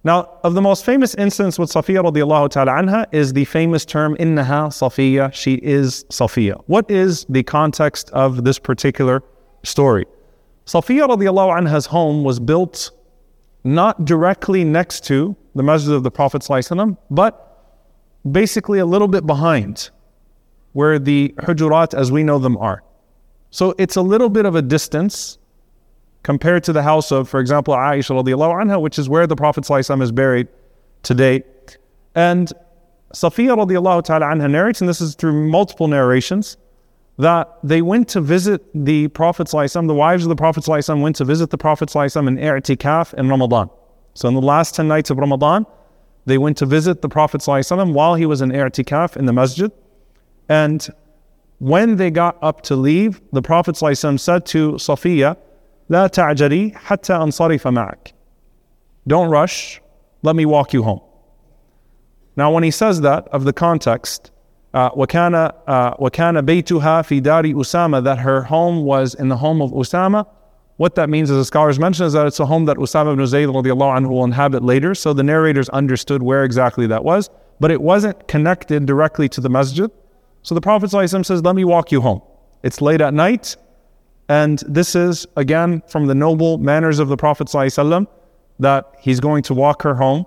Now, 0.05 0.29
of 0.43 0.53
the 0.53 0.61
most 0.61 0.83
famous 0.83 1.15
instance 1.15 1.57
with 1.57 1.71
Safiya 1.71 2.03
radiallahu 2.03 2.49
ta'ala 2.49 2.71
anha 2.73 3.05
is 3.13 3.31
the 3.31 3.45
famous 3.45 3.85
term, 3.85 4.17
innaha 4.17 4.67
Safiya, 4.67 5.33
she 5.33 5.55
is 5.55 6.03
Safiya. 6.09 6.61
What 6.67 6.91
is 6.91 7.25
the 7.29 7.41
context 7.43 8.09
of 8.09 8.43
this 8.43 8.59
particular 8.59 9.23
story? 9.63 10.05
Safiya 10.65 11.07
radiallahu 11.07 11.61
anha's 11.61 11.85
home 11.85 12.25
was 12.25 12.39
built 12.39 12.91
not 13.63 14.03
directly 14.03 14.65
next 14.65 15.05
to 15.05 15.37
the 15.55 15.63
masjid 15.63 15.93
of 15.93 16.03
the 16.03 16.11
Prophet 16.11 16.41
ﷺ, 16.41 16.97
but 17.09 17.79
basically 18.29 18.79
a 18.79 18.85
little 18.85 19.07
bit 19.07 19.25
behind 19.25 19.89
where 20.73 20.99
the 20.99 21.33
hujurat 21.39 21.93
as 21.93 22.11
we 22.11 22.23
know 22.23 22.39
them 22.39 22.57
are. 22.57 22.83
So 23.51 23.73
it's 23.77 23.95
a 23.95 24.01
little 24.01 24.29
bit 24.29 24.45
of 24.45 24.55
a 24.55 24.61
distance 24.61 25.37
compared 26.23 26.63
to 26.63 26.73
the 26.73 26.81
house 26.81 27.11
of, 27.11 27.29
for 27.29 27.39
example, 27.39 27.73
Aisha 27.73 28.11
radiallahu 28.21 28.63
anha, 28.63 28.81
which 28.81 28.97
is 28.97 29.07
where 29.07 29.27
the 29.27 29.35
Prophet 29.35 29.69
is 29.69 30.11
buried 30.11 30.47
today. 31.03 31.43
And 32.15 32.51
Safiya 33.13 33.55
radiallahu 33.57 34.03
ta'ala 34.03 34.25
anha 34.25 34.49
narrates, 34.49 34.81
and 34.81 34.89
this 34.89 35.01
is 35.01 35.15
through 35.15 35.33
multiple 35.49 35.87
narrations, 35.87 36.57
that 37.17 37.59
they 37.61 37.81
went 37.81 38.07
to 38.09 38.21
visit 38.21 38.63
the 38.73 39.07
Prophet 39.09 39.47
the 39.47 39.93
wives 39.93 40.23
of 40.23 40.29
the 40.29 40.35
Prophet 40.35 40.65
went 40.67 41.15
to 41.17 41.25
visit 41.25 41.51
the 41.51 41.57
Prophet 41.57 41.95
in 41.95 42.01
i'tikaf 42.01 43.13
in 43.13 43.29
Ramadan. 43.29 43.69
So 44.15 44.27
in 44.27 44.33
the 44.33 44.41
last 44.41 44.75
10 44.75 44.87
nights 44.87 45.09
of 45.09 45.17
Ramadan, 45.17 45.65
they 46.25 46.37
went 46.37 46.57
to 46.57 46.65
visit 46.65 47.01
the 47.01 47.09
Prophet 47.09 47.43
while 47.45 48.15
he 48.15 48.25
was 48.25 48.41
in 48.41 48.49
i'tikaf 48.49 49.15
in 49.17 49.25
the 49.25 49.33
masjid. 49.33 49.71
And 50.49 50.87
when 51.59 51.97
they 51.97 52.09
got 52.09 52.37
up 52.41 52.61
to 52.63 52.75
leave, 52.75 53.21
the 53.31 53.41
Prophet 53.41 53.75
said 53.77 54.45
to 54.47 54.73
Safiya, 54.73 55.37
لا 55.88 56.06
تعجلي 56.06 56.72
حتى 56.74 57.12
أنصرف 57.12 57.68
معك. 57.68 58.12
Don't 59.06 59.30
rush, 59.30 59.80
let 60.22 60.36
me 60.36 60.44
walk 60.44 60.72
you 60.72 60.82
home. 60.82 61.00
Now, 62.36 62.52
when 62.52 62.62
he 62.62 62.70
says 62.70 63.00
that, 63.00 63.26
of 63.28 63.44
the 63.44 63.52
context, 63.52 64.30
uh, 64.74 64.90
وكان 64.90 65.52
uh, 65.66 65.96
وكان 65.98 66.40
بيتها 66.44 67.02
في 67.02 67.20
دار 67.20 67.44
أسامة 67.60 68.04
that 68.04 68.18
her 68.18 68.42
home 68.42 68.84
was 68.84 69.14
in 69.14 69.28
the 69.28 69.36
home 69.36 69.62
of 69.62 69.70
Usama. 69.70 70.26
What 70.76 70.94
that 70.94 71.08
means, 71.10 71.30
as 71.30 71.38
the 71.38 71.44
scholars 71.44 71.78
mention, 71.78 72.06
is 72.06 72.12
that 72.12 72.26
it's 72.26 72.38
a 72.38 72.46
home 72.46 72.66
that 72.66 72.76
Usama 72.76 73.14
ibn 73.14 73.26
Zayd 73.26 73.48
anhu 73.48 74.08
will 74.08 74.24
inhabit 74.24 74.62
later. 74.62 74.94
So 74.94 75.12
the 75.12 75.24
narrators 75.24 75.68
understood 75.70 76.22
where 76.22 76.44
exactly 76.44 76.86
that 76.86 77.02
was, 77.02 77.30
but 77.58 77.72
it 77.72 77.82
wasn't 77.82 78.28
connected 78.28 78.86
directly 78.86 79.28
to 79.30 79.40
the 79.40 79.48
masjid. 79.48 79.90
So 80.42 80.54
the 80.54 80.60
Prophet 80.60 80.90
ﷺ 80.90 81.26
says, 81.26 81.42
Let 81.42 81.56
me 81.56 81.64
walk 81.64 81.90
you 81.90 82.00
home. 82.00 82.22
It's 82.62 82.80
late 82.80 83.00
at 83.00 83.12
night. 83.12 83.56
And 84.28 84.62
this 84.68 84.94
is, 84.94 85.26
again, 85.36 85.82
from 85.88 86.06
the 86.06 86.14
noble 86.14 86.58
manners 86.58 86.98
of 86.98 87.08
the 87.08 87.16
Prophet 87.16 87.48
ﷺ, 87.48 88.06
that 88.58 88.92
he's 89.00 89.20
going 89.20 89.42
to 89.44 89.54
walk 89.54 89.82
her 89.82 89.94
home 89.94 90.26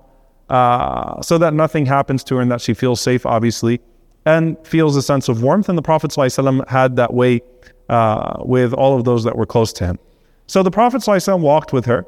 uh, 0.50 1.22
so 1.22 1.38
that 1.38 1.54
nothing 1.54 1.86
happens 1.86 2.24
to 2.26 2.36
her 2.36 2.42
and 2.42 2.52
that 2.52 2.62
she 2.62 2.74
feels 2.74 3.00
safe, 3.00 3.26
obviously, 3.26 3.80
and 4.26 4.58
feels 4.66 4.96
a 4.96 5.02
sense 5.02 5.30
of 5.30 5.44
warmth. 5.44 5.70
And 5.70 5.78
the 5.78 5.84
Prophet 5.84 6.12
ﷺ 6.12 6.68
had 6.68 6.96
that 6.96 7.14
way 7.14 7.42
uh, 7.90 8.38
with 8.40 8.74
all 8.74 8.98
of 8.98 9.04
those 9.04 9.24
that 9.24 9.36
were 9.36 9.46
close 9.46 9.72
to 9.74 9.86
him. 9.86 10.00
So 10.48 10.64
the 10.64 10.72
Prophet 10.72 11.02
ﷺ 11.02 11.40
walked 11.40 11.72
with 11.72 11.86
her. 11.86 12.06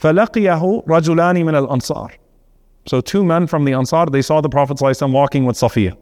فَلَقِيَهُ 0.00 0.86
رَجُلَانِ 0.86 1.36
مِنَ 1.44 1.66
الْأَنصَارِ 1.66 2.12
So 2.86 3.00
two 3.00 3.24
men 3.24 3.46
from 3.46 3.64
the 3.64 3.72
Ansar, 3.72 4.06
they 4.06 4.22
saw 4.22 4.40
the 4.40 4.48
Prophet 4.48 4.76
ﷺ 4.78 5.12
walking 5.12 5.44
with 5.44 5.56
Safiya. 5.56 5.96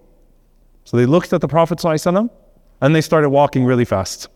So 0.85 0.97
they 0.97 1.07
looked 1.07 1.33
at 1.33 1.41
the 1.41 1.49
Prophet 1.49 1.79
ﷺ 1.79 2.31
and 2.81 2.95
they 2.95 3.01
started 3.01 3.31
walking 3.31 3.64
really 3.64 3.85
fast. 3.85 4.29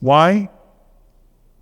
Why? 0.00 0.48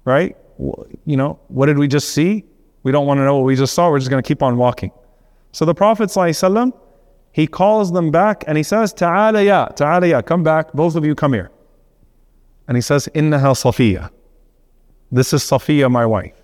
Right? 0.05 0.37
You 0.59 1.17
know, 1.17 1.39
what 1.49 1.67
did 1.67 1.79
we 1.79 1.89
just 1.89 2.11
see? 2.11 2.45
We 2.83 2.93
don't 2.93 3.07
want 3.07 3.19
to 3.19 3.25
know 3.25 3.37
what 3.37 3.45
we 3.45 3.57
just 3.57 3.75
saw. 3.75 3.91
We're 3.91 3.99
just 3.99 4.11
going 4.11 4.23
to 4.23 4.27
keep 4.27 4.43
on 4.43 4.57
walking. 4.57 4.93
So 5.53 5.65
the 5.65 5.75
Prophet 5.75 6.09
ﷺ, 6.09 6.73
he 7.33 7.47
calls 7.47 7.93
them 7.93 8.11
back 8.11 8.45
and 8.47 8.57
he 8.57 8.63
says, 8.63 8.93
Ta'ala 8.93 9.43
ya, 9.43 9.67
ta'ala 9.67 10.07
ya, 10.07 10.23
come 10.23 10.43
back. 10.43 10.73
Both 10.73 10.97
of 10.97 11.05
you 11.05 11.15
come 11.15 11.33
here. 11.33 11.51
And 12.69 12.77
he 12.77 12.81
says, 12.81 13.09
Innaha 13.15 13.55
Safiya. 13.55 14.11
This 15.11 15.33
is 15.33 15.43
Safiya, 15.43 15.91
my 15.91 16.07
wife. 16.07 16.43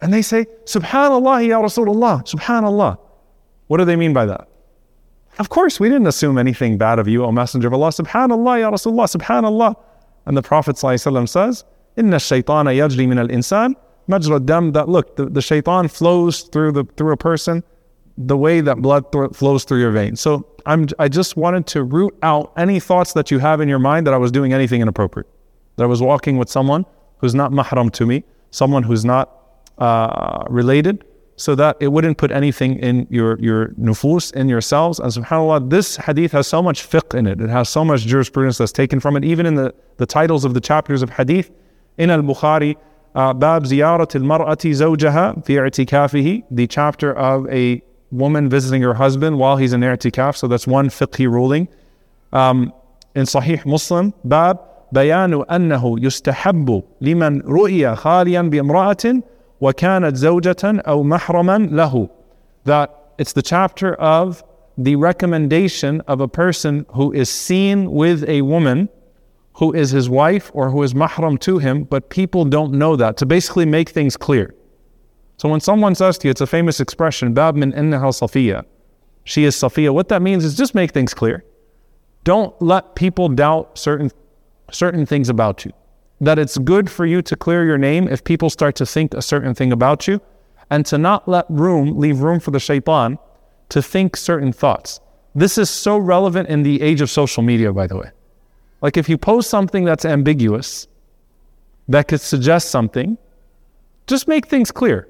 And 0.00 0.12
they 0.12 0.22
say, 0.22 0.46
Subhanallah, 0.64 1.46
ya 1.46 1.60
Rasulullah, 1.60 2.22
Subhanallah. 2.26 2.98
What 3.66 3.78
do 3.78 3.84
they 3.84 3.96
mean 3.96 4.12
by 4.12 4.26
that? 4.26 4.48
Of 5.38 5.48
course, 5.48 5.78
we 5.78 5.88
didn't 5.88 6.06
assume 6.06 6.38
anything 6.38 6.78
bad 6.78 6.98
of 6.98 7.06
you, 7.06 7.24
O 7.24 7.30
Messenger 7.32 7.68
of 7.68 7.74
Allah. 7.74 7.88
Subhanallah, 7.88 8.60
Ya 8.60 8.70
Rasulullah, 8.70 9.16
Subhanallah. 9.16 9.76
And 10.28 10.36
the 10.36 10.42
Prophet 10.42 10.76
ﷺ 10.76 11.28
says, 11.28 11.64
Inna 11.96 12.18
shaytana 12.18 12.76
yajri 12.76 13.08
min 13.08 13.18
al 13.18 13.28
insan 13.28 13.74
majra 14.06 14.38
dam. 14.38 14.72
That 14.72 14.88
look, 14.88 15.16
the, 15.16 15.24
the 15.24 15.40
shaitan 15.40 15.88
flows 15.88 16.42
through 16.42 16.72
the 16.72 16.84
through 16.96 17.12
a 17.12 17.16
person 17.16 17.64
the 18.18 18.36
way 18.36 18.60
that 18.60 18.76
blood 18.82 19.10
th- 19.10 19.32
flows 19.32 19.64
through 19.64 19.80
your 19.80 19.90
veins. 19.90 20.20
So 20.20 20.46
I'm 20.66 20.86
I 20.98 21.08
just 21.08 21.36
wanted 21.36 21.66
to 21.68 21.82
root 21.82 22.14
out 22.22 22.52
any 22.56 22.78
thoughts 22.78 23.14
that 23.14 23.30
you 23.30 23.38
have 23.38 23.62
in 23.62 23.68
your 23.68 23.78
mind 23.78 24.06
that 24.06 24.12
I 24.12 24.18
was 24.18 24.30
doing 24.30 24.52
anything 24.52 24.82
inappropriate, 24.82 25.28
that 25.76 25.84
I 25.84 25.86
was 25.86 26.02
walking 26.02 26.36
with 26.36 26.50
someone 26.50 26.84
who's 27.18 27.34
not 27.34 27.50
mahram 27.50 27.90
to 27.92 28.04
me, 28.04 28.22
someone 28.50 28.82
who's 28.82 29.04
not 29.04 29.26
uh, 29.78 30.44
related, 30.50 31.04
so 31.37 31.55
that 31.55 31.77
it 31.79 31.87
wouldn't 31.87 32.17
put 32.17 32.31
anything 32.31 32.77
in 32.79 33.07
your, 33.09 33.39
your 33.39 33.69
nufus, 33.69 34.31
in 34.33 34.47
yourselves. 34.47 34.99
And 34.99 35.11
subhanAllah, 35.11 35.69
this 35.69 35.97
hadith 35.97 36.31
has 36.31 36.47
so 36.47 36.61
much 36.61 36.87
fiqh 36.87 37.17
in 37.17 37.25
it. 37.25 37.41
It 37.41 37.49
has 37.49 37.69
so 37.69 37.83
much 37.83 38.01
jurisprudence 38.01 38.57
that's 38.59 38.71
taken 38.71 38.99
from 38.99 39.17
it, 39.17 39.23
even 39.23 39.45
in 39.45 39.55
the, 39.55 39.73
the 39.97 40.05
titles 40.05 40.45
of 40.45 40.53
the 40.53 40.61
chapters 40.61 41.01
of 41.01 41.09
hadith. 41.09 41.49
In 41.97 42.09
Al-Bukhari, 42.09 42.75
uh, 43.15 43.33
Bab 43.33 43.63
Ziyarat 43.63 44.15
al-Mar'ati 44.15 44.71
zawjaha 44.71 45.45
fi 45.45 45.53
i'tikafihi, 45.55 46.43
the 46.51 46.67
chapter 46.67 47.15
of 47.17 47.47
a 47.49 47.81
woman 48.11 48.47
visiting 48.47 48.81
her 48.83 48.93
husband 48.93 49.37
while 49.37 49.57
he's 49.57 49.73
in 49.73 49.81
i'tikaf. 49.81 50.37
So 50.37 50.47
that's 50.47 50.67
one 50.67 50.89
fiqhi 50.89 51.29
ruling. 51.29 51.67
Um, 52.31 52.73
in 53.15 53.23
Sahih 53.23 53.65
Muslim, 53.65 54.13
Bab 54.23 54.59
بيان 54.93 55.43
أنه 55.51 55.95
يستحب 55.99 56.83
لمن 57.01 57.41
رؤي 57.41 57.95
خاليا 57.95 58.41
بامرأة 58.41 59.21
وَكَانَتْ 59.61 60.13
زَوْجَةً 60.13 60.83
أَوْ 60.83 61.03
مَحْرَمًا 61.03 61.69
لَهُ 61.69 62.09
That 62.65 63.13
it's 63.17 63.33
the 63.33 63.41
chapter 63.41 63.93
of 63.95 64.43
the 64.77 64.95
recommendation 64.95 66.01
of 66.01 66.19
a 66.19 66.27
person 66.27 66.85
who 66.93 67.13
is 67.13 67.29
seen 67.29 67.91
with 67.91 68.27
a 68.27 68.41
woman 68.41 68.89
who 69.53 69.71
is 69.73 69.91
his 69.91 70.09
wife 70.09 70.49
or 70.53 70.71
who 70.71 70.81
is 70.81 70.93
mahram 70.93 71.39
to 71.39 71.59
him, 71.59 71.83
but 71.83 72.09
people 72.09 72.43
don't 72.43 72.73
know 72.73 72.95
that, 72.95 73.17
to 73.17 73.25
basically 73.25 73.65
make 73.65 73.89
things 73.89 74.17
clear. 74.17 74.53
So 75.37 75.47
when 75.47 75.59
someone 75.59 75.95
says 75.95 76.17
to 76.19 76.27
you, 76.27 76.31
it's 76.31 76.41
a 76.41 76.47
famous 76.47 76.79
expression, 76.79 77.33
Bab 77.33 77.55
min 77.55 77.71
innaha 77.73 78.09
Safiya, 78.09 78.65
she 79.23 79.43
is 79.43 79.55
Safiya, 79.55 79.93
what 79.93 80.09
that 80.09 80.21
means 80.21 80.43
is 80.43 80.57
just 80.57 80.73
make 80.73 80.91
things 80.91 81.13
clear. 81.13 81.45
Don't 82.23 82.59
let 82.61 82.95
people 82.95 83.29
doubt 83.29 83.77
certain, 83.77 84.11
certain 84.71 85.05
things 85.05 85.29
about 85.29 85.65
you 85.65 85.71
that 86.20 86.38
it's 86.38 86.58
good 86.58 86.90
for 86.90 87.06
you 87.06 87.22
to 87.22 87.36
clear 87.36 87.64
your 87.64 87.78
name 87.78 88.08
if 88.08 88.24
people 88.24 88.50
start 88.50 88.74
to 88.76 88.86
think 88.86 89.14
a 89.14 89.22
certain 89.22 89.54
thing 89.54 89.72
about 89.72 90.08
you 90.08 90.20
and 90.70 90.84
to 90.86 90.98
not 90.98 91.28
let 91.28 91.46
room, 91.48 91.98
leave 91.98 92.20
room 92.20 92.40
for 92.40 92.50
the 92.50 92.60
shaitan 92.60 93.18
to 93.68 93.80
think 93.82 94.16
certain 94.16 94.52
thoughts. 94.52 95.00
This 95.34 95.58
is 95.58 95.70
so 95.70 95.98
relevant 95.98 96.48
in 96.48 96.62
the 96.62 96.82
age 96.82 97.00
of 97.00 97.10
social 97.10 97.42
media, 97.42 97.72
by 97.72 97.86
the 97.86 97.96
way. 97.96 98.10
Like 98.80 98.96
if 98.96 99.08
you 99.08 99.18
post 99.18 99.50
something 99.50 99.84
that's 99.84 100.04
ambiguous, 100.04 100.88
that 101.88 102.08
could 102.08 102.20
suggest 102.20 102.70
something, 102.70 103.16
just 104.06 104.28
make 104.28 104.46
things 104.46 104.70
clear, 104.70 105.08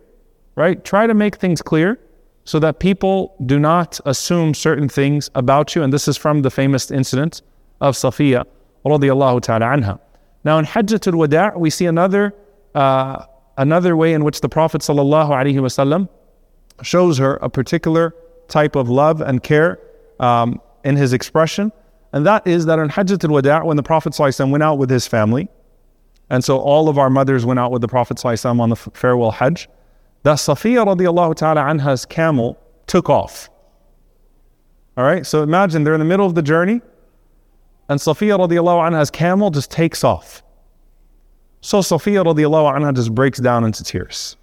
right? 0.55 0.85
Try 0.85 1.07
to 1.07 1.15
make 1.15 1.37
things 1.37 1.63
clear 1.63 1.99
so 2.45 2.59
that 2.59 2.79
people 2.79 3.35
do 3.47 3.59
not 3.59 4.01
assume 4.07 4.55
certain 4.55 4.89
things 4.89 5.31
about 5.35 5.75
you. 5.75 5.83
And 5.83 5.93
this 5.93 6.09
is 6.09 6.17
from 6.17 6.43
the 6.43 6.51
famous 6.51 6.91
incident 6.91 7.43
of 7.81 7.95
Safiya 7.95 8.45
radiallahu 8.85 9.43
ta'ala 9.43 9.67
anha. 9.67 10.01
Now 10.44 10.58
in 10.60 10.66
Hajjatul 10.66 11.16
Wada' 11.16 11.54
we 11.58 11.70
see 11.70 11.86
another 11.86 12.34
uh, 12.76 13.26
another 13.58 13.96
way 13.96 14.14
in 14.14 14.24
which 14.24 14.42
the 14.42 14.50
Prophet 14.50 14.82
ﷺ 14.82 16.10
shows 16.82 17.18
her 17.20 17.36
a 17.36 17.50
particular 17.50 18.16
type 18.48 18.76
of 18.76 18.90
love 18.90 19.22
and 19.22 19.42
care 19.44 19.80
um, 20.20 20.60
in 20.84 20.96
his 20.96 21.14
expression. 21.14 21.72
And 22.12 22.26
that 22.26 22.46
is 22.46 22.66
that 22.66 22.80
on 22.80 22.90
Hajjatul 22.90 23.30
Wada' 23.30 23.64
when 23.64 23.78
the 23.78 23.84
Prophet 23.84 24.14
ﷺ 24.14 24.50
went 24.50 24.64
out 24.64 24.78
with 24.78 24.90
his 24.90 25.08
family, 25.08 25.50
And 26.30 26.44
so 26.44 26.58
all 26.58 26.90
of 26.90 26.98
our 26.98 27.10
mothers 27.10 27.46
went 27.46 27.60
out 27.60 27.72
with 27.72 27.82
the 27.82 27.88
Prophet 27.88 28.18
ﷺ 28.18 28.60
on 28.60 28.70
the 28.70 28.76
f- 28.76 28.90
farewell 28.94 29.32
Hajj. 29.32 29.70
That 30.24 30.38
Safiya 30.38 30.86
radiallahu 30.86 31.36
ta'ala 31.36 31.62
anha's 31.62 32.06
camel 32.06 32.58
took 32.88 33.10
off. 33.10 33.50
All 34.98 35.04
right, 35.04 35.26
so 35.26 35.44
imagine 35.44 35.84
they're 35.84 35.94
in 35.94 36.00
the 36.00 36.06
middle 36.06 36.26
of 36.26 36.36
the 36.36 36.42
journey, 36.42 36.82
and 37.89 37.99
Safiya 37.99 38.39
radiallahu 38.39 38.91
anha's 38.91 39.11
camel 39.11 39.51
just 39.51 39.71
takes 39.71 40.05
off. 40.05 40.43
So 41.61 41.81
Safiya 41.81 42.25
radiallahu 42.25 42.77
anha 42.77 42.95
just 42.95 43.15
breaks 43.15 43.39
down 43.39 43.65
into 43.65 43.83
tears. 43.83 44.37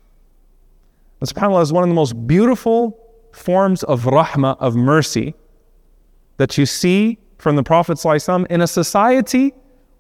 And 1.22 1.30
subhanAllah 1.30 1.62
is 1.62 1.72
one 1.72 1.84
of 1.84 1.90
the 1.90 1.96
most 1.96 2.28
beautiful 2.28 3.00
forms 3.32 3.84
of 3.84 4.04
rahmah, 4.04 4.58
of 4.60 4.76
mercy, 4.76 5.36
that 6.38 6.58
you 6.58 6.66
see 6.66 7.18
from 7.38 7.56
the 7.56 7.64
Prophet 7.64 8.04
in 8.50 8.62
a 8.62 8.68
society 8.68 9.54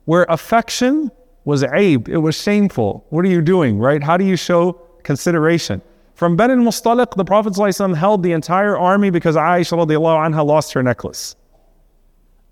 where 0.05 0.25
affection 0.29 1.11
was 1.45 1.63
aib, 1.63 2.09
it 2.09 2.17
was 2.17 2.35
shameful. 2.35 3.05
What 3.09 3.23
are 3.23 3.29
you 3.29 3.41
doing, 3.41 3.77
right? 3.77 4.03
How 4.03 4.17
do 4.17 4.25
you 4.25 4.35
show 4.35 4.73
consideration? 5.03 5.81
From 6.15 6.35
Ben 6.35 6.49
al-Mustaliq, 6.49 7.15
the 7.15 7.25
Prophet 7.25 7.55
held 7.95 8.23
the 8.23 8.31
entire 8.31 8.77
army 8.77 9.09
because 9.09 9.35
Aisha 9.35 9.77
radiallahu 9.77 10.33
anha 10.33 10.45
lost 10.45 10.73
her 10.73 10.81
necklace. 10.81 11.35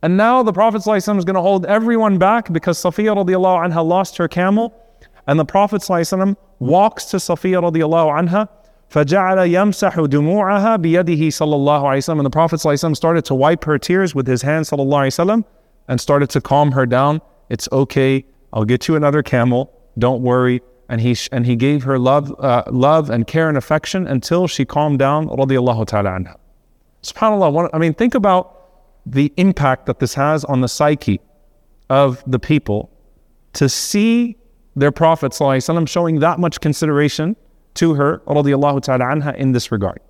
And 0.03 0.16
now 0.16 0.43
the 0.43 0.53
Prophet 0.53 0.83
ﷺ 0.83 1.19
is 1.19 1.25
going 1.25 1.35
to 1.35 1.43
hold 1.43 1.66
everyone 1.66 2.19
back 2.19 2.53
because 2.53 2.79
Safiya 2.79 3.16
radiallahu 3.16 3.69
anha 3.69 3.85
lost 3.85 4.16
her 4.19 4.29
camel. 4.29 4.73
And 5.27 5.39
the 5.39 5.45
Prophet 5.45 5.83
ﷺ 5.83 6.37
walks 6.61 7.07
to 7.07 7.16
Safiya 7.16 7.62
radiallahu 7.62 8.19
anha 8.19 8.49
فجعل 8.91 9.39
يمسح 9.39 10.01
دموعها 10.01 10.77
بيده 10.77 11.31
صلى 11.31 11.55
الله 11.55 11.83
عليه 11.89 11.99
وسلم 11.99 12.19
and 12.19 12.27
the 12.27 12.31
Prophet 12.31 12.57
صلى 12.57 12.71
الله 12.71 12.73
عليه 12.73 12.85
وسلم 12.85 12.97
started 12.97 13.25
to 13.27 13.35
wipe 13.35 13.64
her 13.64 13.79
tears 13.79 14.14
with 14.14 14.27
his 14.27 14.43
hand 14.43 14.64
صلى 14.64 14.81
الله 14.81 14.99
عليه 14.99 15.07
وسلم 15.07 15.45
and 15.89 16.01
started 16.01 16.31
to 16.31 16.41
calm 16.41 16.73
her 16.73 16.87
down 16.87 17.21
it's 17.51 17.69
okay 17.71 18.25
I'll 18.53 18.64
get 18.64 18.89
you 18.89 18.97
another 18.97 19.23
camel 19.23 19.71
don't 19.99 20.23
worry 20.23 20.62
and 20.89 21.03
he 21.03 21.16
and 21.33 21.45
he 21.45 21.55
gave 21.55 21.83
her 21.83 21.99
love 21.99 22.35
uh, 22.41 22.62
love 22.71 23.11
and 23.11 23.27
care 23.27 23.49
and 23.51 23.59
affection 23.59 24.07
until 24.07 24.47
she 24.47 24.64
calmed 24.64 24.99
down 24.99 25.29
رضي 25.29 25.59
الله 25.59 25.85
تعالى 25.85 26.09
عنها 26.09 26.37
subhanallah 27.03 27.69
I 27.75 27.79
mean 27.79 27.93
think 27.93 28.14
about 28.14 28.62
the 29.07 29.33
impact 29.37 29.87
that 29.87 29.99
this 29.99 30.14
has 30.14 30.45
on 30.45 30.61
the 30.61 30.69
psyche 30.69 31.21
of 31.89 32.23
the 32.27 32.39
people 32.39 32.91
to 33.55 33.69
see 33.69 34.37
their 34.77 34.93
Prophet 34.93 35.33
ﷺ 35.33 35.89
showing 35.89 36.21
that 36.21 36.39
much 36.39 36.61
consideration 36.61 37.37
to 37.75 37.95
her, 37.95 38.19
radiallahu 38.27 38.83
ta'ala 38.83 39.05
anha, 39.05 39.35
in 39.37 39.53
this 39.53 39.73
regard. 39.73 40.01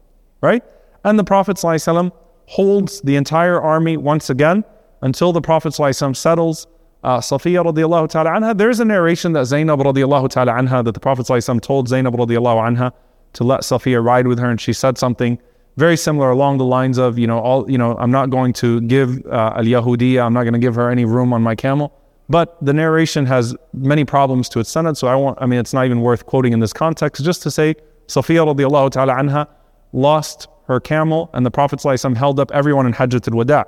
Right? 0.41 0.63
And 1.05 1.19
the 1.19 1.25
Prophet 1.25 1.57
ﷺ 1.57 2.11
holds 2.47 3.01
the 3.03 3.17
entire 3.17 3.61
army 3.61 3.97
once 3.97 4.31
again 4.31 4.65
until 5.03 5.33
the 5.33 5.41
Prophet 5.41 5.73
ﷺ 5.73 6.17
settles 6.17 6.67
uh, 7.05 7.19
Safiya 7.19 7.65
radiallahu 7.65 8.09
ta'ala 8.09 8.31
anha. 8.31 8.57
There's 8.57 8.81
a 8.81 8.85
narration 8.85 9.33
that 9.35 9.45
Zainab 9.45 9.81
radiallahu 9.81 10.29
ta'ala 10.31 10.53
anha, 10.53 10.85
that 10.85 10.93
the 10.93 11.01
Prophet 11.01 11.27
ﷺ 11.27 11.61
told 11.61 11.89
Zainab 11.89 12.15
radiallahu 12.15 12.77
anha 12.77 12.93
to 13.35 13.45
let 13.45 13.61
Safiya 13.61 14.05
ride 14.05 14.27
with 14.27 14.39
her, 14.39 14.51
and 14.51 14.61
she 14.61 14.73
said 14.73 14.99
something 14.99 15.39
very 15.78 15.98
similar 15.98 16.30
along 16.30 16.58
the 16.58 16.66
lines 16.66 16.98
of, 16.98 17.18
you 17.18 17.28
know, 17.28 17.40
all, 17.40 17.70
you 17.70 17.78
know, 17.78 17.98
I'm 17.98 18.12
not 18.12 18.30
going 18.30 18.54
to 18.54 18.82
give 18.82 19.26
uh, 19.26 19.54
al 19.58 19.64
Yahudiya, 19.64 20.24
I'm 20.24 20.34
not 20.34 20.44
going 20.44 20.54
to 20.54 20.60
give 20.60 20.76
her 20.76 20.90
any 20.90 21.06
room 21.06 21.34
on 21.34 21.42
my 21.42 21.56
camel. 21.56 21.92
But 22.30 22.58
the 22.64 22.74
narration 22.74 23.26
has 23.26 23.56
many 23.74 24.06
problems 24.06 24.48
to 24.50 24.60
its 24.60 24.74
sanad, 24.74 24.96
so 24.98 25.08
I 25.08 25.16
want 25.16 25.38
I 25.42 25.46
mean 25.46 25.60
it's 25.60 25.74
not 25.74 25.86
even 25.86 26.02
worth 26.02 26.26
quoting 26.26 26.54
in 26.54 26.60
this 26.60 26.74
context, 26.74 27.24
just 27.24 27.44
to 27.44 27.52
say 27.52 27.76
Safiya 28.08 28.56
radiallahu 28.56 28.92
ta'ala 28.92 29.14
anha 29.14 29.48
lost 29.92 30.48
her 30.68 30.80
camel 30.80 31.30
and 31.34 31.46
the 31.46 31.52
Prophet 31.52 31.80
ﷺ 31.80 32.16
held 32.16 32.40
up 32.40 32.52
everyone 32.52 32.86
in 32.86 32.94
Hajjat 32.94 33.28
al-Wada. 33.28 33.66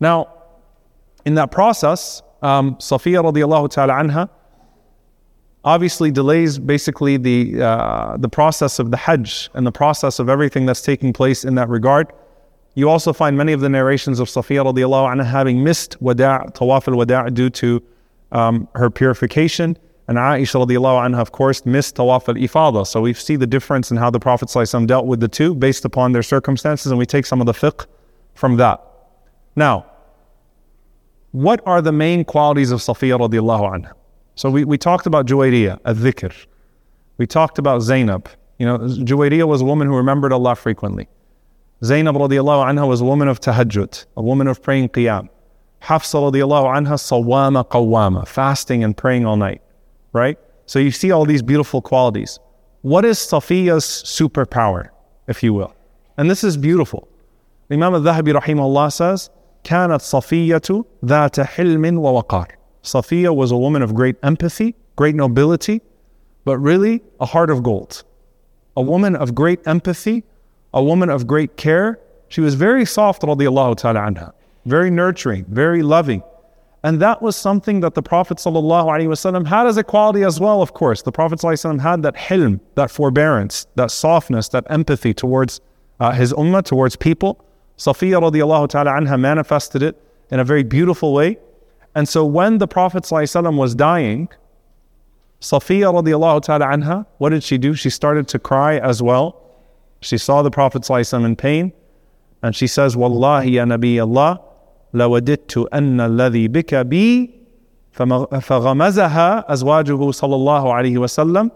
Now, 0.00 0.28
in 1.24 1.34
that 1.36 1.50
process, 1.50 2.22
um, 2.42 2.76
Safiya 2.76 3.24
radiallahu 3.24 3.70
ta'ala 3.70 3.94
anha 3.94 4.28
obviously 5.64 6.10
delays 6.10 6.58
basically 6.58 7.16
the, 7.16 7.62
uh, 7.62 8.16
the 8.16 8.28
process 8.28 8.78
of 8.78 8.90
the 8.90 8.96
Hajj 8.96 9.50
and 9.54 9.66
the 9.66 9.72
process 9.72 10.18
of 10.18 10.28
everything 10.28 10.66
that's 10.66 10.82
taking 10.82 11.12
place 11.12 11.44
in 11.44 11.54
that 11.54 11.68
regard. 11.68 12.12
You 12.74 12.88
also 12.88 13.12
find 13.12 13.36
many 13.36 13.52
of 13.52 13.60
the 13.60 13.68
narrations 13.68 14.18
of 14.18 14.28
Safiya 14.28 14.64
radiallahu 14.64 15.14
anha 15.14 15.24
having 15.24 15.62
missed 15.62 16.00
wada' 16.00 16.52
tawaf 16.54 16.88
al 16.88 16.96
wada' 16.96 17.30
due 17.30 17.50
to 17.50 17.82
um, 18.32 18.66
her 18.74 18.90
purification. 18.90 19.76
And 20.08 20.18
Aisha 20.18 20.66
radiallahu 20.66 21.10
anha, 21.10 21.20
of 21.20 21.32
course, 21.32 21.64
missed 21.64 21.96
tawaf 21.96 22.28
al 22.28 22.34
ifada. 22.34 22.86
So 22.86 23.02
we 23.02 23.12
see 23.12 23.36
the 23.36 23.46
difference 23.46 23.90
in 23.90 23.98
how 23.98 24.10
the 24.10 24.18
Prophet 24.18 24.50
dealt 24.86 25.06
with 25.06 25.20
the 25.20 25.28
two 25.28 25.54
based 25.54 25.84
upon 25.84 26.12
their 26.12 26.22
circumstances, 26.22 26.90
and 26.90 26.98
we 26.98 27.06
take 27.06 27.26
some 27.26 27.40
of 27.40 27.46
the 27.46 27.52
fiqh 27.52 27.86
from 28.34 28.56
that. 28.56 28.80
Now, 29.54 29.86
what 31.30 31.60
are 31.66 31.82
the 31.82 31.92
main 31.92 32.24
qualities 32.24 32.72
of 32.72 32.80
Safiya 32.80 33.18
radiallahu 33.18 33.84
anha? 33.84 33.92
So 34.35 34.49
we, 34.49 34.63
we 34.63 34.77
talked 34.77 35.05
about 35.07 35.25
Juwayriyah, 35.25 35.79
a 35.85 35.93
dhikr. 35.93 36.33
We 37.17 37.25
talked 37.25 37.57
about 37.57 37.81
Zainab. 37.81 38.29
You 38.59 38.65
know, 38.67 38.77
Juwayriyah 38.79 39.47
was 39.47 39.61
a 39.61 39.65
woman 39.65 39.87
who 39.87 39.95
remembered 39.95 40.31
Allah 40.33 40.55
frequently. 40.55 41.07
Zainab 41.83 42.15
radiallahu 42.15 42.65
anha 42.69 42.87
was 42.87 43.01
a 43.01 43.05
woman 43.05 43.27
of 43.27 43.39
tahajjud, 43.39 44.05
a 44.15 44.21
woman 44.21 44.47
of 44.47 44.61
praying 44.61 44.89
qiyam. 44.89 45.29
Hafsa 45.81 46.17
radiallahu 46.17 46.65
anha, 46.75 46.97
sawama 46.97 47.67
qawwama, 47.67 48.27
fasting 48.27 48.83
and 48.83 48.97
praying 48.97 49.25
all 49.25 49.37
night, 49.37 49.61
right? 50.13 50.37
So 50.65 50.79
you 50.79 50.91
see 50.91 51.11
all 51.11 51.25
these 51.25 51.41
beautiful 51.41 51.81
qualities. 51.81 52.39
What 52.81 53.05
is 53.05 53.17
Safiya's 53.17 53.85
superpower, 53.85 54.89
if 55.27 55.43
you 55.43 55.53
will? 55.53 55.73
And 56.17 56.29
this 56.29 56.43
is 56.43 56.57
beautiful. 56.57 57.07
Imam 57.69 57.93
al-Dhahabi 57.93 58.39
rahimahullah 58.39 58.91
says, 58.91 59.29
كانت 59.63 60.01
صفية 60.01 60.85
ذات 61.05 61.39
حلم 61.39 61.97
ووقار. 61.97 62.47
Safiya 62.82 63.34
was 63.34 63.50
a 63.50 63.56
woman 63.56 63.82
of 63.82 63.94
great 63.94 64.16
empathy, 64.22 64.74
great 64.96 65.14
nobility, 65.14 65.80
but 66.44 66.58
really 66.58 67.02
a 67.20 67.26
heart 67.26 67.50
of 67.50 67.62
gold. 67.62 68.02
A 68.76 68.82
woman 68.82 69.14
of 69.14 69.34
great 69.34 69.60
empathy, 69.66 70.24
a 70.74 70.82
woman 70.82 71.08
of 71.10 71.26
great 71.26 71.56
care. 71.56 72.00
She 72.28 72.40
was 72.40 72.54
very 72.54 72.84
soft, 72.84 73.22
radiallahu 73.22 73.76
ta'ala 73.76 74.00
anha, 74.00 74.32
very 74.64 74.90
nurturing, 74.90 75.44
very 75.46 75.82
loving. 75.82 76.22
And 76.84 77.00
that 77.00 77.22
was 77.22 77.36
something 77.36 77.78
that 77.80 77.94
the 77.94 78.02
Prophet 78.02 78.38
ﷺ 78.38 79.46
had 79.46 79.66
as 79.68 79.76
a 79.76 79.84
quality 79.84 80.24
as 80.24 80.40
well, 80.40 80.60
of 80.62 80.74
course. 80.74 81.02
The 81.02 81.12
Prophet 81.12 81.38
ﷺ 81.38 81.80
had 81.80 82.02
that 82.02 82.16
hilm, 82.16 82.58
that 82.74 82.90
forbearance, 82.90 83.68
that 83.76 83.92
softness, 83.92 84.48
that 84.48 84.64
empathy 84.68 85.14
towards 85.14 85.60
uh, 86.00 86.10
his 86.10 86.32
ummah, 86.32 86.64
towards 86.64 86.96
people. 86.96 87.44
Safiya 87.78 88.20
radiallahu 88.20 88.68
ta'ala 88.68 88.90
anha 88.90 89.20
manifested 89.20 89.82
it 89.82 89.96
in 90.30 90.40
a 90.40 90.44
very 90.44 90.64
beautiful 90.64 91.12
way. 91.12 91.38
And 91.95 92.07
so 92.07 92.25
when 92.25 92.59
the 92.59 92.67
Prophet 92.67 93.03
ﷺ 93.03 93.57
was 93.57 93.73
dying, 93.75 94.29
Safiya 95.41 95.93
radiallahu 95.93 96.43
ta'ala 96.43 96.65
anha, 96.65 97.05
what 97.17 97.29
did 97.29 97.43
she 97.43 97.57
do? 97.57 97.73
She 97.73 97.89
started 97.89 98.27
to 98.29 98.39
cry 98.39 98.77
as 98.77 99.01
well. 99.01 99.41
She 100.01 100.17
saw 100.17 100.41
the 100.41 100.51
Prophet 100.51 100.83
ﷺ 100.83 101.25
in 101.25 101.35
pain 101.35 101.73
and 102.43 102.55
she 102.55 102.67
says, 102.67 102.95
Wallahi 102.95 103.51
ya 103.51 103.65
Nabi 103.65 103.99
Allah, 104.01 104.41
لوددت 104.93 105.67
أن 105.73 105.99
الذي 105.99 106.47
بك 106.47 106.75
بي 106.75 107.31
فغمزها 107.93 109.53
أزواجه 109.53 110.11
صلى 110.11 110.35
الله 110.35 110.73
عليه 110.73 110.97
وسلم 110.97 111.51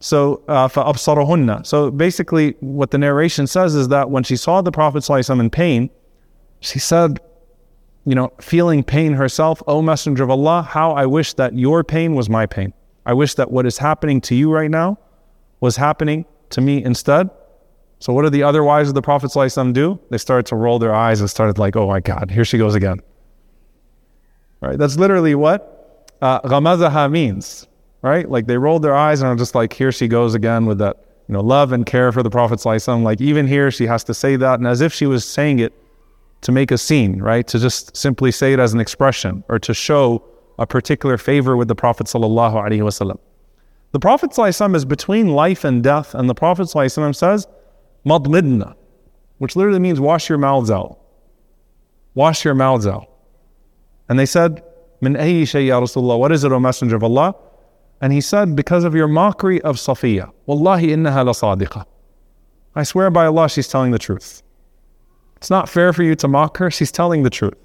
so 0.00 0.42
uh, 0.48 0.68
فأبصرهن 0.68 1.66
so 1.66 1.90
basically 1.90 2.54
what 2.60 2.90
the 2.90 2.98
narration 2.98 3.46
says 3.46 3.74
is 3.74 3.88
that 3.88 4.10
when 4.10 4.22
she 4.22 4.36
saw 4.36 4.60
the 4.60 4.70
Prophet 4.70 5.02
ﷺ 5.02 5.40
in 5.40 5.50
pain 5.50 5.90
she 6.60 6.78
said 6.78 7.20
you 8.05 8.15
know 8.15 8.31
feeling 8.41 8.83
pain 8.83 9.13
herself 9.13 9.61
O 9.67 9.81
Messenger 9.81 10.23
of 10.23 10.29
Allah 10.29 10.61
how 10.61 10.91
I 10.91 11.05
wish 11.05 11.33
that 11.33 11.57
your 11.57 11.83
pain 11.83 12.15
was 12.15 12.29
my 12.29 12.45
pain 12.45 12.73
I 13.05 13.13
wish 13.13 13.35
that 13.35 13.51
what 13.51 13.65
is 13.65 13.77
happening 13.77 14.21
to 14.21 14.35
you 14.35 14.51
right 14.51 14.71
now 14.71 14.97
was 15.59 15.77
happening 15.77 16.25
to 16.49 16.61
me 16.61 16.83
instead 16.83 17.29
so 18.03 18.11
what 18.11 18.23
did 18.23 18.33
the 18.33 18.43
other 18.43 18.65
wives 18.65 18.89
of 18.89 18.95
the 18.95 19.01
Prophet 19.01 19.31
ﷺ 19.31 19.71
do? 19.71 19.97
They 20.09 20.17
started 20.17 20.45
to 20.47 20.57
roll 20.57 20.77
their 20.77 20.93
eyes 20.93 21.21
and 21.21 21.29
started 21.29 21.57
like, 21.57 21.77
oh 21.77 21.87
my 21.87 22.01
God, 22.01 22.29
here 22.29 22.43
she 22.43 22.57
goes 22.57 22.75
again. 22.75 22.99
Right? 24.59 24.77
That's 24.77 24.97
literally 24.97 25.35
what 25.35 26.11
uh, 26.21 27.07
means. 27.09 27.65
Right? 28.01 28.29
Like 28.29 28.45
they 28.45 28.57
rolled 28.57 28.81
their 28.81 28.93
eyes 28.93 29.21
and 29.21 29.29
are 29.29 29.37
just 29.37 29.55
like, 29.55 29.71
here 29.71 29.93
she 29.93 30.09
goes 30.09 30.35
again 30.35 30.65
with 30.65 30.79
that, 30.79 30.97
you 31.29 31.33
know, 31.33 31.39
love 31.39 31.71
and 31.71 31.85
care 31.85 32.11
for 32.11 32.21
the 32.21 32.29
Prophet 32.29 32.59
ﷺ. 32.59 33.03
Like 33.03 33.21
even 33.21 33.47
here, 33.47 33.71
she 33.71 33.85
has 33.85 34.03
to 34.03 34.13
say 34.13 34.35
that, 34.35 34.59
and 34.59 34.67
as 34.67 34.81
if 34.81 34.93
she 34.93 35.05
was 35.05 35.23
saying 35.23 35.59
it 35.59 35.71
to 36.43 36.51
make 36.51 36.71
a 36.71 36.77
scene, 36.77 37.21
right? 37.21 37.47
To 37.47 37.59
just 37.59 37.95
simply 37.95 38.31
say 38.31 38.53
it 38.53 38.59
as 38.59 38.73
an 38.73 38.79
expression 38.79 39.43
or 39.49 39.59
to 39.59 39.73
show 39.73 40.23
a 40.59 40.67
particular 40.67 41.17
favor 41.17 41.57
with 41.57 41.67
the 41.67 41.75
Prophet 41.75 42.07
sallallahu 42.07 42.53
alaihi 42.53 42.79
wasallam. 42.79 43.19
The 43.93 43.99
Prophet 43.99 44.31
ﷺ 44.31 44.75
is 44.75 44.85
between 44.85 45.27
life 45.27 45.63
and 45.63 45.83
death, 45.83 46.15
and 46.15 46.27
the 46.27 46.33
Prophet 46.33 46.63
ﷺ 46.63 47.15
says, 47.15 47.47
madmidna, 48.03 48.75
which 49.37 49.55
literally 49.55 49.77
means 49.77 49.99
wash 49.99 50.29
your 50.29 50.39
mouths 50.39 50.71
out. 50.71 50.97
Wash 52.15 52.43
your 52.43 52.55
mouths 52.55 52.87
out. 52.87 53.07
And 54.09 54.17
they 54.17 54.25
said, 54.25 54.63
Min 54.99 55.13
ayyi 55.13 55.67
ya 55.67 55.79
Rasulullah, 55.79 56.17
what 56.17 56.31
is 56.31 56.43
it, 56.43 56.51
O 56.51 56.59
Messenger 56.59 56.95
of 56.95 57.03
Allah? 57.03 57.35
And 58.01 58.11
he 58.11 58.19
said, 58.19 58.55
because 58.55 58.83
of 58.83 58.95
your 58.95 59.07
mockery 59.07 59.61
of 59.61 59.75
Safiya. 59.75 60.31
Wallahi 60.47 60.87
innaha 60.87 61.75
la. 61.75 61.83
I 62.75 62.83
swear 62.83 63.11
by 63.11 63.27
Allah, 63.27 63.47
she's 63.47 63.67
telling 63.67 63.91
the 63.91 63.99
truth. 63.99 64.41
It's 65.43 65.49
not 65.49 65.67
fair 65.67 65.91
for 65.91 66.03
you 66.03 66.15
to 66.15 66.27
mock 66.29 66.55
her, 66.59 66.71
she's 66.71 66.89
telling 66.89 67.23
the 67.23 67.29
truth. 67.29 67.55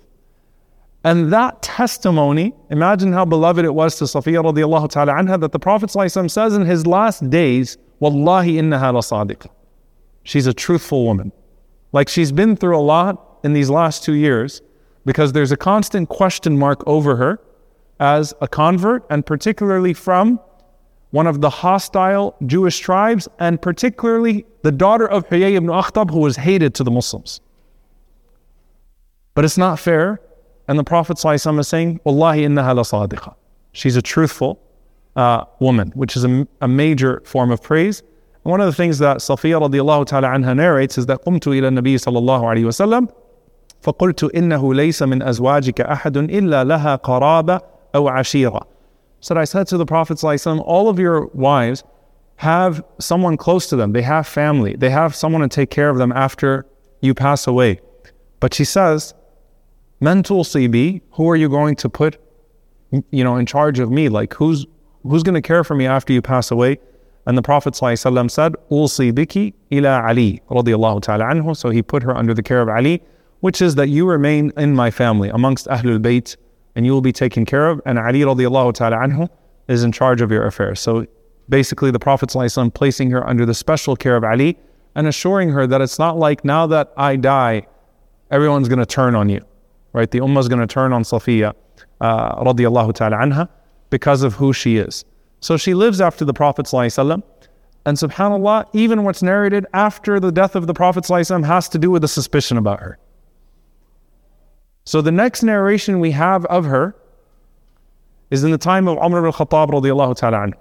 And 1.04 1.32
that 1.32 1.62
testimony, 1.62 2.52
imagine 2.70 3.12
how 3.12 3.24
beloved 3.24 3.64
it 3.64 3.72
was 3.72 3.94
to 3.98 4.04
Safiya 4.04 4.42
radiallahu 4.42 4.90
ta'ala 4.90 5.12
anha 5.12 5.40
that 5.40 5.52
the 5.52 5.60
Prophet 5.60 5.88
says 5.88 6.54
in 6.56 6.66
his 6.66 6.88
last 6.88 7.30
days, 7.30 7.78
Wallahi 8.00 8.54
innaha 8.54 8.92
la 8.92 9.00
sadiq. 9.00 9.46
She's 10.24 10.48
a 10.48 10.52
truthful 10.52 11.04
woman. 11.04 11.30
Like 11.92 12.08
she's 12.08 12.32
been 12.32 12.56
through 12.56 12.76
a 12.76 12.82
lot 12.82 13.38
in 13.44 13.52
these 13.52 13.70
last 13.70 14.02
two 14.02 14.14
years 14.14 14.60
because 15.06 15.32
there's 15.32 15.52
a 15.52 15.56
constant 15.56 16.08
question 16.08 16.58
mark 16.58 16.82
over 16.84 17.14
her 17.14 17.40
as 18.00 18.34
a 18.40 18.48
convert 18.48 19.06
and 19.08 19.24
particularly 19.24 19.94
from 19.94 20.40
one 21.12 21.28
of 21.28 21.42
the 21.42 21.50
hostile 21.50 22.34
Jewish 22.44 22.80
tribes 22.80 23.28
and 23.38 23.62
particularly 23.62 24.46
the 24.62 24.72
daughter 24.72 25.08
of 25.08 25.28
Huyay 25.28 25.52
ibn 25.52 25.68
Akhtab 25.68 26.10
who 26.10 26.18
was 26.18 26.34
hated 26.38 26.74
to 26.74 26.82
the 26.82 26.90
Muslims. 26.90 27.40
But 29.37 29.45
it's 29.45 29.57
not 29.57 29.79
fair 29.79 30.19
and 30.67 30.79
the 30.79 30.83
Prophet 30.83 31.17
ﷺ 31.17 31.59
is 31.59 31.67
saying, 31.67 31.99
Wallahi 32.03 32.41
innaha 32.41 32.75
la 32.75 32.83
sadiqa. 32.83 33.35
She's 33.73 33.95
a 33.95 34.01
truthful 34.01 34.61
uh, 35.15 35.45
woman, 35.59 35.91
which 35.95 36.15
is 36.15 36.23
a, 36.23 36.47
a, 36.61 36.67
major 36.67 37.21
form 37.25 37.51
of 37.51 37.61
praise. 37.61 38.01
And 38.43 38.51
one 38.51 38.61
of 38.61 38.67
the 38.67 38.73
things 38.73 38.99
that 38.99 39.17
Safiya 39.17 39.61
radiallahu 39.61 40.05
ta'ala 40.05 40.29
anha 40.29 40.55
narrates 40.55 40.97
is 40.97 41.05
that 41.07 41.23
قمت 41.25 41.47
إلى 41.47 41.67
النبي 41.67 41.95
صلى 41.97 42.17
الله 42.17 42.41
عليه 42.41 42.65
وسلم 42.65 43.09
فقلت 43.81 44.35
إنه 44.35 44.73
ليس 44.73 45.03
من 45.03 45.21
أزواجك 45.21 45.81
أحد 45.81 46.17
إلا 46.17 46.63
لها 46.63 46.95
قرابة 46.95 47.59
أو 47.95 48.09
عشيرة. 48.09 48.65
So 49.19 49.35
I 49.35 49.43
said 49.43 49.67
to 49.67 49.77
the 49.77 49.85
Prophet 49.85 50.17
ﷺ, 50.17 50.61
all 50.65 50.89
of 50.89 50.99
your 50.99 51.27
wives 51.27 51.83
have 52.37 52.83
someone 52.99 53.37
close 53.37 53.67
to 53.67 53.75
them. 53.75 53.91
They 53.91 54.01
have 54.01 54.27
family. 54.27 54.75
They 54.75 54.89
have 54.89 55.15
someone 55.15 55.41
to 55.41 55.47
take 55.47 55.69
care 55.69 55.89
of 55.89 55.97
them 55.97 56.11
after 56.11 56.65
you 57.01 57.13
pass 57.13 57.47
away. 57.47 57.79
But 58.39 58.53
she 58.53 58.65
says, 58.65 59.13
mental 60.00 60.44
CB, 60.44 61.00
who 61.12 61.28
are 61.28 61.36
you 61.36 61.48
going 61.48 61.74
to 61.76 61.88
put, 61.88 62.20
you 62.90 63.24
know, 63.24 63.36
in 63.36 63.46
charge 63.46 63.78
of 63.78 63.90
me? 63.90 64.08
Like 64.08 64.34
who's 64.34 64.66
who's 65.02 65.22
going 65.22 65.34
to 65.34 65.42
care 65.42 65.64
for 65.64 65.74
me 65.74 65.86
after 65.86 66.12
you 66.12 66.22
pass 66.22 66.50
away? 66.50 66.78
And 67.26 67.36
the 67.36 67.42
Prophet 67.42 67.74
ﷺ 67.74 68.30
said, 68.30 68.54
Ulsi 68.70 69.12
biki 69.12 69.52
ila 69.70 70.02
Ali 70.02 70.40
radiallahu 70.50 71.02
ta'ala 71.02 71.24
anhu. 71.24 71.56
So 71.56 71.68
he 71.68 71.82
put 71.82 72.02
her 72.02 72.16
under 72.16 72.32
the 72.32 72.42
care 72.42 72.62
of 72.62 72.68
Ali, 72.68 73.02
which 73.40 73.60
is 73.60 73.74
that 73.74 73.88
you 73.88 74.06
remain 74.08 74.50
in 74.56 74.74
my 74.74 74.90
family 74.90 75.28
amongst 75.28 75.66
Ahlul 75.66 75.98
Bayt 75.98 76.36
and 76.74 76.86
you 76.86 76.92
will 76.92 77.02
be 77.02 77.12
taken 77.12 77.44
care 77.44 77.68
of. 77.68 77.82
And 77.84 77.98
Ali 77.98 78.20
radiallahu 78.20 78.74
ta'ala 78.74 78.96
anhu 78.96 79.28
is 79.68 79.84
in 79.84 79.92
charge 79.92 80.22
of 80.22 80.30
your 80.30 80.46
affairs. 80.46 80.80
So 80.80 81.06
basically 81.50 81.90
the 81.90 81.98
Prophet 81.98 82.30
ﷺ 82.30 82.72
placing 82.72 83.10
her 83.10 83.26
under 83.28 83.44
the 83.44 83.54
special 83.54 83.94
care 83.94 84.16
of 84.16 84.24
Ali 84.24 84.56
and 84.94 85.06
assuring 85.06 85.50
her 85.50 85.66
that 85.66 85.82
it's 85.82 85.98
not 85.98 86.18
like 86.18 86.44
now 86.44 86.66
that 86.68 86.92
I 86.96 87.16
die, 87.16 87.66
everyone's 88.30 88.68
going 88.68 88.78
to 88.78 88.86
turn 88.86 89.14
on 89.14 89.28
you 89.28 89.44
right? 89.92 90.10
The 90.10 90.20
ummah 90.20 90.40
is 90.40 90.48
going 90.48 90.60
to 90.60 90.66
turn 90.66 90.92
on 90.92 91.02
Safiya 91.02 91.54
uh, 92.00 92.42
radiallahu 92.44 92.94
ta'ala 92.94 93.16
anha 93.16 93.48
because 93.90 94.22
of 94.22 94.34
who 94.34 94.52
she 94.52 94.76
is. 94.76 95.04
So 95.40 95.56
she 95.56 95.74
lives 95.74 96.00
after 96.00 96.24
the 96.24 96.34
Prophet 96.34 96.66
ﷺ, 96.66 97.22
and 97.86 97.96
subhanAllah, 97.96 98.66
even 98.72 99.04
what's 99.04 99.22
narrated 99.22 99.66
after 99.72 100.20
the 100.20 100.32
death 100.32 100.56
of 100.56 100.66
the 100.66 100.74
Prophet 100.74 101.06
has 101.08 101.68
to 101.68 101.78
do 101.78 101.90
with 101.90 102.04
a 102.04 102.08
suspicion 102.08 102.58
about 102.58 102.80
her. 102.80 102.98
So 104.84 105.00
the 105.00 105.12
next 105.12 105.42
narration 105.42 106.00
we 106.00 106.10
have 106.12 106.44
of 106.46 106.64
her 106.64 106.96
is 108.30 108.44
in 108.44 108.50
the 108.50 108.58
time 108.58 108.88
of 108.88 108.98
Umar 108.98 109.24
al-Khattab 109.26 109.70
radiallahu 109.70 110.16
ta'ala 110.16 110.38
anhu. 110.38 110.54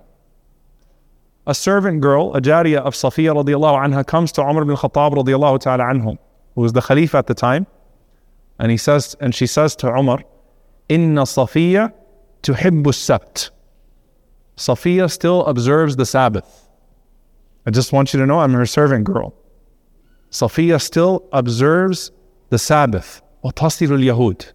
A 1.47 1.55
servant 1.55 2.01
girl, 2.01 2.35
a 2.35 2.41
jariyah 2.41 2.79
of 2.79 2.93
Safiya 2.93 3.33
radiallahu 3.33 3.85
anha, 3.85 4.05
comes 4.05 4.31
to 4.33 4.41
Umar 4.41 4.63
ibn 4.63 4.75
Khattab 4.75 5.13
radiallahu 5.13 5.59
ta'ala 5.59 5.83
anhu, 5.85 6.17
who 6.55 6.61
was 6.61 6.73
the 6.73 6.81
Khalifa 6.81 7.17
at 7.17 7.27
the 7.27 7.33
time, 7.33 7.67
and 8.58 8.70
he 8.70 8.76
says, 8.76 9.16
and 9.20 9.34
she 9.34 9.46
says 9.46 9.74
to 9.76 9.88
Umar, 9.88 10.22
Inna 10.88 11.22
Safiya 11.22 11.92
tuhibbu 12.42 12.94
sabt. 12.94 13.50
Safiya 14.56 15.10
still 15.10 15.44
observes 15.46 15.96
the 15.96 16.06
Sabbath. 16.06 16.68
I 17.66 17.70
just 17.70 17.92
want 17.92 18.12
you 18.12 18.20
to 18.20 18.26
know 18.26 18.40
I'm 18.40 18.52
her 18.52 18.66
servant 18.66 19.04
girl. 19.04 19.34
Safiya 20.30 20.80
still 20.80 21.28
observes 21.32 22.10
the 22.50 22.58
Sabbath. 22.58 23.22
وتصل 23.44 23.88
اليهود. 23.88 24.52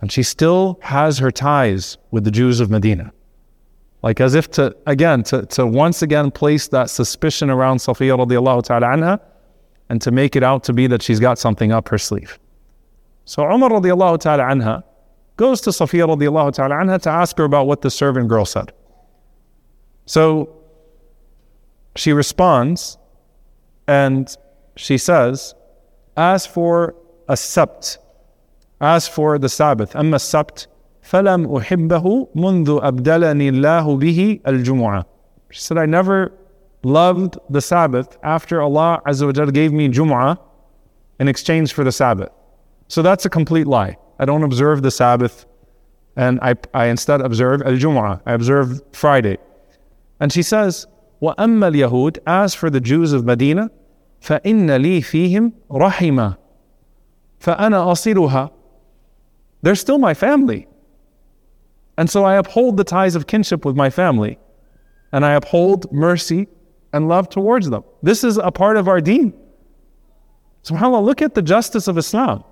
And 0.00 0.12
she 0.12 0.22
still 0.22 0.78
has 0.82 1.18
her 1.18 1.30
ties 1.30 1.98
with 2.10 2.24
the 2.24 2.30
Jews 2.30 2.60
of 2.60 2.70
Medina. 2.70 3.12
Like 4.02 4.20
as 4.20 4.34
if 4.34 4.50
to, 4.52 4.76
again, 4.86 5.22
to, 5.24 5.46
to 5.46 5.66
once 5.66 6.02
again 6.02 6.30
place 6.30 6.68
that 6.68 6.90
suspicion 6.90 7.50
around 7.50 7.78
Safiya 7.78 8.16
radiallahu 8.18 8.62
ta'ala 8.62 8.86
anha 8.86 9.20
and 9.88 10.00
to 10.02 10.10
make 10.10 10.36
it 10.36 10.42
out 10.42 10.64
to 10.64 10.72
be 10.72 10.86
that 10.86 11.02
she's 11.02 11.20
got 11.20 11.38
something 11.38 11.72
up 11.72 11.88
her 11.88 11.98
sleeve. 11.98 12.38
So 13.24 13.42
Umar 13.42 13.70
radiallahu 13.70 14.20
ta'ala 14.20 14.44
anha 14.44 14.82
goes 15.36 15.60
to 15.62 15.70
Safiya 15.70 16.06
radiallahu 16.08 16.52
ta'ala 16.54 16.76
anha 16.76 17.00
to 17.02 17.10
ask 17.10 17.36
her 17.38 17.44
about 17.44 17.66
what 17.66 17.82
the 17.82 17.90
servant 17.90 18.28
girl 18.28 18.44
said. 18.44 18.72
So 20.06 20.56
she 21.96 22.12
responds 22.12 22.98
and 23.86 24.34
she 24.76 24.98
says, 24.98 25.54
As 26.16 26.46
for 26.46 26.94
a 27.28 27.36
sabt, 27.36 27.98
as 28.80 29.08
for 29.08 29.38
the 29.38 29.48
Sabbath, 29.48 29.92
أما 29.94 30.16
السبت 30.16 30.66
فلم 31.02 31.46
أحبه 31.46 32.28
منذ 32.34 32.80
أبدلني 32.82 33.48
الله 33.48 33.98
به 33.98 34.40
الجمعة. 34.46 35.04
She 35.50 35.60
said, 35.60 35.78
I 35.78 35.86
never 35.86 36.32
loved 36.82 37.38
the 37.48 37.60
Sabbath 37.60 38.18
after 38.22 38.60
Allah 38.60 39.00
Azza 39.06 39.26
wa 39.26 39.46
gave 39.46 39.72
me 39.72 39.88
Jum'ah 39.88 40.38
in 41.18 41.28
exchange 41.28 41.72
for 41.72 41.84
the 41.84 41.92
Sabbath. 41.92 42.30
So 42.90 43.02
that's 43.02 43.24
a 43.24 43.30
complete 43.30 43.66
lie. 43.66 43.96
I 44.18 44.24
don't 44.24 44.42
observe 44.42 44.82
the 44.82 44.90
Sabbath 44.90 45.46
and 46.16 46.40
I, 46.40 46.54
I 46.72 46.86
instead 46.86 47.20
observe 47.20 47.62
Al 47.62 47.72
Jum'ah. 47.72 48.22
I 48.24 48.32
observe 48.32 48.80
Friday. 48.92 49.36
And 50.18 50.32
she 50.32 50.42
says, 50.42 50.86
وأما 51.20 51.70
اليهود 51.70 52.18
as 52.26 52.54
for 52.54 52.70
the 52.70 52.80
Jews 52.80 53.12
of 53.12 53.24
Medina 53.24 53.70
فإن 54.22 54.70
لي 54.80 55.00
فيهم 55.02 55.52
رحمة 55.70 56.36
فأنا 57.40 57.92
أصلها 57.92 58.50
They're 59.62 59.74
still 59.74 59.98
my 59.98 60.14
family. 60.14 60.68
And 61.98 62.08
so 62.10 62.24
I 62.24 62.36
uphold 62.36 62.76
the 62.76 62.84
ties 62.84 63.14
of 63.14 63.26
kinship 63.26 63.64
with 63.64 63.76
my 63.76 63.90
family 63.90 64.38
and 65.12 65.24
I 65.24 65.32
uphold 65.32 65.90
mercy 65.92 66.48
and 66.92 67.08
love 67.08 67.28
towards 67.28 67.70
them. 67.70 67.84
This 68.02 68.24
is 68.24 68.36
a 68.38 68.50
part 68.50 68.76
of 68.76 68.88
our 68.88 69.00
deen. 69.00 69.32
SubhanAllah, 70.64 71.04
look 71.04 71.22
at 71.22 71.34
the 71.34 71.42
justice 71.42 71.88
of 71.88 71.96
Islam. 71.96 72.44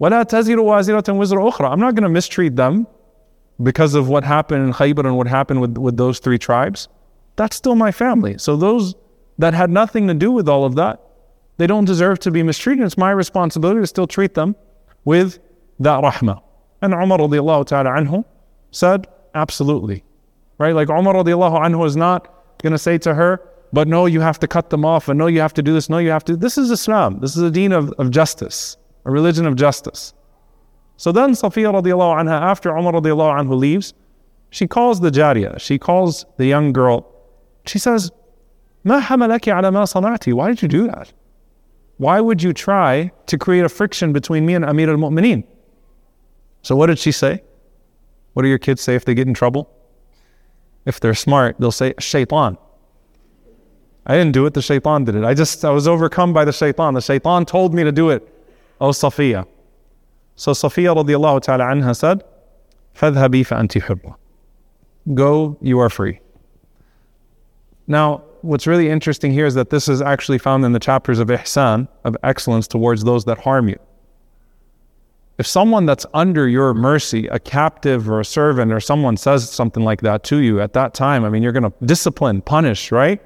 I'm 0.00 0.10
not 0.10 1.94
going 1.94 2.02
to 2.02 2.08
mistreat 2.08 2.56
them 2.56 2.86
because 3.60 3.94
of 3.94 4.08
what 4.08 4.24
happened 4.24 4.66
in 4.66 4.72
Khaybar 4.72 5.04
and 5.04 5.16
what 5.16 5.26
happened 5.26 5.60
with, 5.60 5.76
with 5.76 5.96
those 5.96 6.20
three 6.20 6.38
tribes. 6.38 6.88
That's 7.36 7.56
still 7.56 7.74
my 7.74 7.90
family. 7.90 8.38
So 8.38 8.56
those 8.56 8.94
that 9.38 9.54
had 9.54 9.70
nothing 9.70 10.06
to 10.08 10.14
do 10.14 10.30
with 10.30 10.48
all 10.48 10.64
of 10.64 10.76
that, 10.76 11.00
they 11.56 11.66
don't 11.66 11.84
deserve 11.84 12.20
to 12.20 12.30
be 12.30 12.42
mistreated. 12.42 12.84
It's 12.84 12.96
my 12.96 13.10
responsibility 13.10 13.80
to 13.80 13.86
still 13.86 14.06
treat 14.06 14.34
them 14.34 14.54
with 15.04 15.40
that 15.80 16.02
rahmah. 16.02 16.42
And 16.80 16.94
Umar 16.94 17.18
ta'ala 17.18 17.90
anhu 17.90 18.24
said, 18.70 19.08
absolutely. 19.34 20.04
Right? 20.58 20.74
Like 20.74 20.88
Umar 20.88 21.14
radiallahu 21.14 21.58
anhu 21.60 21.84
is 21.86 21.96
not 21.96 22.58
going 22.62 22.72
to 22.72 22.78
say 22.78 22.98
to 22.98 23.14
her, 23.14 23.42
but 23.72 23.88
no, 23.88 24.06
you 24.06 24.20
have 24.20 24.38
to 24.40 24.48
cut 24.48 24.70
them 24.70 24.84
off, 24.84 25.08
and 25.08 25.18
no, 25.18 25.26
you 25.26 25.40
have 25.40 25.54
to 25.54 25.62
do 25.62 25.74
this, 25.74 25.88
no, 25.90 25.98
you 25.98 26.10
have 26.10 26.24
to. 26.24 26.36
This 26.36 26.56
is 26.56 26.70
Islam. 26.70 27.20
This 27.20 27.36
is 27.36 27.42
a 27.42 27.50
deen 27.50 27.72
of, 27.72 27.92
of 27.98 28.10
justice 28.10 28.76
a 29.07 29.11
religion 29.11 29.45
of 29.45 29.55
justice. 29.55 30.13
So 30.97 31.11
then 31.11 31.31
Safiya 31.31 31.73
radiallahu 31.73 32.23
anha, 32.23 32.41
after 32.41 32.75
Umar 32.77 32.93
radiallahu 32.93 33.41
anhu 33.41 33.57
leaves, 33.57 33.93
she 34.49 34.67
calls 34.67 34.99
the 34.99 35.09
jariyah, 35.09 35.59
she 35.59 35.77
calls 35.77 36.25
the 36.37 36.45
young 36.45 36.71
girl. 36.71 37.05
She 37.65 37.79
says, 37.79 38.11
ما 38.85 39.01
حملك 39.01 39.41
على 39.41 39.71
ما 39.71 39.85
صنعتي? 39.85 40.33
Why 40.33 40.49
did 40.49 40.61
you 40.61 40.67
do 40.67 40.87
that? 40.87 41.11
Why 41.97 42.21
would 42.21 42.43
you 42.43 42.53
try 42.53 43.11
to 43.27 43.37
create 43.37 43.63
a 43.63 43.69
friction 43.69 44.13
between 44.13 44.45
me 44.45 44.55
and 44.55 44.65
Amir 44.65 44.89
al-Mu'mineen? 44.89 45.43
So 46.61 46.75
what 46.75 46.87
did 46.87 46.99
she 46.99 47.11
say? 47.11 47.43
What 48.33 48.43
do 48.43 48.49
your 48.49 48.57
kids 48.57 48.81
say 48.81 48.95
if 48.95 49.05
they 49.05 49.13
get 49.13 49.27
in 49.27 49.33
trouble? 49.33 49.69
If 50.85 50.99
they're 50.99 51.13
smart, 51.13 51.55
they'll 51.59 51.71
say, 51.71 51.93
shaitan. 51.99 52.57
I 54.05 54.17
didn't 54.17 54.33
do 54.33 54.45
it, 54.45 54.53
the 54.53 54.61
shaitan 54.61 55.05
did 55.05 55.15
it. 55.15 55.23
I 55.23 55.33
just, 55.33 55.63
I 55.63 55.69
was 55.69 55.87
overcome 55.87 56.33
by 56.33 56.43
the 56.43 56.51
shaitan. 56.51 56.93
The 56.93 57.01
shaitan 57.01 57.45
told 57.45 57.73
me 57.73 57.83
to 57.83 57.91
do 57.91 58.09
it. 58.09 58.27
أو 58.81 58.91
صفية 58.91 59.45
So 60.35 60.51
Safiya 60.51 60.95
radiallahu 60.95 61.41
ta'ala 61.41 61.65
anha 61.65 61.95
said, 61.95 62.23
فَذْهَبِي 62.95 63.45
فَأَنْتِ 63.45 63.81
حُرَّةٌ 63.81 64.15
Go, 65.13 65.57
you 65.61 65.79
are 65.79 65.89
free. 65.89 66.19
Now, 67.87 68.23
what's 68.41 68.65
really 68.65 68.89
interesting 68.89 69.31
here 69.31 69.45
is 69.45 69.53
that 69.55 69.69
this 69.69 69.87
is 69.87 70.01
actually 70.01 70.37
found 70.37 70.65
in 70.65 70.71
the 70.71 70.79
chapters 70.79 71.19
of 71.19 71.27
ihsan, 71.27 71.87
of 72.03 72.15
excellence 72.23 72.67
towards 72.67 73.03
those 73.03 73.25
that 73.25 73.39
harm 73.39 73.67
you. 73.67 73.79
If 75.37 75.47
someone 75.47 75.85
that's 75.85 76.05
under 76.13 76.47
your 76.47 76.73
mercy, 76.73 77.27
a 77.27 77.39
captive 77.39 78.09
or 78.09 78.19
a 78.19 78.25
servant 78.25 78.71
or 78.71 78.79
someone 78.79 79.17
says 79.17 79.49
something 79.49 79.83
like 79.83 80.01
that 80.01 80.23
to 80.25 80.37
you 80.37 80.61
at 80.61 80.73
that 80.73 80.93
time, 80.93 81.25
I 81.25 81.29
mean, 81.29 81.41
you're 81.41 81.51
going 81.51 81.63
to 81.63 81.73
discipline, 81.85 82.41
punish, 82.41 82.91
right? 82.91 83.21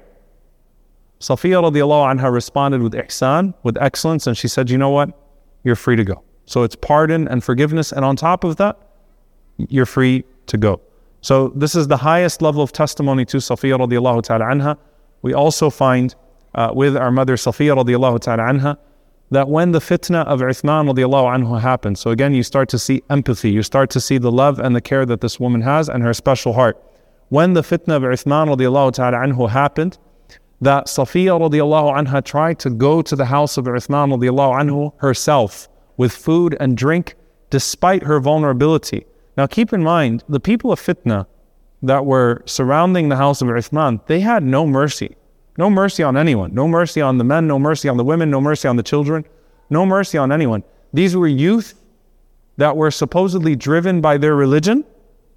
Safiya 1.20 1.62
radiallahu 1.62 2.18
anha 2.18 2.32
responded 2.32 2.80
with 2.82 2.94
ihsan, 2.94 3.54
with 3.62 3.76
excellence, 3.80 4.26
and 4.26 4.36
she 4.36 4.48
said, 4.48 4.70
you 4.70 4.78
know 4.78 4.90
what? 4.90 5.10
You're 5.63 5.75
free 5.75 5.95
to 5.95 6.03
go. 6.03 6.23
So 6.45 6.63
it's 6.63 6.75
pardon 6.75 7.27
and 7.27 7.43
forgiveness. 7.43 7.91
And 7.91 8.03
on 8.03 8.15
top 8.15 8.43
of 8.43 8.57
that, 8.57 8.77
you're 9.57 9.85
free 9.85 10.23
to 10.47 10.57
go. 10.57 10.81
So 11.21 11.49
this 11.55 11.73
is 11.73 11.87
the 11.87 11.97
highest 11.97 12.41
level 12.41 12.61
of 12.61 12.71
testimony 12.73 13.23
to 13.25 13.37
Safiya 13.37 13.79
radiallahu 13.79 14.23
ta'ala 14.23 14.45
anha. 14.45 14.77
We 15.21 15.33
also 15.33 15.69
find 15.69 16.13
uh, 16.53 16.71
with 16.73 16.97
our 16.97 17.11
mother 17.11 17.35
Safiya 17.35 17.81
radiallahu 17.81 18.19
ta'ala 18.19 18.43
anha 18.43 18.77
that 19.31 19.47
when 19.47 19.71
the 19.71 19.79
fitna 19.79 20.25
of 20.25 20.41
Uthman 20.41 20.91
radiallahu 20.93 21.37
anhu 21.37 21.61
happened, 21.61 21.97
so 21.97 22.11
again 22.11 22.33
you 22.33 22.43
start 22.43 22.67
to 22.69 22.77
see 22.77 23.03
empathy, 23.09 23.51
you 23.51 23.63
start 23.63 23.89
to 23.91 24.01
see 24.01 24.17
the 24.17 24.31
love 24.31 24.59
and 24.59 24.75
the 24.75 24.81
care 24.81 25.05
that 25.05 25.21
this 25.21 25.39
woman 25.39 25.61
has 25.61 25.87
and 25.87 26.03
her 26.03 26.13
special 26.13 26.53
heart. 26.53 26.83
When 27.29 27.53
the 27.53 27.61
fitna 27.61 27.95
of 27.95 28.03
Uthman 28.03 28.53
radiallahu 28.53 28.93
ta'ala 28.93 29.17
anhu 29.17 29.49
happened, 29.49 29.97
that 30.63 30.87
Safiya 30.87 31.39
radiallahu 31.39 32.05
anha 32.05 32.23
tried 32.23 32.57
to 32.59 32.69
go 32.69 33.01
to 33.01 33.15
the 33.15 33.25
house 33.25 33.57
of 33.57 33.65
Uthman 33.65 34.13
radiallahu 34.15 34.61
anhu 34.61 34.93
herself 34.97 35.67
with 35.97 36.13
food 36.13 36.55
and 36.59 36.77
drink 36.77 37.15
despite 37.49 38.03
her 38.03 38.19
vulnerability. 38.19 39.05
Now 39.37 39.47
keep 39.47 39.73
in 39.73 39.83
mind, 39.83 40.23
the 40.29 40.39
people 40.39 40.71
of 40.71 40.79
fitna 40.79 41.25
that 41.81 42.05
were 42.05 42.43
surrounding 42.45 43.09
the 43.09 43.17
house 43.17 43.41
of 43.41 43.49
Uthman, 43.49 44.05
they 44.07 44.21
had 44.21 44.43
no 44.43 44.65
mercy. 44.65 45.15
No 45.57 45.69
mercy 45.69 46.01
on 46.01 46.17
anyone. 46.17 46.53
No 46.53 46.67
mercy 46.67 47.01
on 47.01 47.17
the 47.17 47.23
men, 47.23 47.45
no 47.45 47.59
mercy 47.59 47.89
on 47.89 47.97
the 47.97 48.03
women, 48.03 48.31
no 48.31 48.41
mercy 48.41 48.67
on 48.67 48.77
the 48.77 48.83
children, 48.83 49.25
no 49.69 49.85
mercy 49.85 50.17
on 50.17 50.31
anyone. 50.31 50.63
These 50.93 51.15
were 51.15 51.27
youth 51.27 51.75
that 52.57 52.77
were 52.77 52.89
supposedly 52.89 53.55
driven 53.55 53.99
by 53.99 54.17
their 54.17 54.35
religion. 54.35 54.85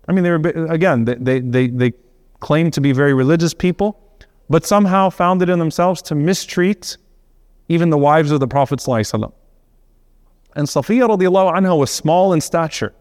I 0.09 0.13
mean, 0.13 0.23
they 0.23 0.31
were, 0.31 0.67
again, 0.71 1.05
they, 1.05 1.15
they, 1.17 1.41
they, 1.41 1.67
they 1.69 1.93
claimed 2.41 2.73
to 2.75 2.81
be 2.81 2.93
very 2.93 3.13
religious 3.13 3.53
people, 3.53 4.01
but 4.49 4.65
somehow 4.65 5.11
found 5.11 5.43
it 5.43 5.49
in 5.49 5.59
themselves 5.59 6.03
to 6.03 6.15
mistreat 6.15 6.97
even 7.69 7.91
the 7.91 7.99
wives 7.99 8.31
of 8.31 8.41
the 8.41 8.47
Prophet. 8.47 8.79
ﷺ. 8.79 9.33
And 10.55 10.67
Safiya 10.67 11.09
radiallahu 11.09 11.53
anha 11.55 11.79
was 11.79 11.91
small 11.91 12.33
in 12.33 12.41
stature, 12.41 12.95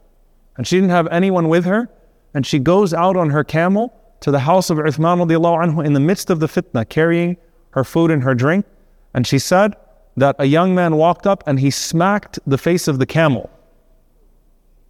and 0.58 0.68
she 0.68 0.78
didn't 0.78 0.90
have 0.90 1.08
anyone 1.08 1.48
with 1.48 1.66
her, 1.66 1.90
and 2.34 2.46
she 2.46 2.60
goes 2.60 2.94
out 2.94 3.16
on 3.16 3.30
her 3.30 3.44
camel 3.44 3.94
to 4.22 4.32
the 4.32 4.40
house 4.40 4.70
of 4.70 4.78
Uthman 4.78 5.26
radiallahu 5.26 5.66
anhu 5.66 5.86
in 5.86 5.94
the 5.94 6.00
midst 6.00 6.30
of 6.30 6.40
the 6.40 6.48
fitna, 6.48 6.88
carrying 6.90 7.38
her 7.72 7.84
food 7.84 8.12
and 8.12 8.24
her 8.24 8.34
drink. 8.34 8.66
And 9.14 9.26
she 9.26 9.40
said 9.40 9.76
that 10.18 10.36
a 10.40 10.46
young 10.46 10.74
man 10.74 10.96
walked 10.96 11.28
up 11.28 11.44
and 11.46 11.60
he 11.60 11.70
smacked 11.70 12.40
the 12.46 12.58
face 12.58 12.88
of 12.88 13.00
the 13.00 13.06
camel. 13.06 13.50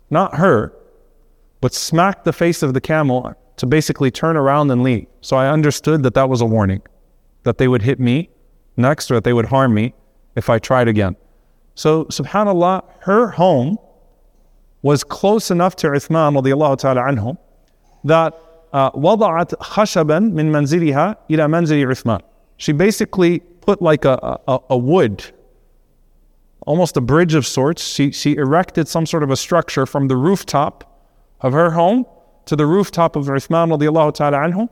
Not 0.10 0.36
her, 0.36 0.74
but 1.62 1.74
smacked 1.74 2.26
the 2.26 2.34
face 2.34 2.64
of 2.64 2.74
the 2.74 2.82
camel 2.82 3.36
to 3.57 3.67
basically 3.67 4.11
turn 4.11 4.37
around 4.37 4.71
and 4.71 4.83
leave. 4.83 5.07
So 5.21 5.37
I 5.37 5.49
understood 5.49 6.03
that 6.05 6.15
that 6.15 6.29
was 6.29 6.41
a 6.41 6.47
warning, 6.47 6.83
that 7.43 7.59
they 7.59 7.69
would 7.69 7.83
hit 7.83 8.01
me 8.01 8.31
next 8.77 9.11
or 9.11 9.15
that 9.15 9.25
they 9.25 9.33
would 9.33 9.47
harm 9.47 9.75
me 9.75 9.95
if 10.37 10.49
I 10.49 10.59
tried 10.59 10.89
again. 10.89 11.17
So 11.75 12.05
subhanAllah, 12.07 12.85
her 13.01 13.29
home 13.31 13.79
was 14.83 15.05
close 15.05 15.51
enough 15.51 15.77
to 15.77 15.89
Uthman 15.89 16.41
radiallahu 16.41 16.79
ta'ala 16.79 17.03
anhu 17.03 17.37
that 18.05 18.35
وضعت 18.73 19.55
خشبا 19.61 20.19
من 20.19 20.53
منزلها 20.53 21.17
إلى 21.31 21.49
منزل 21.49 21.85
عثمان. 21.87 22.21
She 22.57 22.73
basically 22.73 23.41
put 23.41 23.83
like 23.83 24.05
a, 24.05 24.39
a, 24.47 24.59
a 24.71 24.79
wood, 24.79 25.25
almost 26.67 26.97
a 26.97 27.01
bridge 27.01 27.35
of 27.35 27.47
sorts. 27.47 27.83
She, 27.87 28.13
she 28.13 28.37
erected 28.37 28.87
some 28.87 29.07
sort 29.07 29.23
of 29.23 29.31
a 29.31 29.37
structure 29.37 29.87
from 29.87 30.09
the 30.09 30.17
rooftop 30.17 31.07
of 31.41 31.53
her 31.53 31.71
home 31.73 32.07
to 32.46 32.56
the 32.56 32.66
rooftop 32.66 33.16
of 33.16 33.26
Uthman 33.26 33.78
radiallahu 33.78 34.14
ta'ala 34.14 34.38
anhu. 34.38 34.70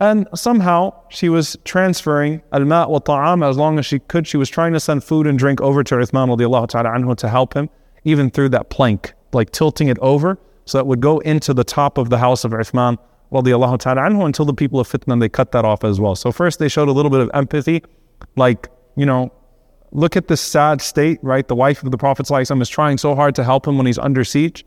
And 0.00 0.28
somehow 0.34 0.94
she 1.08 1.28
was 1.28 1.56
transferring 1.64 2.40
al-ma' 2.52 2.86
wa 2.86 2.98
ta'am 3.00 3.42
as 3.42 3.56
long 3.56 3.78
as 3.78 3.86
she 3.86 3.98
could. 3.98 4.26
She 4.26 4.36
was 4.36 4.48
trying 4.48 4.72
to 4.72 4.80
send 4.80 5.02
food 5.02 5.26
and 5.26 5.38
drink 5.38 5.60
over 5.60 5.82
to 5.82 5.96
Uthman 5.96 6.28
radiallahu 6.36 6.68
ta'ala 6.68 6.90
anhu 6.90 7.16
to 7.16 7.28
help 7.28 7.54
him, 7.54 7.68
even 8.04 8.30
through 8.30 8.50
that 8.50 8.70
plank, 8.70 9.12
like 9.32 9.50
tilting 9.50 9.88
it 9.88 9.98
over 9.98 10.38
so 10.66 10.78
that 10.78 10.82
it 10.82 10.86
would 10.86 11.00
go 11.00 11.18
into 11.20 11.52
the 11.52 11.64
top 11.64 11.98
of 11.98 12.10
the 12.10 12.18
house 12.18 12.44
of 12.44 12.52
Uthman 12.52 12.96
radiallahu 13.32 13.78
ta'ala 13.78 14.02
anhu 14.02 14.24
until 14.24 14.44
the 14.44 14.54
people 14.54 14.78
of 14.78 14.88
fitna, 14.88 15.18
they 15.18 15.28
cut 15.28 15.52
that 15.52 15.64
off 15.64 15.82
as 15.82 15.98
well. 15.98 16.14
So 16.14 16.30
first 16.30 16.58
they 16.58 16.68
showed 16.68 16.88
a 16.88 16.92
little 16.92 17.10
bit 17.10 17.20
of 17.20 17.30
empathy, 17.34 17.82
like, 18.36 18.68
you 18.96 19.04
know, 19.04 19.32
look 19.90 20.16
at 20.16 20.28
this 20.28 20.40
sad 20.40 20.80
state, 20.80 21.18
right? 21.22 21.48
The 21.48 21.56
wife 21.56 21.82
of 21.82 21.90
the 21.90 21.98
Prophet 21.98 22.30
is 22.30 22.68
trying 22.68 22.98
so 22.98 23.14
hard 23.14 23.34
to 23.34 23.44
help 23.44 23.66
him 23.66 23.76
when 23.76 23.86
he's 23.86 23.98
under 23.98 24.24
siege. 24.24 24.64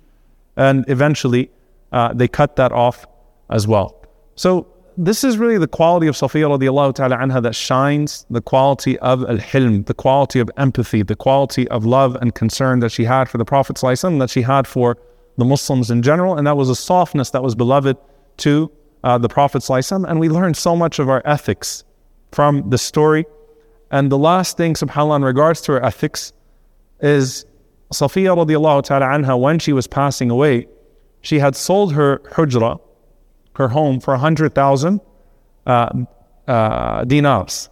And 0.57 0.83
eventually 0.87 1.49
uh, 1.91 2.13
they 2.13 2.27
cut 2.27 2.55
that 2.55 2.71
off 2.71 3.05
as 3.49 3.67
well. 3.67 4.05
So 4.35 4.67
this 4.97 5.23
is 5.23 5.37
really 5.37 5.57
the 5.57 5.67
quality 5.67 6.07
of 6.07 6.15
Safiya 6.15 6.57
radiallahu 6.57 6.95
ta'ala 6.95 7.17
anha 7.17 7.41
that 7.41 7.55
shines 7.55 8.25
the 8.29 8.41
quality 8.41 8.99
of 8.99 9.23
al-hilm, 9.23 9.85
the 9.85 9.93
quality 9.93 10.39
of 10.39 10.49
empathy, 10.57 11.01
the 11.01 11.15
quality 11.15 11.67
of 11.69 11.85
love 11.85 12.17
and 12.21 12.35
concern 12.35 12.79
that 12.79 12.91
she 12.91 13.03
had 13.03 13.29
for 13.29 13.37
the 13.37 13.45
Prophet 13.45 13.77
that 13.77 14.29
she 14.29 14.41
had 14.41 14.67
for 14.67 14.97
the 15.37 15.45
Muslims 15.45 15.89
in 15.89 16.01
general. 16.01 16.37
And 16.37 16.45
that 16.45 16.57
was 16.57 16.69
a 16.69 16.75
softness 16.75 17.29
that 17.31 17.41
was 17.41 17.55
beloved 17.55 17.97
to 18.37 18.71
uh, 19.03 19.17
the 19.17 19.29
Prophet 19.29 19.67
and 19.69 20.19
we 20.19 20.29
learn 20.29 20.53
so 20.53 20.75
much 20.75 20.99
of 20.99 21.09
our 21.09 21.21
ethics 21.25 21.83
from 22.31 22.69
the 22.69 22.77
story. 22.77 23.25
And 23.91 24.11
the 24.11 24.17
last 24.17 24.57
thing, 24.57 24.73
subhanAllah, 24.73 25.17
in 25.17 25.23
regards 25.23 25.61
to 25.61 25.73
her 25.73 25.85
ethics 25.85 26.33
is 27.01 27.45
Safiya 27.93 28.37
radiallahu 28.37 28.83
ta'ala 28.83 29.05
anha, 29.05 29.39
when 29.39 29.59
she 29.59 29.73
was 29.73 29.87
passing 29.87 30.29
away, 30.29 30.67
she 31.20 31.38
had 31.38 31.56
sold 31.56 31.92
her 31.94 32.18
hujra, 32.32 32.80
her 33.56 33.68
home, 33.68 34.00
for 34.00 34.12
100,000 34.12 35.00
uh, 35.66 35.90
uh, 36.46 37.04
dinars. 37.04 37.68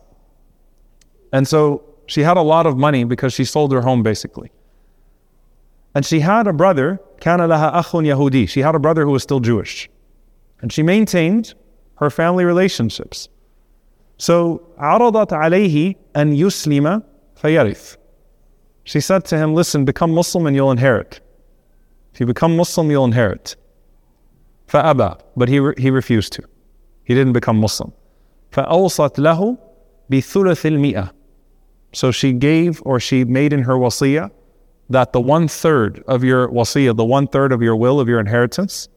And 1.32 1.46
so 1.46 1.84
she 2.06 2.22
had 2.22 2.36
a 2.36 2.42
lot 2.42 2.66
of 2.66 2.76
money 2.76 3.04
because 3.04 3.32
she 3.32 3.44
sold 3.44 3.72
her 3.72 3.82
home 3.82 4.02
basically. 4.02 4.50
And 5.94 6.04
she 6.04 6.20
had 6.20 6.46
a 6.46 6.52
brother, 6.52 7.00
kana 7.20 7.46
laha 7.46 7.72
akhun 7.74 8.04
Yahudi. 8.04 8.48
She 8.48 8.60
had 8.60 8.74
a 8.74 8.78
brother 8.78 9.04
who 9.04 9.12
was 9.12 9.22
still 9.22 9.40
Jewish. 9.40 9.88
And 10.60 10.72
she 10.72 10.82
maintained 10.82 11.54
her 11.96 12.10
family 12.10 12.44
relationships. 12.44 13.28
So, 14.18 14.62
عرضت 14.78 15.32
عليه 15.32 15.96
أن 16.16 16.36
يسلم 16.36 17.02
فيرث. 17.36 17.96
She 18.84 19.00
said 19.00 19.24
to 19.26 19.38
him, 19.38 19.54
listen, 19.54 19.84
become 19.84 20.12
Muslim 20.12 20.46
and 20.46 20.54
you'll 20.54 20.70
inherit. 20.70 21.20
If 22.12 22.20
you 22.20 22.26
become 22.26 22.56
Muslim, 22.56 22.90
you'll 22.90 23.04
inherit. 23.04 23.56
فأبى. 24.68 25.20
But 25.36 25.48
he, 25.48 25.60
re- 25.60 25.74
he 25.76 25.90
refused 25.90 26.32
to. 26.34 26.44
He 27.04 27.14
didn't 27.14 27.32
become 27.32 27.58
Muslim. 27.58 27.92
فأوصت 28.52 29.18
له 29.18 29.58
بثلث 30.10 30.64
المئة. 30.64 31.10
So 31.92 32.10
she 32.10 32.32
gave 32.32 32.82
or 32.84 32.98
she 33.00 33.24
made 33.24 33.52
in 33.52 33.62
her 33.62 33.74
wasiyah 33.74 34.30
that 34.90 35.12
the 35.12 35.20
one 35.20 35.48
third 35.48 36.02
of 36.06 36.24
your 36.24 36.48
wasiyah, 36.48 36.96
the 36.96 37.04
one 37.04 37.26
third 37.26 37.52
of 37.52 37.62
your 37.62 37.76
will, 37.76 38.00
of 38.00 38.08
your 38.08 38.20
inheritance, 38.20 38.88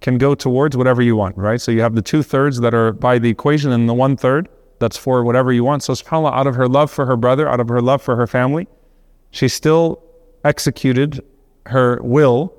can 0.00 0.18
go 0.18 0.34
towards 0.34 0.76
whatever 0.76 1.02
you 1.02 1.16
want, 1.16 1.36
right? 1.36 1.60
So 1.60 1.72
you 1.72 1.80
have 1.80 1.94
the 1.94 2.02
two 2.02 2.22
thirds 2.22 2.60
that 2.60 2.74
are 2.74 2.92
by 2.92 3.18
the 3.18 3.28
equation 3.28 3.72
and 3.72 3.88
the 3.88 3.94
one 3.94 4.16
third 4.16 4.48
that's 4.78 4.96
for 4.96 5.24
whatever 5.24 5.52
you 5.52 5.64
want. 5.64 5.82
So 5.82 5.92
subhanAllah, 5.92 6.32
out 6.32 6.46
of 6.46 6.54
her 6.54 6.68
love 6.68 6.90
for 6.90 7.06
her 7.06 7.16
brother, 7.16 7.48
out 7.48 7.60
of 7.60 7.68
her 7.68 7.80
love 7.80 8.00
for 8.00 8.14
her 8.16 8.26
family, 8.26 8.68
she 9.30 9.48
still 9.48 10.02
executed 10.44 11.20
her 11.67 11.99
will 12.01 12.53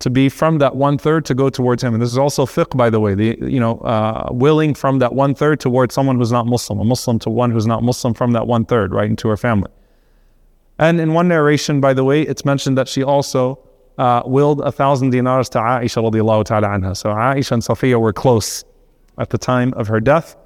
to 0.00 0.10
be 0.10 0.28
from 0.28 0.58
that 0.58 0.76
one 0.76 0.98
third 0.98 1.24
to 1.24 1.34
go 1.34 1.48
towards 1.48 1.82
him. 1.82 1.94
And 1.94 2.02
this 2.02 2.10
is 2.10 2.18
also 2.18 2.44
fiqh, 2.44 2.76
by 2.76 2.90
the 2.90 3.00
way, 3.00 3.14
the, 3.14 3.38
you 3.40 3.60
know, 3.60 3.78
uh, 3.78 4.28
willing 4.32 4.74
from 4.74 4.98
that 4.98 5.14
one 5.14 5.34
third 5.34 5.60
towards 5.60 5.94
someone 5.94 6.18
who's 6.18 6.32
not 6.32 6.46
Muslim, 6.46 6.80
a 6.80 6.84
Muslim 6.84 7.18
to 7.20 7.30
one 7.30 7.50
who's 7.50 7.66
not 7.66 7.82
Muslim 7.82 8.12
from 8.12 8.32
that 8.32 8.46
one 8.46 8.64
third, 8.64 8.92
right, 8.92 9.08
into 9.08 9.28
her 9.28 9.36
family. 9.36 9.70
And 10.78 11.00
in 11.00 11.14
one 11.14 11.28
narration, 11.28 11.80
by 11.80 11.94
the 11.94 12.04
way, 12.04 12.22
it's 12.22 12.44
mentioned 12.44 12.76
that 12.76 12.88
she 12.88 13.02
also 13.02 13.60
uh, 13.96 14.22
willed 14.26 14.60
a 14.60 14.72
thousand 14.72 15.10
dinars 15.10 15.48
to 15.50 15.58
Aisha 15.58 16.02
radiallahu 16.02 16.44
ta'ala 16.44 16.68
anha. 16.68 16.96
So 16.96 17.10
Aisha 17.10 17.52
and 17.52 17.62
Safiya 17.62 18.00
were 18.00 18.12
close 18.12 18.64
at 19.18 19.30
the 19.30 19.38
time 19.38 19.72
of 19.74 19.86
her 19.86 20.00
death. 20.00 20.36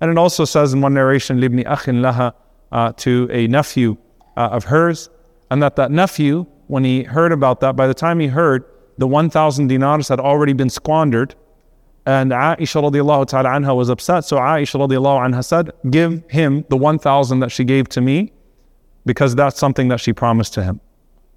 And 0.00 0.10
it 0.10 0.18
also 0.18 0.44
says 0.44 0.72
in 0.72 0.80
one 0.80 0.94
narration, 0.94 1.40
Libni 1.40 1.64
akhin 1.64 2.00
laha, 2.00 2.32
uh, 2.70 2.92
to 2.98 3.28
a 3.30 3.48
nephew 3.48 3.96
uh, 4.36 4.48
of 4.50 4.64
hers, 4.64 5.10
and 5.50 5.62
that 5.62 5.76
that 5.76 5.90
nephew, 5.90 6.46
when 6.66 6.84
he 6.84 7.02
heard 7.02 7.32
about 7.32 7.60
that, 7.60 7.76
by 7.76 7.86
the 7.86 7.94
time 7.94 8.20
he 8.20 8.26
heard, 8.28 8.64
the 8.98 9.06
1,000 9.06 9.66
dinars 9.66 10.08
had 10.08 10.20
already 10.20 10.52
been 10.52 10.70
squandered. 10.70 11.34
And 12.06 12.32
Aisha 12.32 12.82
radiallahu 12.82 13.26
ta'ala 13.26 13.48
anha 13.48 13.74
was 13.74 13.88
upset. 13.88 14.24
So 14.24 14.36
Aisha 14.36 14.78
radiallahu 14.78 15.26
anha 15.26 15.44
said, 15.44 15.72
Give 15.90 16.22
him 16.28 16.64
the 16.68 16.76
1,000 16.76 17.40
that 17.40 17.50
she 17.50 17.64
gave 17.64 17.88
to 17.90 18.00
me, 18.00 18.32
because 19.06 19.34
that's 19.34 19.58
something 19.58 19.88
that 19.88 20.00
she 20.00 20.12
promised 20.12 20.54
to 20.54 20.62
him. 20.62 20.80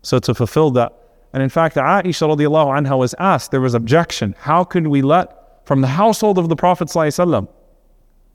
So 0.02 0.20
to 0.20 0.34
fulfill 0.36 0.72
that, 0.72 0.94
and 1.34 1.44
in 1.44 1.50
fact, 1.50 1.76
Aisha 1.76 2.28
radiallahu 2.36 2.86
anha 2.86 2.98
was 2.98 3.16
asked, 3.20 3.52
there 3.52 3.62
was 3.62 3.74
objection. 3.74 4.36
How 4.40 4.64
could 4.64 4.88
we 4.88 5.02
let 5.02 5.66
from 5.66 5.82
the 5.82 5.88
household 5.88 6.38
of 6.38 6.50
the 6.50 6.56
Prophet 6.56 6.90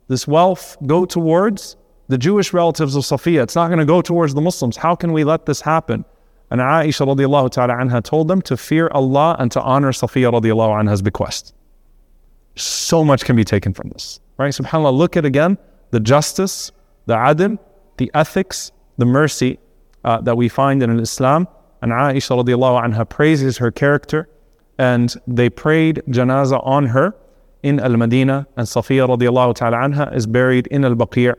this 0.07 0.27
wealth 0.27 0.77
go 0.85 1.05
towards 1.05 1.75
the 2.07 2.17
Jewish 2.17 2.53
relatives 2.53 2.95
of 2.95 3.03
Safiya? 3.03 3.43
It's 3.43 3.55
not 3.55 3.67
going 3.67 3.79
to 3.79 3.85
go 3.85 4.01
towards 4.01 4.33
the 4.33 4.41
Muslims. 4.41 4.77
How 4.77 4.95
can 4.95 5.13
we 5.13 5.23
let 5.23 5.45
this 5.45 5.61
happen? 5.61 6.05
And 6.53 6.61
Aisha 6.61 7.07
radiallahu 7.07 7.49
ta'ala 7.49 7.73
anha 7.73 8.03
told 8.03 8.27
them 8.27 8.39
to 8.43 8.55
fear 8.55 8.87
Allah 8.93 9.35
and 9.39 9.51
to 9.53 9.61
honor 9.61 9.91
Safiya 9.91 10.31
radiallahu 10.31 10.83
anha's 10.83 11.01
bequest. 11.01 11.55
So 12.55 13.03
much 13.03 13.25
can 13.25 13.35
be 13.35 13.43
taken 13.43 13.73
from 13.73 13.89
this. 13.89 14.19
Right? 14.37 14.53
SubhanAllah, 14.53 14.95
look 14.95 15.17
at 15.17 15.25
again 15.25 15.57
the 15.89 15.99
justice, 15.99 16.71
the 17.07 17.15
adl, 17.15 17.57
the 17.97 18.11
ethics, 18.13 18.71
the 18.99 19.05
mercy 19.05 19.57
uh, 20.03 20.21
that 20.21 20.37
we 20.37 20.47
find 20.47 20.83
in 20.83 20.99
Islam 20.99 21.47
and 21.81 21.91
Aisha 21.91 22.41
radiallahu 22.41 22.85
anha 22.85 23.09
praises 23.09 23.57
her 23.57 23.71
character 23.71 24.29
and 24.77 25.15
they 25.27 25.49
prayed 25.49 26.03
janazah 26.07 26.65
on 26.65 26.85
her 26.85 27.15
in 27.63 27.79
Al 27.79 27.97
Madinah, 27.97 28.45
and 28.57 28.67
Safiya 28.67 29.07
radiallahu 29.09 29.55
ta'ala 29.55 29.77
anha 29.77 30.15
is 30.15 30.27
buried 30.27 30.67
in 30.67 30.85
Al 30.85 30.95
Baqi', 30.95 31.33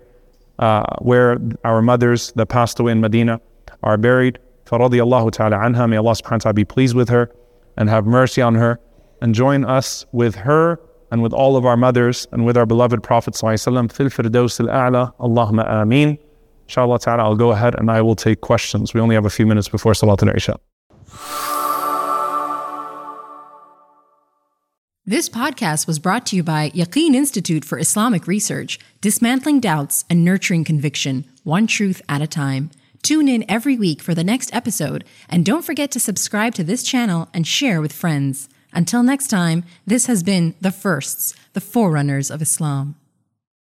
uh, 0.58 0.84
where 1.00 1.38
our 1.64 1.82
mothers 1.82 2.32
that 2.32 2.46
passed 2.46 2.80
away 2.80 2.92
in 2.92 3.00
Medina 3.00 3.40
are 3.82 3.96
buried. 3.96 4.38
Radiallahu 4.66 5.30
ta'ala 5.30 5.56
anha, 5.56 5.88
may 5.88 5.96
Allah 5.96 6.12
subhanahu 6.12 6.32
wa 6.32 6.38
ta'ala 6.38 6.54
be 6.54 6.64
pleased 6.64 6.96
with 6.96 7.08
her 7.08 7.30
and 7.76 7.88
have 7.88 8.06
mercy 8.06 8.42
on 8.42 8.54
her, 8.54 8.80
and 9.20 9.34
join 9.34 9.64
us 9.64 10.04
with 10.12 10.34
her 10.34 10.80
and 11.10 11.22
with 11.22 11.32
all 11.32 11.56
of 11.56 11.64
our 11.64 11.76
mothers 11.76 12.26
and 12.32 12.44
with 12.44 12.56
our 12.56 12.66
beloved 12.66 13.02
Prophet 13.02 13.34
sallallahu 13.34 13.92
fil 13.92 14.08
firdaus 14.08 14.60
al-a'la. 14.60 15.14
Allahumma 15.18 15.70
ameen. 15.70 16.18
Inshallah 16.66 16.98
ta'ala, 16.98 17.22
I'll 17.22 17.36
go 17.36 17.52
ahead 17.52 17.74
and 17.78 17.90
I 17.90 18.02
will 18.02 18.16
take 18.16 18.40
questions. 18.40 18.94
We 18.94 19.00
only 19.00 19.14
have 19.14 19.24
a 19.24 19.30
few 19.30 19.46
minutes 19.46 19.68
before 19.68 19.94
Salat 19.94 20.22
al-Isha. 20.22 20.58
This 25.06 25.28
podcast 25.28 25.86
was 25.86 25.98
brought 25.98 26.24
to 26.26 26.36
you 26.36 26.42
by 26.42 26.70
Yaqeen 26.70 27.14
Institute 27.14 27.62
for 27.62 27.78
Islamic 27.78 28.26
Research, 28.26 28.78
dismantling 29.02 29.60
doubts 29.60 30.06
and 30.08 30.24
nurturing 30.24 30.64
conviction, 30.64 31.26
one 31.42 31.66
truth 31.66 32.00
at 32.08 32.22
a 32.22 32.26
time. 32.26 32.70
Tune 33.04 33.28
in 33.28 33.44
every 33.50 33.76
week 33.76 34.00
for 34.00 34.14
the 34.14 34.24
next 34.24 34.48
episode, 34.54 35.04
and 35.28 35.44
don't 35.44 35.62
forget 35.62 35.90
to 35.90 36.00
subscribe 36.00 36.54
to 36.54 36.64
this 36.64 36.82
channel 36.82 37.28
and 37.34 37.46
share 37.46 37.82
with 37.82 37.92
friends. 37.92 38.48
Until 38.72 39.02
next 39.02 39.28
time, 39.28 39.64
this 39.86 40.06
has 40.06 40.22
been 40.22 40.54
The 40.62 40.72
Firsts, 40.72 41.34
the 41.52 41.60
Forerunners 41.60 42.30
of 42.30 42.40
Islam. 42.40 42.96